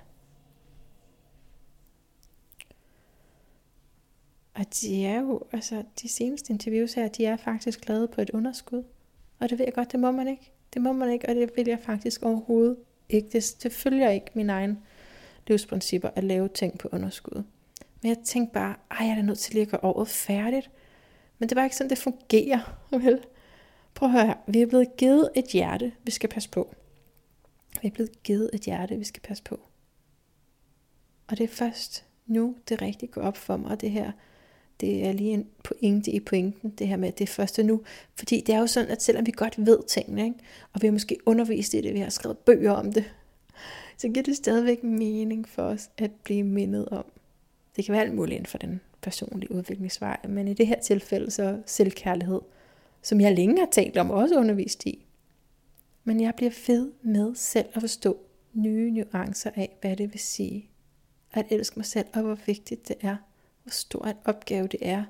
Og 4.55 4.64
de 4.80 5.07
er 5.07 5.20
jo, 5.20 5.42
altså 5.52 5.82
de 6.02 6.09
seneste 6.09 6.52
interviews 6.52 6.94
her, 6.94 7.09
de 7.09 7.26
er 7.26 7.36
faktisk 7.36 7.88
lavet 7.88 8.11
på 8.11 8.20
et 8.20 8.30
underskud. 8.30 8.84
Og 9.38 9.50
det 9.50 9.59
ved 9.59 9.66
jeg 9.66 9.74
godt, 9.74 9.92
det 9.92 10.00
må 10.00 10.11
man 10.11 10.28
ikke. 10.28 10.52
Det 10.74 10.82
må 10.82 10.92
man 10.92 11.12
ikke, 11.12 11.28
og 11.28 11.34
det 11.34 11.50
vil 11.57 11.66
jeg 11.66 11.78
faktisk 11.78 12.22
overhovedet 12.22 12.76
ikke. 13.09 13.28
Det, 13.32 13.57
det 13.62 13.72
følger 13.72 14.11
ikke 14.11 14.30
min 14.34 14.50
egen 14.50 14.78
livsprincipper 15.46 16.11
at 16.14 16.24
lave 16.24 16.48
ting 16.48 16.78
på 16.78 16.88
underskud. 16.92 17.42
Men 18.02 18.09
jeg 18.09 18.18
tænkte 18.24 18.55
bare, 18.55 18.74
ej, 18.90 19.07
jeg 19.07 19.18
er 19.18 19.22
nødt 19.22 19.38
til 19.38 19.55
lige 19.55 19.62
at 19.62 19.68
gøre 19.68 19.84
året 19.84 20.09
færdigt. 20.09 20.70
Men 21.38 21.48
det 21.48 21.57
var 21.57 21.64
ikke 21.64 21.76
sådan, 21.76 21.90
det 21.90 21.98
fungerer. 21.98 22.86
Vel? 22.90 23.24
Prøv 23.94 24.09
at 24.09 24.12
høre 24.12 24.26
her. 24.26 24.34
Vi 24.46 24.62
er 24.62 24.66
blevet 24.66 24.96
givet 24.96 25.30
et 25.36 25.46
hjerte, 25.46 25.92
vi 26.05 26.11
skal 26.11 26.28
passe 26.28 26.50
på. 26.50 26.74
Vi 27.82 27.88
er 27.88 27.92
blevet 27.92 28.22
givet 28.22 28.50
et 28.52 28.61
hjerte, 28.61 28.96
vi 28.96 29.05
skal 29.05 29.22
passe 29.22 29.42
på. 29.42 29.61
Og 31.26 31.38
det 31.38 31.44
er 31.44 31.48
først 31.48 32.05
nu, 32.26 32.57
det 32.68 32.82
rigtig 32.82 33.11
går 33.11 33.22
op 33.22 33.36
for 33.36 33.57
mig, 33.57 33.80
det 33.80 33.90
her 33.90 34.12
det 34.81 35.07
er 35.07 35.12
lige 35.12 35.31
en 35.31 35.47
pointe 35.64 36.11
i 36.11 36.20
pointen, 36.20 36.70
det 36.70 36.89
her 36.89 36.97
med, 36.97 37.12
det 37.12 37.29
første 37.29 37.62
nu. 37.62 37.83
Fordi 38.16 38.41
det 38.47 38.55
er 38.55 38.59
jo 38.59 38.66
sådan, 38.66 38.91
at 38.91 39.03
selvom 39.03 39.27
vi 39.27 39.33
godt 39.37 39.66
ved 39.66 39.79
tingene, 39.89 40.25
ikke? 40.25 40.39
og 40.72 40.83
vi 40.83 40.87
har 40.87 40.93
måske 40.93 41.16
undervist 41.27 41.75
i 41.75 41.81
det, 41.81 41.95
vi 41.95 41.99
har 41.99 42.11
skrevet 42.11 42.39
bøger 42.39 42.72
om 42.72 42.93
det, 42.93 43.05
så 43.97 44.09
giver 44.09 44.22
det 44.22 44.37
stadigvæk 44.37 44.83
mening 44.83 45.49
for 45.49 45.62
os 45.62 45.91
at 45.99 46.11
blive 46.25 46.43
mindet 46.43 46.89
om. 46.89 47.05
Det 47.77 47.85
kan 47.85 47.93
være 47.93 48.03
alt 48.03 48.14
muligt 48.14 48.37
inden 48.37 48.47
for 48.47 48.59
den 48.59 48.81
personlige 49.03 49.53
udviklingsvej, 49.53 50.16
men 50.29 50.49
i 50.49 50.55
det 50.55 50.66
her 50.66 50.81
tilfælde 50.81 51.31
så 51.31 51.62
selvkærlighed, 51.66 52.41
som 53.03 53.20
jeg 53.20 53.35
længe 53.35 53.59
har 53.59 53.68
talt 53.72 53.97
om 53.97 54.11
og 54.11 54.16
også 54.16 54.39
undervist 54.39 54.87
i. 54.87 55.07
Men 56.05 56.20
jeg 56.20 56.35
bliver 56.37 56.51
fed 56.51 56.93
med 57.03 57.35
selv 57.35 57.66
at 57.75 57.81
forstå 57.81 58.18
nye 58.53 58.91
nuancer 58.91 59.51
af, 59.55 59.77
hvad 59.81 59.97
det 59.97 60.12
vil 60.12 60.20
sige 60.20 60.70
at 61.33 61.47
elske 61.51 61.79
mig 61.79 61.87
selv, 61.87 62.07
og 62.12 62.22
hvor 62.22 62.39
vigtigt 62.47 62.89
det 62.89 62.97
er 63.01 63.16
hvor 63.65 63.71
stor 63.71 64.05
en 64.05 64.17
opgave 64.25 64.67
det 64.69 64.79
er. 64.83 65.05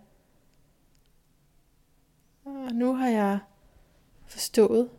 Og 2.44 2.72
nu 2.72 2.94
har 2.94 3.08
jeg 3.08 3.38
forstået 4.26 4.90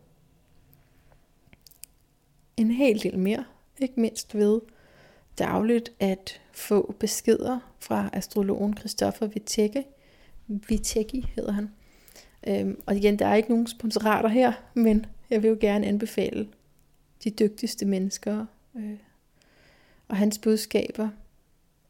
en 2.58 2.72
hel 2.72 3.03
del 3.03 3.20
mere, 3.20 3.45
ikke 3.80 3.99
mindst 3.99 4.36
ved 4.36 4.62
dagligt 5.38 5.91
at 5.99 6.41
få 6.51 6.95
beskeder 6.99 7.60
fra 7.80 8.10
astrologen 8.14 8.78
Christoffer 8.78 9.28
Wittek. 9.28 9.76
Wittek 10.70 11.26
hedder 11.36 11.51
han. 11.51 11.72
Øhm, 12.47 12.82
og 12.86 12.95
igen, 12.95 13.20
der 13.20 13.28
er 13.28 13.36
ikke 13.36 13.49
nogen 13.49 13.68
sponsorater 13.68 14.30
her, 14.30 14.53
men 14.74 15.06
jeg 15.30 15.43
vil 15.43 15.49
jo 15.49 15.58
gerne 15.60 15.88
anbefale 15.88 16.47
de 17.24 17.30
dygtigste 17.30 17.86
mennesker. 17.86 18.45
Øh, 18.76 18.97
og 20.08 20.18
hans 20.18 20.38
budskaber 20.38 21.10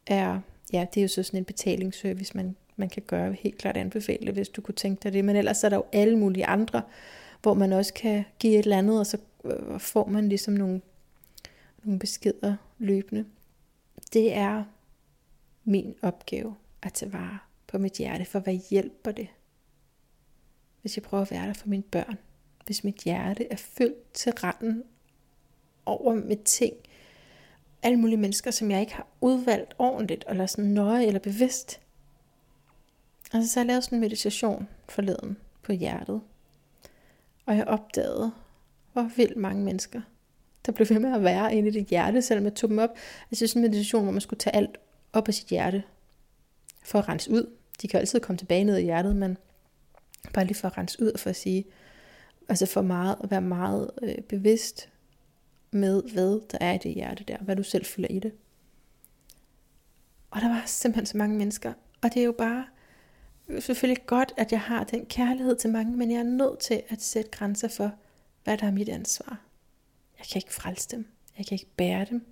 er 0.06 0.40
ja, 0.72 0.86
det 0.94 1.00
er 1.00 1.02
jo 1.02 1.08
så 1.08 1.22
sådan 1.22 1.38
en 1.38 1.44
betalingsservice, 1.44 2.36
man, 2.36 2.56
man 2.76 2.88
kan 2.88 3.02
gøre 3.06 3.32
helt 3.32 3.58
klart 3.58 3.76
anbefale, 3.76 4.32
hvis 4.32 4.48
du 4.48 4.60
kunne 4.60 4.74
tænke 4.74 5.02
dig 5.02 5.12
det. 5.12 5.24
Men 5.24 5.36
ellers 5.36 5.64
er 5.64 5.68
der 5.68 5.76
jo 5.76 5.84
alle 5.92 6.18
mulige 6.18 6.46
andre, 6.46 6.82
hvor 7.42 7.54
man 7.54 7.72
også 7.72 7.94
kan 7.94 8.24
give 8.38 8.52
et 8.52 8.58
eller 8.58 8.78
andet, 8.78 8.98
og 8.98 9.06
så 9.06 9.18
øh, 9.44 9.80
får 9.80 10.06
man 10.06 10.28
ligesom 10.28 10.54
nogle, 10.54 10.80
nogle 11.84 11.98
beskeder 11.98 12.56
løbende. 12.78 13.24
Det 14.12 14.34
er 14.34 14.64
min 15.64 15.94
opgave 16.02 16.54
at 16.82 16.92
tage 16.92 17.12
vare 17.12 17.38
på 17.66 17.78
mit 17.78 17.92
hjerte, 17.92 18.24
for 18.24 18.38
hvad 18.38 18.58
hjælper 18.70 19.12
det, 19.12 19.28
hvis 20.80 20.96
jeg 20.96 21.02
prøver 21.02 21.22
at 21.22 21.30
være 21.30 21.46
der 21.46 21.52
for 21.52 21.68
mine 21.68 21.82
børn? 21.82 22.18
Hvis 22.66 22.84
mit 22.84 22.96
hjerte 22.96 23.52
er 23.52 23.56
fyldt 23.56 24.12
til 24.12 24.32
randen 24.32 24.82
over 25.86 26.14
med 26.14 26.36
ting, 26.44 26.74
alle 27.82 27.98
mulige 27.98 28.16
mennesker, 28.16 28.50
som 28.50 28.70
jeg 28.70 28.80
ikke 28.80 28.94
har 28.94 29.06
udvalgt 29.20 29.74
ordentligt, 29.78 30.24
eller 30.28 30.46
sådan 30.46 30.70
nøje 30.70 31.06
eller 31.06 31.20
bevidst. 31.20 31.80
Altså, 33.32 33.52
så 33.52 33.60
har 33.60 33.64
jeg 33.64 33.66
lavet 33.66 33.84
sådan 33.84 33.96
en 33.96 34.00
meditation 34.00 34.68
forleden 34.88 35.36
på 35.62 35.72
hjertet. 35.72 36.20
Og 37.46 37.56
jeg 37.56 37.64
opdagede, 37.64 38.32
hvor 38.92 39.10
vildt 39.16 39.36
mange 39.36 39.64
mennesker, 39.64 40.00
der 40.66 40.72
blev 40.72 40.86
ved 40.90 40.98
med 40.98 41.14
at 41.14 41.22
være 41.22 41.54
inde 41.54 41.68
i 41.68 41.72
det 41.72 41.86
hjerte, 41.86 42.22
selvom 42.22 42.44
jeg 42.44 42.54
tog 42.54 42.70
dem 42.70 42.78
op. 42.78 42.90
Altså, 43.30 43.46
sådan 43.46 43.64
en 43.64 43.70
meditation, 43.70 44.02
hvor 44.02 44.12
man 44.12 44.20
skulle 44.20 44.38
tage 44.38 44.56
alt 44.56 44.78
op 45.12 45.28
af 45.28 45.34
sit 45.34 45.46
hjerte, 45.46 45.82
for 46.82 46.98
at 46.98 47.08
rense 47.08 47.30
ud. 47.30 47.50
De 47.82 47.88
kan 47.88 48.00
altid 48.00 48.20
komme 48.20 48.38
tilbage 48.38 48.64
ned 48.64 48.76
i 48.76 48.82
hjertet, 48.82 49.16
men 49.16 49.38
bare 50.32 50.44
lige 50.44 50.56
for 50.56 50.68
at 50.68 50.78
rense 50.78 51.02
ud, 51.02 51.10
og 51.10 51.20
for 51.20 51.30
at 51.30 51.36
sige, 51.36 51.64
altså 52.48 52.66
for 52.66 52.82
meget, 52.82 53.16
at 53.24 53.30
være 53.30 53.40
meget 53.40 53.90
øh, 54.02 54.18
bevidst 54.28 54.88
med, 55.70 56.02
hvad 56.12 56.48
der 56.50 56.58
er 56.60 56.74
i 56.74 56.78
det 56.78 56.94
hjerte 56.94 57.24
der, 57.24 57.38
hvad 57.38 57.56
du 57.56 57.62
selv 57.62 57.84
fylder 57.84 58.08
i 58.08 58.18
det. 58.18 58.32
Og 60.30 60.40
der 60.40 60.48
var 60.48 60.62
simpelthen 60.66 61.06
så 61.06 61.16
mange 61.16 61.36
mennesker, 61.36 61.72
og 62.02 62.14
det 62.14 62.20
er 62.20 62.24
jo 62.24 62.32
bare 62.32 62.66
selvfølgelig 63.60 64.06
godt, 64.06 64.32
at 64.36 64.52
jeg 64.52 64.60
har 64.60 64.84
den 64.84 65.06
kærlighed 65.06 65.56
til 65.56 65.70
mange, 65.70 65.96
men 65.96 66.10
jeg 66.10 66.18
er 66.18 66.22
nødt 66.22 66.58
til 66.58 66.82
at 66.88 67.02
sætte 67.02 67.30
grænser 67.30 67.68
for, 67.68 67.92
hvad 68.44 68.58
der 68.58 68.66
er 68.66 68.70
mit 68.70 68.88
ansvar. 68.88 69.40
Jeg 70.18 70.26
kan 70.32 70.38
ikke 70.38 70.54
frelse 70.54 70.88
dem. 70.90 71.06
Jeg 71.38 71.46
kan 71.46 71.54
ikke 71.54 71.70
bære 71.76 72.06
dem. 72.10 72.26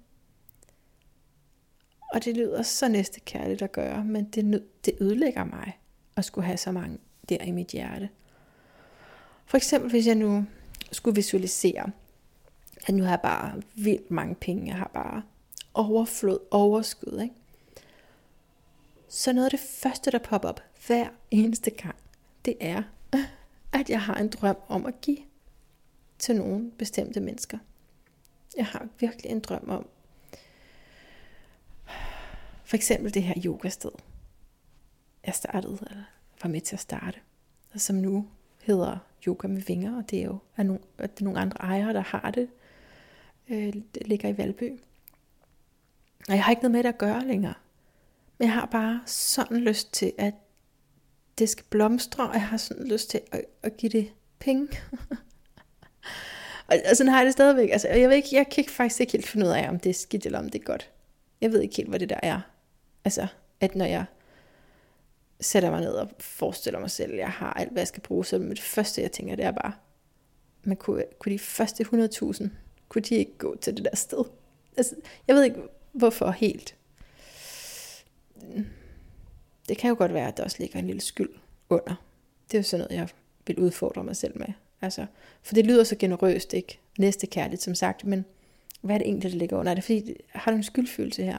Og 2.12 2.24
det 2.24 2.36
lyder 2.36 2.62
så 2.62 2.88
næste 2.88 3.20
kærligt 3.20 3.62
at 3.62 3.72
gøre, 3.72 4.04
men 4.04 4.24
det, 4.24 4.64
det 4.84 4.94
ødelægger 5.00 5.44
mig 5.44 5.78
at 6.16 6.24
skulle 6.24 6.46
have 6.46 6.56
så 6.56 6.72
mange 6.72 6.98
der 7.28 7.42
i 7.42 7.50
mit 7.50 7.68
hjerte. 7.68 8.08
For 9.46 9.56
eksempel 9.56 9.90
hvis 9.90 10.06
jeg 10.06 10.14
nu 10.14 10.44
skulle 10.92 11.14
visualisere, 11.14 11.90
at 12.86 12.94
nu 12.94 13.02
har 13.02 13.10
jeg 13.10 13.20
bare 13.20 13.62
vildt 13.74 14.10
mange 14.10 14.34
penge, 14.34 14.66
jeg 14.66 14.76
har 14.76 14.90
bare 14.94 15.22
overflod, 15.74 16.38
overskud, 16.50 17.20
ikke? 17.20 17.34
Så 19.08 19.32
noget 19.32 19.44
af 19.44 19.50
det 19.50 19.60
første, 19.60 20.10
der 20.10 20.18
popper 20.18 20.48
op 20.48 20.60
hver 20.86 21.08
eneste 21.30 21.70
gang, 21.70 21.96
det 22.44 22.56
er, 22.60 22.82
at 23.72 23.90
jeg 23.90 24.02
har 24.02 24.14
en 24.14 24.28
drøm 24.28 24.56
om 24.68 24.86
at 24.86 25.00
give 25.00 25.18
til 26.18 26.36
nogle 26.36 26.70
bestemte 26.70 27.20
mennesker. 27.20 27.58
Jeg 28.56 28.66
har 28.66 28.88
virkelig 28.98 29.30
en 29.30 29.40
drøm 29.40 29.68
om, 29.68 29.88
for 32.64 32.76
eksempel 32.76 33.14
det 33.14 33.22
her 33.22 33.34
yogasted, 33.44 33.90
jeg 35.26 35.34
startede, 35.34 35.78
eller 35.90 36.04
var 36.42 36.50
med 36.50 36.60
til 36.60 36.76
at 36.76 36.80
starte, 36.80 37.18
og 37.74 37.80
som 37.80 37.96
nu 37.96 38.28
hedder 38.62 38.98
Yoga 39.26 39.48
med 39.48 39.62
Vinger, 39.62 39.96
og 39.96 40.10
det 40.10 40.18
er 40.18 40.24
jo 40.24 40.38
at 40.56 40.66
nogle, 40.66 40.82
at 40.98 41.14
det 41.14 41.20
er 41.20 41.24
nogle 41.24 41.40
andre 41.40 41.56
ejere, 41.60 41.92
der 41.92 42.00
har 42.00 42.30
det, 42.30 42.48
øh, 43.50 43.72
ligger 44.00 44.28
i 44.28 44.38
Valby. 44.38 44.72
Og 46.28 46.34
jeg 46.34 46.44
har 46.44 46.50
ikke 46.50 46.62
noget 46.62 46.72
med 46.72 46.82
det 46.82 46.88
at 46.88 46.98
gøre 46.98 47.26
længere. 47.26 47.54
Men 48.38 48.46
jeg 48.46 48.54
har 48.54 48.66
bare 48.66 49.02
sådan 49.06 49.56
lyst 49.56 49.92
til, 49.92 50.12
at 50.18 50.34
det 51.38 51.48
skal 51.48 51.64
blomstre, 51.70 52.28
og 52.28 52.34
jeg 52.34 52.42
har 52.42 52.56
sådan 52.56 52.88
lyst 52.88 53.10
til 53.10 53.20
at, 53.32 53.44
at 53.62 53.76
give 53.76 53.90
det 53.92 54.12
penge. 54.38 54.68
og, 56.68 56.76
og 56.90 56.96
sådan 56.96 57.12
har 57.12 57.18
jeg 57.18 57.26
det 57.26 57.32
stadigvæk. 57.32 57.70
Altså, 57.70 57.88
jeg, 57.88 58.08
ved 58.08 58.16
ikke, 58.16 58.28
jeg 58.32 58.48
kan 58.48 58.62
ikke 58.62 58.72
faktisk 58.72 59.00
ikke 59.00 59.12
helt 59.12 59.26
finde 59.26 59.46
ud 59.46 59.50
af, 59.50 59.68
om 59.68 59.80
det 59.80 59.90
er 59.90 59.94
skidt 59.94 60.26
eller 60.26 60.38
om 60.38 60.48
det 60.48 60.60
er 60.60 60.64
godt. 60.64 60.90
Jeg 61.40 61.52
ved 61.52 61.60
ikke 61.60 61.76
helt, 61.76 61.88
hvad 61.88 61.98
det 61.98 62.08
der 62.08 62.20
er. 62.22 62.40
Altså, 63.04 63.26
at 63.60 63.74
når 63.74 63.84
jeg 63.84 64.04
sætter 65.40 65.70
mig 65.70 65.80
ned 65.80 65.92
og 65.92 66.10
forestiller 66.18 66.80
mig 66.80 66.90
selv, 66.90 67.12
at 67.12 67.18
jeg 67.18 67.30
har 67.30 67.52
alt, 67.52 67.72
hvad 67.72 67.80
jeg 67.80 67.88
skal 67.88 68.02
bruge, 68.02 68.24
så 68.24 68.38
det 68.38 68.60
første, 68.60 69.02
jeg 69.02 69.12
tænker, 69.12 69.36
det 69.36 69.44
er 69.44 69.50
bare, 69.50 69.72
man 70.62 70.76
kunne, 70.76 71.04
kunne 71.18 71.32
de 71.32 71.38
første 71.38 71.84
100.000 71.84 72.48
kunne 72.94 73.02
de 73.02 73.14
ikke 73.14 73.38
gå 73.38 73.56
til 73.56 73.76
det 73.76 73.84
der 73.84 73.96
sted? 73.96 74.24
Altså, 74.76 74.94
jeg 75.28 75.36
ved 75.36 75.44
ikke, 75.44 75.60
hvorfor 75.92 76.30
helt. 76.30 76.76
Det 79.68 79.78
kan 79.78 79.88
jo 79.88 79.96
godt 79.98 80.14
være, 80.14 80.28
at 80.28 80.36
der 80.36 80.44
også 80.44 80.56
ligger 80.60 80.78
en 80.78 80.86
lille 80.86 81.00
skyld 81.00 81.30
under. 81.70 81.94
Det 82.48 82.54
er 82.54 82.58
jo 82.58 82.62
sådan 82.62 82.86
noget, 82.86 83.00
jeg 83.00 83.08
vil 83.46 83.58
udfordre 83.58 84.04
mig 84.04 84.16
selv 84.16 84.38
med. 84.38 84.46
Altså, 84.80 85.06
for 85.42 85.54
det 85.54 85.66
lyder 85.66 85.84
så 85.84 85.96
generøst, 85.96 86.54
ikke? 86.54 86.78
Næste 86.98 87.26
kærligt, 87.26 87.62
som 87.62 87.74
sagt, 87.74 88.04
men 88.04 88.24
hvad 88.80 88.94
er 88.94 88.98
det 88.98 89.06
egentlig, 89.06 89.32
der 89.32 89.38
ligger 89.38 89.58
under? 89.58 89.70
Er 89.70 89.74
det 89.74 89.84
fordi, 89.84 90.16
har 90.28 90.50
du 90.50 90.56
en 90.56 90.62
skyldfølelse 90.62 91.22
her? 91.22 91.38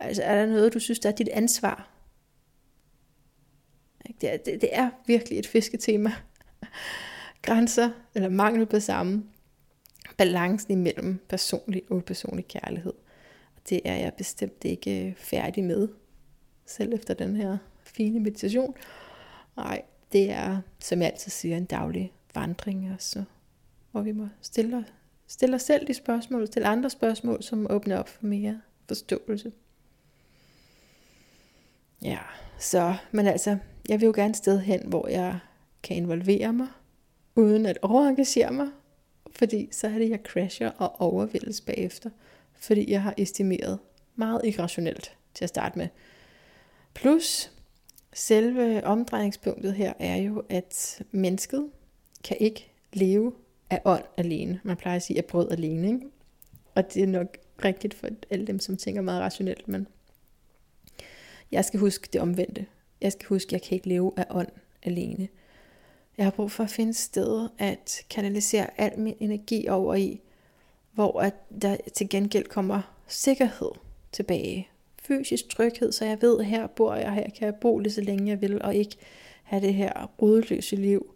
Altså, 0.00 0.22
er 0.22 0.34
der 0.34 0.46
noget, 0.46 0.74
du 0.74 0.78
synes, 0.78 0.98
der 0.98 1.08
er 1.08 1.14
dit 1.14 1.28
ansvar? 1.28 1.90
Det 4.20 4.32
er, 4.32 4.36
det, 4.36 4.60
det 4.60 4.68
er 4.72 4.90
virkelig 5.06 5.38
et 5.38 5.46
fisketema. 5.46 6.12
Grænser, 7.42 7.90
eller 8.14 8.28
mangel 8.28 8.66
på 8.66 8.80
samme, 8.80 9.24
balancen 10.20 10.72
imellem 10.72 11.18
personlig 11.28 11.82
og 11.90 11.96
upersonlig 11.96 12.48
kærlighed. 12.48 12.92
Og 13.56 13.62
det 13.68 13.80
er 13.84 13.94
jeg 13.94 14.14
bestemt 14.14 14.64
ikke 14.64 15.06
øh, 15.06 15.14
færdig 15.14 15.64
med, 15.64 15.88
selv 16.66 16.94
efter 16.94 17.14
den 17.14 17.36
her 17.36 17.58
fine 17.82 18.20
meditation. 18.20 18.74
Nej, 19.56 19.82
det 20.12 20.30
er, 20.30 20.60
som 20.78 21.02
jeg 21.02 21.10
altid 21.10 21.30
siger, 21.30 21.56
en 21.56 21.64
daglig 21.64 22.12
vandring, 22.34 22.92
også, 22.94 23.24
hvor 23.90 24.00
vi 24.00 24.12
må 24.12 24.28
stille, 24.40 24.84
stille 25.26 25.56
os 25.56 25.62
selv 25.62 25.86
de 25.86 25.94
spørgsmål, 25.94 26.46
stille 26.46 26.68
andre 26.68 26.90
spørgsmål, 26.90 27.42
som 27.42 27.66
åbner 27.70 27.98
op 27.98 28.08
for 28.08 28.26
mere 28.26 28.60
forståelse. 28.88 29.52
Ja, 32.02 32.18
så, 32.58 32.94
men 33.12 33.26
altså, 33.26 33.58
jeg 33.88 34.00
vil 34.00 34.06
jo 34.06 34.12
gerne 34.16 34.30
et 34.30 34.36
sted 34.36 34.60
hen, 34.60 34.86
hvor 34.86 35.08
jeg 35.08 35.38
kan 35.82 35.96
involvere 35.96 36.52
mig, 36.52 36.68
uden 37.36 37.66
at 37.66 37.78
overengagere 37.82 38.52
mig, 38.52 38.68
fordi 39.40 39.68
så 39.72 39.86
er 39.86 39.98
det, 39.98 40.10
jeg 40.10 40.20
crasher 40.24 40.68
og 40.68 41.00
overvældes 41.00 41.60
bagefter, 41.60 42.10
fordi 42.54 42.90
jeg 42.90 43.02
har 43.02 43.14
estimeret 43.16 43.78
meget 44.16 44.40
irrationelt 44.44 45.16
til 45.34 45.44
at 45.44 45.48
starte 45.48 45.78
med. 45.78 45.88
Plus, 46.94 47.52
selve 48.12 48.84
omdrejningspunktet 48.84 49.74
her 49.74 49.92
er 49.98 50.16
jo, 50.16 50.42
at 50.48 51.02
mennesket 51.10 51.70
kan 52.24 52.36
ikke 52.40 52.72
leve 52.92 53.32
af 53.70 53.80
ånd 53.84 54.04
alene. 54.16 54.60
Man 54.64 54.76
plejer 54.76 54.96
at 54.96 55.02
sige 55.02 55.18
af 55.18 55.24
brød 55.24 55.50
alene, 55.50 55.88
ikke? 55.88 56.06
Og 56.74 56.94
det 56.94 57.02
er 57.02 57.06
nok 57.06 57.36
rigtigt 57.64 57.94
for 57.94 58.08
alle 58.30 58.46
dem, 58.46 58.58
som 58.58 58.76
tænker 58.76 59.02
meget 59.02 59.20
rationelt, 59.20 59.68
men 59.68 59.86
jeg 61.52 61.64
skal 61.64 61.80
huske 61.80 62.08
det 62.12 62.20
omvendte. 62.20 62.66
Jeg 63.00 63.12
skal 63.12 63.26
huske, 63.28 63.48
at 63.48 63.52
jeg 63.52 63.62
kan 63.62 63.74
ikke 63.74 63.88
leve 63.88 64.12
af 64.16 64.26
ånd 64.30 64.48
alene. 64.82 65.28
Jeg 66.20 66.26
har 66.26 66.30
brug 66.30 66.50
for 66.50 66.64
at 66.64 66.70
finde 66.70 66.94
sted 66.94 67.48
at 67.58 68.02
kanalisere 68.10 68.80
al 68.80 68.98
min 68.98 69.14
energi 69.20 69.68
over 69.68 69.94
i, 69.94 70.20
hvor 70.92 71.20
at 71.20 71.34
der 71.62 71.76
til 71.94 72.08
gengæld 72.08 72.44
kommer 72.44 72.94
sikkerhed 73.06 73.70
tilbage. 74.12 74.68
Fysisk 75.02 75.48
tryghed, 75.48 75.92
så 75.92 76.04
jeg 76.04 76.22
ved, 76.22 76.40
at 76.40 76.46
her 76.46 76.66
bor 76.66 76.94
jeg, 76.94 77.14
her 77.14 77.30
kan 77.30 77.46
jeg 77.46 77.54
bo 77.54 77.78
lige 77.78 77.92
så 77.92 78.00
længe 78.00 78.28
jeg 78.30 78.40
vil, 78.40 78.62
og 78.62 78.74
ikke 78.74 78.96
have 79.42 79.62
det 79.62 79.74
her 79.74 80.10
rodløse 80.22 80.76
liv, 80.76 81.14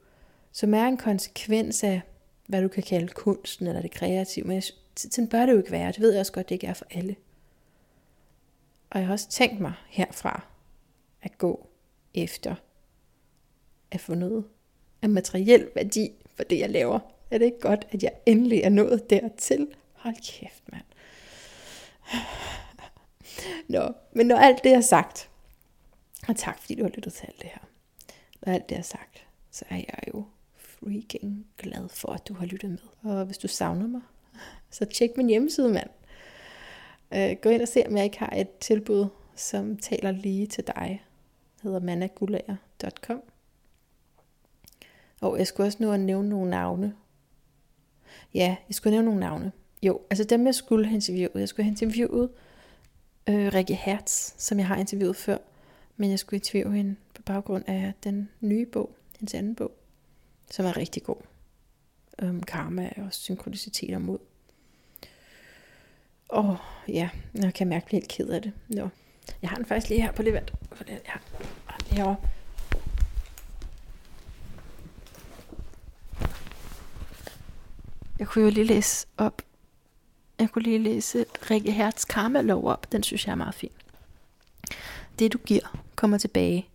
som 0.53 0.75
er 0.75 0.87
en 0.87 0.97
konsekvens 0.97 1.85
af, 1.85 2.01
hvad 2.47 2.63
du 2.63 2.69
kan 2.69 2.83
kalde 2.83 3.09
kunsten 3.09 3.67
eller 3.67 3.83
det 3.83 3.91
kreative. 3.91 4.47
Men 4.47 4.63
sådan 4.97 5.29
bør 5.29 5.47
det 5.47 5.53
jo 5.53 5.59
ikke 5.59 5.71
være. 5.71 5.93
Det 5.93 6.01
ved 6.01 6.11
jeg 6.11 6.21
også 6.21 6.33
godt, 6.33 6.49
det 6.49 6.55
ikke 6.55 6.67
er 6.67 6.75
for 6.75 6.87
alle. 6.91 7.17
Og 8.91 8.99
jeg 8.99 9.07
har 9.07 9.13
også 9.13 9.29
tænkt 9.29 9.61
mig 9.61 9.73
herfra 9.89 10.47
at 11.23 11.39
gå 11.39 11.69
efter 12.15 12.55
at 13.91 14.01
få 14.01 14.15
noget 14.15 14.45
af 15.05 15.11
materiel 15.11 15.69
værdi 15.75 16.13
for 16.35 16.45
det, 16.45 16.59
jeg 16.59 16.71
laver. 16.71 16.99
Er 17.31 17.39
det 17.39 17.45
ikke 17.45 17.61
godt, 17.61 17.87
at 17.91 18.03
jeg 18.03 18.13
endelig 18.27 18.61
er 18.61 18.69
nået 18.69 19.11
dertil? 19.11 19.69
Hold 19.93 20.15
kæft, 20.15 20.63
mand. 20.73 20.85
Nå, 23.69 23.93
men 24.13 24.27
når 24.27 24.37
alt 24.37 24.65
det 24.65 24.73
er 24.73 24.81
sagt, 24.81 25.31
og 26.29 26.37
tak 26.37 26.59
fordi 26.59 26.75
du 26.75 26.83
har 26.83 26.91
lyttet 26.91 27.13
til 27.13 27.27
alt 27.27 27.43
det 27.43 27.51
her. 27.51 27.69
Når 28.43 28.53
alt 28.53 28.69
det 28.69 28.79
er 28.79 28.83
sagt, 28.83 29.27
så 29.51 29.65
er 29.69 29.77
jeg 29.77 29.99
jo 30.15 30.25
freaking 30.57 31.47
glad 31.59 31.89
for, 31.89 32.13
at 32.13 32.29
du 32.29 32.35
har 32.35 32.47
lyttet 32.47 32.71
med. 32.71 33.13
Og 33.13 33.25
hvis 33.25 33.39
du 33.39 33.49
savner 33.49 33.87
mig, 33.87 34.01
så 34.71 34.85
tjek 34.85 35.11
min 35.17 35.29
hjemmeside, 35.29 35.69
mand. 35.69 35.91
Øh, 37.15 37.37
gå 37.43 37.49
ind 37.49 37.63
og 37.63 37.69
se, 37.69 37.87
om 37.87 37.97
jeg 37.97 38.05
ikke 38.05 38.19
har 38.19 38.33
et 38.37 38.59
tilbud, 38.61 39.07
som 39.37 39.77
taler 39.77 40.11
lige 40.11 40.47
til 40.47 40.67
dig. 40.67 41.05
Det 41.57 41.63
hedder 41.63 41.81
managulager.com. 41.81 43.23
Og 45.25 45.39
jeg 45.39 45.47
skulle 45.47 45.67
også 45.67 45.79
nu 45.81 45.93
at 45.93 46.01
nævne 46.01 46.29
nogle 46.29 46.51
navne. 46.51 46.95
Ja, 48.35 48.57
jeg 48.69 48.75
skulle 48.75 48.91
nævne 48.91 49.05
nogle 49.05 49.21
navne. 49.21 49.53
Jo, 49.83 50.01
altså 50.11 50.25
dem 50.25 50.47
jeg 50.47 50.55
skulle 50.55 50.87
have 50.87 50.95
interviewet. 50.95 51.41
Jeg 51.41 51.49
skulle 51.49 51.65
have 51.65 51.71
interviewet 51.71 52.31
øh, 53.29 53.55
Rikke 53.55 53.75
Hertz, 53.75 54.33
som 54.39 54.59
jeg 54.59 54.67
har 54.67 54.77
interviewet 54.77 55.17
før. 55.17 55.39
Men 55.97 56.11
jeg 56.11 56.19
skulle 56.19 56.39
interviewe 56.39 56.77
hende 56.77 56.97
på 57.15 57.23
baggrund 57.23 57.65
af 57.67 57.93
den 58.05 58.31
nye 58.41 58.67
bog, 58.67 58.97
hendes 59.19 59.35
anden 59.35 59.55
bog, 59.55 59.73
som 60.51 60.67
er 60.67 60.77
rigtig 60.77 61.03
god. 61.03 61.17
Um, 62.23 62.43
karma 62.43 62.91
og 62.97 63.13
synkronicitet 63.15 63.95
og 63.95 64.03
mod. 64.03 64.19
Åh, 66.31 66.51
oh, 66.51 66.57
ja, 66.89 67.09
jeg 67.35 67.55
kan 67.55 67.69
mærke, 67.69 67.87
at 67.87 67.93
jeg 67.93 67.97
helt 67.99 68.09
ked 68.09 68.29
af 68.29 68.43
det. 68.43 68.53
Nå. 68.69 68.89
Jeg 69.43 69.51
har 69.51 69.57
den 69.57 69.67
faktisk 69.67 69.89
lige 69.89 70.03
her 70.03 70.13
på 70.13 70.23
lidt 70.23 70.35
Jeg 70.35 70.43
For 70.73 70.85
det. 70.85 71.01
Herovre. 71.91 72.17
Jeg 78.25 78.31
kunne 78.31 78.45
jo 78.45 78.51
lige 78.51 78.65
læse 78.65 79.07
op. 79.17 79.43
Jeg 80.39 80.51
kunne 80.51 80.63
lige 80.63 80.79
læse 80.79 81.25
Rikke 81.51 81.73
Hertz 81.73 82.05
Karma-lov 82.05 82.67
op. 82.67 82.93
Den 82.93 83.03
synes 83.03 83.27
jeg 83.27 83.33
er 83.33 83.37
meget 83.37 83.55
fin. 83.55 83.71
Det 85.19 85.33
du 85.33 85.39
giver, 85.39 85.79
kommer 85.97 86.19
tilbage. 86.19 86.69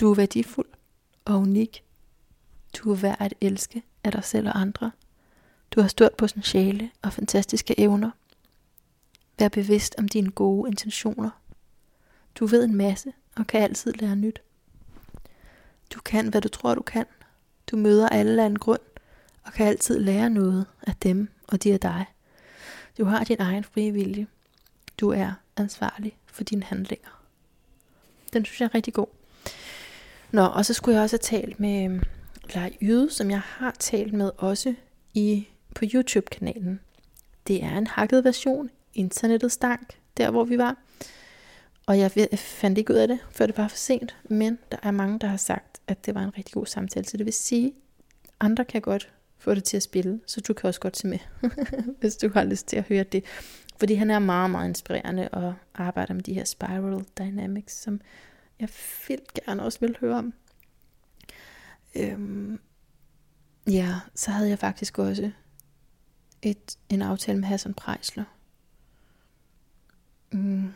Du 0.00 0.10
er 0.10 0.14
værdifuld 0.14 0.66
og 1.24 1.38
unik. 1.38 1.84
Du 2.76 2.92
er 2.92 2.96
værd 2.96 3.16
at 3.20 3.34
elske 3.40 3.82
af 4.04 4.12
dig 4.12 4.24
selv 4.24 4.48
og 4.48 4.60
andre. 4.60 4.90
Du 5.70 5.80
har 5.80 5.88
stort 5.88 6.14
potentiale 6.14 6.90
og 7.02 7.12
fantastiske 7.12 7.80
evner. 7.80 8.10
Vær 9.38 9.48
bevidst 9.48 9.94
om 9.98 10.08
dine 10.08 10.30
gode 10.30 10.68
intentioner. 10.68 11.30
Du 12.34 12.46
ved 12.46 12.64
en 12.64 12.74
masse 12.74 13.12
og 13.36 13.46
kan 13.46 13.62
altid 13.62 13.92
lære 13.92 14.16
nyt. 14.16 14.42
Du 15.94 16.00
kan, 16.00 16.28
hvad 16.28 16.40
du 16.40 16.48
tror, 16.48 16.74
du 16.74 16.82
kan. 16.82 17.06
Du 17.70 17.76
møder 17.76 18.08
alle 18.08 18.42
af 18.42 18.46
en 18.46 18.58
grund 18.58 18.80
og 19.44 19.52
kan 19.52 19.66
altid 19.66 19.98
lære 19.98 20.30
noget 20.30 20.66
af 20.86 20.96
dem 20.96 21.28
og 21.48 21.62
de 21.62 21.72
af 21.72 21.80
dig. 21.80 22.04
Du 22.98 23.04
har 23.04 23.24
din 23.24 23.40
egen 23.40 23.64
frie 23.64 23.92
vilje. 23.92 24.26
Du 25.00 25.10
er 25.10 25.32
ansvarlig 25.56 26.16
for 26.26 26.44
dine 26.44 26.62
handlinger. 26.62 27.22
Den 28.32 28.44
synes 28.44 28.60
jeg 28.60 28.66
er 28.66 28.74
rigtig 28.74 28.94
god. 28.94 29.06
Nå, 30.30 30.42
og 30.42 30.66
så 30.66 30.74
skulle 30.74 30.94
jeg 30.94 31.02
også 31.02 31.16
have 31.16 31.40
talt 31.40 31.60
med 31.60 32.00
Lej 32.54 32.76
Yde, 32.82 33.10
som 33.10 33.30
jeg 33.30 33.40
har 33.40 33.70
talt 33.78 34.12
med 34.12 34.30
også 34.38 34.74
i 35.14 35.48
på 35.74 35.84
YouTube-kanalen. 35.94 36.80
Det 37.46 37.64
er 37.64 37.78
en 37.78 37.86
hakket 37.86 38.24
version 38.24 38.70
internettet 38.94 39.52
stank, 39.52 39.98
der 40.16 40.30
hvor 40.30 40.44
vi 40.44 40.58
var. 40.58 40.76
Og 41.86 41.98
jeg 41.98 42.10
fandt 42.36 42.78
ikke 42.78 42.92
ud 42.92 42.98
af 42.98 43.08
det, 43.08 43.18
før 43.30 43.46
det 43.46 43.58
var 43.58 43.68
for 43.68 43.76
sent. 43.76 44.16
Men 44.24 44.58
der 44.72 44.78
er 44.82 44.90
mange, 44.90 45.18
der 45.18 45.26
har 45.26 45.36
sagt, 45.36 45.80
at 45.86 46.06
det 46.06 46.14
var 46.14 46.22
en 46.22 46.36
rigtig 46.36 46.54
god 46.54 46.66
samtale. 46.66 47.06
Så 47.06 47.16
det 47.16 47.26
vil 47.26 47.34
sige, 47.34 47.72
andre 48.40 48.64
kan 48.64 48.80
godt 48.80 49.12
få 49.42 49.54
det 49.54 49.64
til 49.64 49.76
at 49.76 49.82
spille, 49.82 50.20
så 50.26 50.40
du 50.40 50.52
kan 50.52 50.68
også 50.68 50.80
godt 50.80 50.96
se 50.96 51.06
med, 51.06 51.18
hvis 52.00 52.16
du 52.16 52.28
har 52.28 52.44
lyst 52.44 52.66
til 52.66 52.76
at 52.76 52.84
høre 52.88 53.04
det. 53.04 53.24
Fordi 53.76 53.94
han 53.94 54.10
er 54.10 54.18
meget, 54.18 54.50
meget 54.50 54.68
inspirerende 54.68 55.28
og 55.28 55.54
arbejder 55.74 56.14
med 56.14 56.22
de 56.22 56.34
her 56.34 56.44
spiral 56.44 57.04
dynamics, 57.18 57.82
som 57.82 58.00
jeg 58.60 58.68
vildt 59.08 59.34
gerne 59.34 59.62
også 59.62 59.80
vil 59.80 59.96
høre 60.00 60.18
om. 60.18 60.34
Øhm, 61.96 62.60
ja, 63.66 63.94
så 64.14 64.30
havde 64.30 64.48
jeg 64.48 64.58
faktisk 64.58 64.98
også 64.98 65.30
et, 66.42 66.78
en 66.88 67.02
aftale 67.02 67.38
med 67.38 67.48
Hassan 67.48 67.74
Prejsler, 67.74 68.24
Mm. 70.32 70.72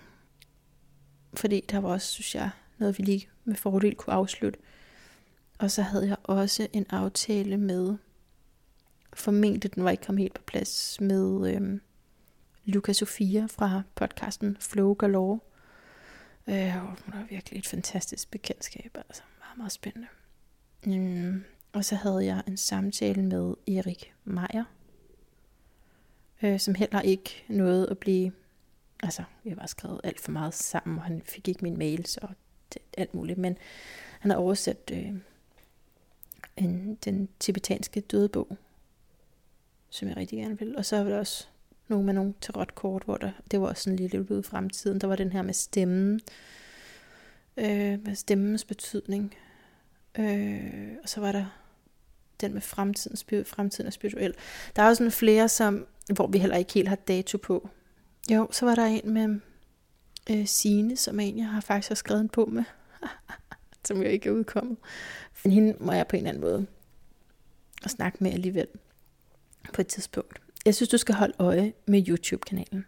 Fordi 1.34 1.64
der 1.70 1.78
var 1.78 1.88
også, 1.88 2.12
synes 2.12 2.34
jeg, 2.34 2.50
noget 2.78 2.98
vi 2.98 3.02
lige 3.02 3.28
med 3.44 3.56
fordel 3.56 3.94
kunne 3.94 4.14
afslutte. 4.14 4.58
Og 5.58 5.70
så 5.70 5.82
havde 5.82 6.08
jeg 6.08 6.16
også 6.22 6.68
en 6.72 6.86
aftale 6.90 7.56
med, 7.56 7.96
formentlig 9.16 9.74
den 9.74 9.84
var 9.84 9.90
ikke 9.90 10.04
kommet 10.04 10.22
helt 10.22 10.34
på 10.34 10.42
plads, 10.42 11.00
med 11.00 11.54
øhm, 11.54 11.80
Luca 12.64 12.92
Sofia 12.92 13.46
fra 13.50 13.82
podcasten 13.94 14.56
Flow 14.60 14.94
Galore. 14.94 15.40
Øh, 16.46 16.72
hun 16.74 17.14
er 17.14 17.26
virkelig 17.30 17.58
et 17.58 17.66
fantastisk 17.66 18.30
bekendtskab, 18.30 18.98
altså 19.08 19.22
meget, 19.38 19.58
meget 19.58 19.72
spændende. 19.72 20.08
Mm. 20.86 21.44
Og 21.72 21.84
så 21.84 21.94
havde 21.94 22.24
jeg 22.24 22.42
en 22.46 22.56
samtale 22.56 23.22
med 23.22 23.54
Erik 23.68 24.14
Meier, 24.24 24.64
øh, 26.42 26.60
som 26.60 26.74
heller 26.74 27.00
ikke 27.00 27.44
nåede 27.48 27.88
at 27.90 27.98
blive 27.98 28.32
altså, 29.02 29.22
vi 29.44 29.50
har 29.50 29.56
bare 29.56 29.68
skrevet 29.68 30.00
alt 30.04 30.20
for 30.20 30.32
meget 30.32 30.54
sammen, 30.54 30.98
og 30.98 31.04
han 31.04 31.22
fik 31.24 31.48
ikke 31.48 31.62
min 31.62 31.78
mails 31.78 32.16
og 32.16 32.28
det, 32.72 32.82
alt 32.98 33.14
muligt. 33.14 33.38
Men 33.38 33.58
han 34.20 34.30
har 34.30 34.38
oversat 34.38 34.90
øh, 34.92 35.12
en, 36.56 36.94
den 37.04 37.28
tibetanske 37.40 38.00
dødebog, 38.00 38.56
som 39.96 40.08
jeg 40.08 40.16
rigtig 40.16 40.38
gerne 40.38 40.58
vil. 40.58 40.76
Og 40.76 40.84
så 40.84 41.02
var 41.02 41.10
der 41.10 41.18
også 41.18 41.46
nogle 41.88 42.04
med 42.06 42.14
nogle 42.14 42.34
tarotkort, 42.40 43.02
hvor 43.04 43.16
der, 43.16 43.32
det 43.50 43.60
var 43.60 43.66
også 43.66 43.82
sådan 43.82 43.96
lidt 43.96 44.14
ud 44.14 44.40
i 44.40 44.42
fremtiden. 44.42 45.00
Der 45.00 45.06
var 45.06 45.16
den 45.16 45.32
her 45.32 45.42
med 45.42 45.54
stemmen, 45.54 46.20
øh, 47.56 48.04
med 48.04 48.14
stemmens 48.14 48.64
betydning. 48.64 49.34
Øh, 50.18 50.92
og 51.02 51.08
så 51.08 51.20
var 51.20 51.32
der 51.32 51.46
den 52.40 52.52
med 52.52 52.60
fremtiden, 52.60 53.44
fremtiden 53.44 53.86
er 53.86 53.90
spirituel. 53.90 54.34
Der 54.76 54.82
er 54.82 54.88
også 54.88 54.98
sådan 54.98 55.12
flere, 55.12 55.48
som, 55.48 55.86
hvor 56.14 56.26
vi 56.26 56.38
heller 56.38 56.56
ikke 56.56 56.72
helt 56.72 56.88
har 56.88 56.96
dato 56.96 57.38
på, 57.38 57.68
jo, 58.30 58.48
så 58.50 58.66
var 58.66 58.74
der 58.74 58.84
en 58.84 59.10
med 59.10 59.40
øh, 60.30 60.46
Sine, 60.46 60.96
som 60.96 61.20
er 61.20 61.24
en, 61.24 61.38
jeg 61.38 61.46
har 61.46 61.60
faktisk 61.60 61.88
har 61.88 61.94
skrevet 61.94 62.20
en 62.20 62.28
på 62.28 62.44
med, 62.44 62.64
som 63.86 63.96
jo 63.96 64.08
ikke 64.08 64.28
er 64.28 64.32
udkommet. 64.32 64.76
Men 65.44 65.52
hende 65.52 65.76
må 65.80 65.92
jeg 65.92 66.06
på 66.06 66.16
en 66.16 66.20
eller 66.20 66.30
anden 66.30 66.40
måde 66.40 66.66
at 67.84 67.90
snakke 67.90 68.18
med 68.20 68.32
alligevel 68.32 68.66
på 69.72 69.80
et 69.80 69.86
tidspunkt. 69.86 70.40
Jeg 70.66 70.74
synes, 70.74 70.88
du 70.88 70.98
skal 70.98 71.14
holde 71.14 71.34
øje 71.38 71.72
med 71.86 72.08
YouTube-kanalen. 72.08 72.84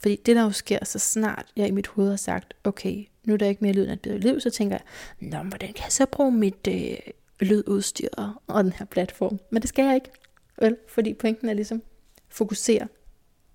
Fordi 0.00 0.16
det, 0.16 0.36
der 0.36 0.42
jo 0.42 0.50
sker, 0.50 0.84
så 0.84 0.98
snart 0.98 1.46
jeg 1.56 1.68
i 1.68 1.70
mit 1.70 1.86
hoved 1.86 2.10
har 2.10 2.16
sagt, 2.16 2.54
okay, 2.64 3.04
nu 3.24 3.32
er 3.32 3.36
der 3.36 3.46
ikke 3.46 3.64
mere 3.64 3.72
lyd 3.72 3.84
end 3.84 3.92
et 3.92 4.00
bedre 4.00 4.18
liv, 4.18 4.40
så 4.40 4.50
tænker 4.50 4.76
jeg, 4.76 4.84
nå, 5.30 5.42
hvordan 5.42 5.72
kan 5.72 5.84
jeg 5.84 5.92
så 5.92 6.06
bruge 6.06 6.32
mit 6.32 6.68
øh, 6.68 6.96
lydudstyr 7.40 8.08
og 8.46 8.64
den 8.64 8.72
her 8.72 8.86
platform? 8.86 9.38
Men 9.50 9.62
det 9.62 9.68
skal 9.68 9.84
jeg 9.84 9.94
ikke, 9.94 10.10
vel? 10.60 10.76
Fordi 10.88 11.14
pointen 11.14 11.48
er 11.48 11.54
ligesom, 11.54 11.82
fokuser 12.28 12.86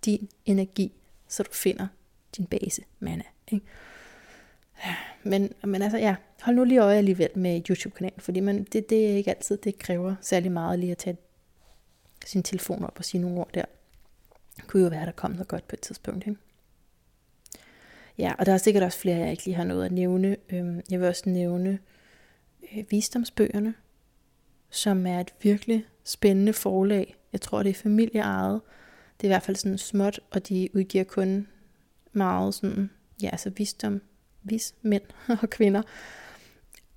din 0.05 0.29
energi, 0.45 0.91
så 1.27 1.43
du 1.43 1.51
finder 1.51 1.87
din 2.37 2.45
base 2.45 2.81
mana. 2.99 3.23
Ikke? 3.51 3.65
Men, 5.23 5.53
men 5.63 5.81
altså 5.81 5.97
ja, 5.97 6.15
hold 6.41 6.55
nu 6.55 6.63
lige 6.63 6.79
øje 6.79 6.97
alligevel 6.97 7.29
med 7.35 7.61
YouTube-kanalen, 7.69 8.21
fordi 8.21 8.39
man, 8.39 8.63
det, 8.63 8.89
det 8.89 9.11
er 9.11 9.15
ikke 9.15 9.29
altid, 9.29 9.57
det 9.57 9.79
kræver 9.79 10.15
særlig 10.21 10.51
meget 10.51 10.79
lige 10.79 10.91
at 10.91 10.97
tage 10.97 11.17
sin 12.27 12.43
telefon 12.43 12.83
op 12.83 12.93
og 12.97 13.05
sige 13.05 13.21
nogle 13.21 13.39
ord 13.39 13.49
der. 13.53 13.65
Det 14.55 14.67
kunne 14.67 14.83
jo 14.83 14.89
være, 14.89 15.05
der 15.05 15.11
kom 15.11 15.31
noget 15.31 15.47
godt 15.47 15.67
på 15.67 15.75
et 15.75 15.81
tidspunkt. 15.81 16.27
Ikke? 16.27 16.39
Ja, 18.17 18.33
og 18.39 18.45
der 18.45 18.53
er 18.53 18.57
sikkert 18.57 18.83
også 18.83 18.99
flere, 18.99 19.17
jeg 19.17 19.31
ikke 19.31 19.45
lige 19.45 19.55
har 19.55 19.63
noget 19.63 19.85
at 19.85 19.91
nævne. 19.91 20.37
Øhm, 20.49 20.81
jeg 20.91 20.99
vil 20.99 21.07
også 21.07 21.29
nævne 21.29 21.79
øh, 22.73 22.83
visdomsbøgerne, 22.89 23.73
som 24.69 25.07
er 25.07 25.19
et 25.19 25.33
virkelig 25.41 25.85
spændende 26.03 26.53
forlag. 26.53 27.15
Jeg 27.33 27.41
tror, 27.41 27.63
det 27.63 27.69
er 27.69 27.73
familieejet. 27.73 28.61
Det 29.21 29.27
er 29.27 29.29
i 29.29 29.33
hvert 29.33 29.43
fald 29.43 29.57
sådan 29.57 29.77
småt, 29.77 30.19
og 30.31 30.49
de 30.49 30.69
udgiver 30.73 31.03
kun 31.03 31.47
meget 32.11 32.53
sådan, 32.53 32.89
ja, 33.21 33.29
altså 33.29 33.49
visdom, 33.49 34.01
vis 34.43 34.75
mænd 34.81 35.03
og 35.41 35.49
kvinder. 35.49 35.81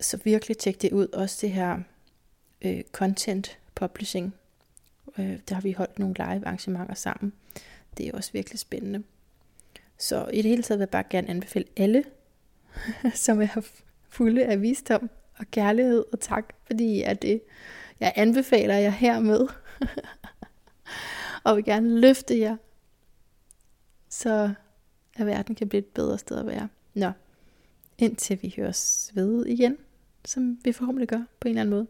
Så 0.01 0.19
virkelig 0.25 0.59
tjek 0.59 0.83
det 0.83 0.93
ud. 0.93 1.07
Også 1.07 1.39
det 1.41 1.51
her 1.51 1.79
øh, 2.63 2.83
content 2.93 3.59
publishing. 3.75 4.35
Øh, 5.19 5.39
der 5.49 5.55
har 5.55 5.63
vi 5.63 5.73
holdt 5.73 5.99
nogle 5.99 6.15
live 6.15 6.47
arrangementer 6.47 6.95
sammen. 6.95 7.33
Det 7.97 8.09
er 8.09 8.13
også 8.13 8.33
virkelig 8.33 8.59
spændende. 8.59 9.03
Så 9.99 10.31
i 10.33 10.37
det 10.37 10.51
hele 10.51 10.63
taget 10.63 10.79
vil 10.79 10.83
jeg 10.83 10.91
bare 10.91 11.05
gerne 11.11 11.29
anbefale 11.29 11.67
alle, 11.77 12.05
som 13.15 13.43
er 13.43 13.61
fulde 14.09 14.45
af 14.45 14.63
visdom 14.63 15.11
og 15.39 15.51
kærlighed 15.51 16.05
og 16.13 16.21
tak, 16.21 16.53
fordi 16.67 16.85
I 16.85 17.03
er 17.03 17.15
det. 17.15 17.43
Jeg 18.01 18.13
anbefaler 18.17 18.75
jer 18.75 18.91
hermed, 18.91 19.49
og 21.45 21.57
vil 21.57 21.65
gerne 21.65 22.01
løfte 22.01 22.39
jer, 22.39 22.57
så 24.09 24.55
at 25.17 25.27
verden 25.27 25.55
kan 25.55 25.69
blive 25.69 25.79
et 25.79 25.87
bedre 25.87 26.19
sted 26.19 26.39
at 26.39 26.47
være. 26.47 26.69
Nå, 26.95 27.13
indtil 27.99 28.43
vi 28.43 28.55
høres 28.57 29.11
ved 29.15 29.47
igen, 29.47 29.79
som 30.25 30.59
vi 30.65 30.73
forhåbentlig 30.73 31.09
gør 31.09 31.23
på 31.41 31.49
en 31.49 31.51
eller 31.51 31.61
anden 31.61 31.71
måde. 31.71 31.87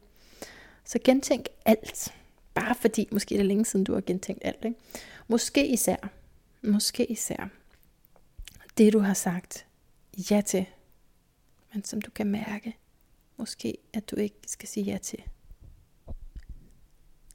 Så 0.85 0.99
gentænk 1.05 1.49
alt. 1.65 2.15
Bare 2.55 2.75
fordi, 2.75 3.09
måske 3.13 3.35
det 3.35 3.41
er 3.41 3.45
længe 3.45 3.65
siden, 3.65 3.85
du 3.85 3.95
har 3.95 4.01
gentænkt 4.01 4.43
alt. 4.45 4.65
Ikke? 4.65 4.77
Måske 5.29 5.69
især, 5.69 5.97
måske 6.63 7.07
især, 7.07 7.49
det 8.79 8.93
du 8.93 8.99
har 8.99 9.15
sagt 9.15 9.67
ja 10.31 10.41
til, 10.47 10.67
men 11.75 11.85
som 11.85 12.01
du 12.01 12.11
kan 12.11 12.27
mærke, 12.27 12.77
måske 13.37 13.79
at 13.93 14.11
du 14.11 14.17
ikke 14.17 14.37
skal 14.47 14.69
sige 14.69 14.85
ja 14.85 14.99
til 14.99 15.23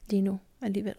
lige 0.10 0.22
nu 0.22 0.40
alligevel. 0.62 0.96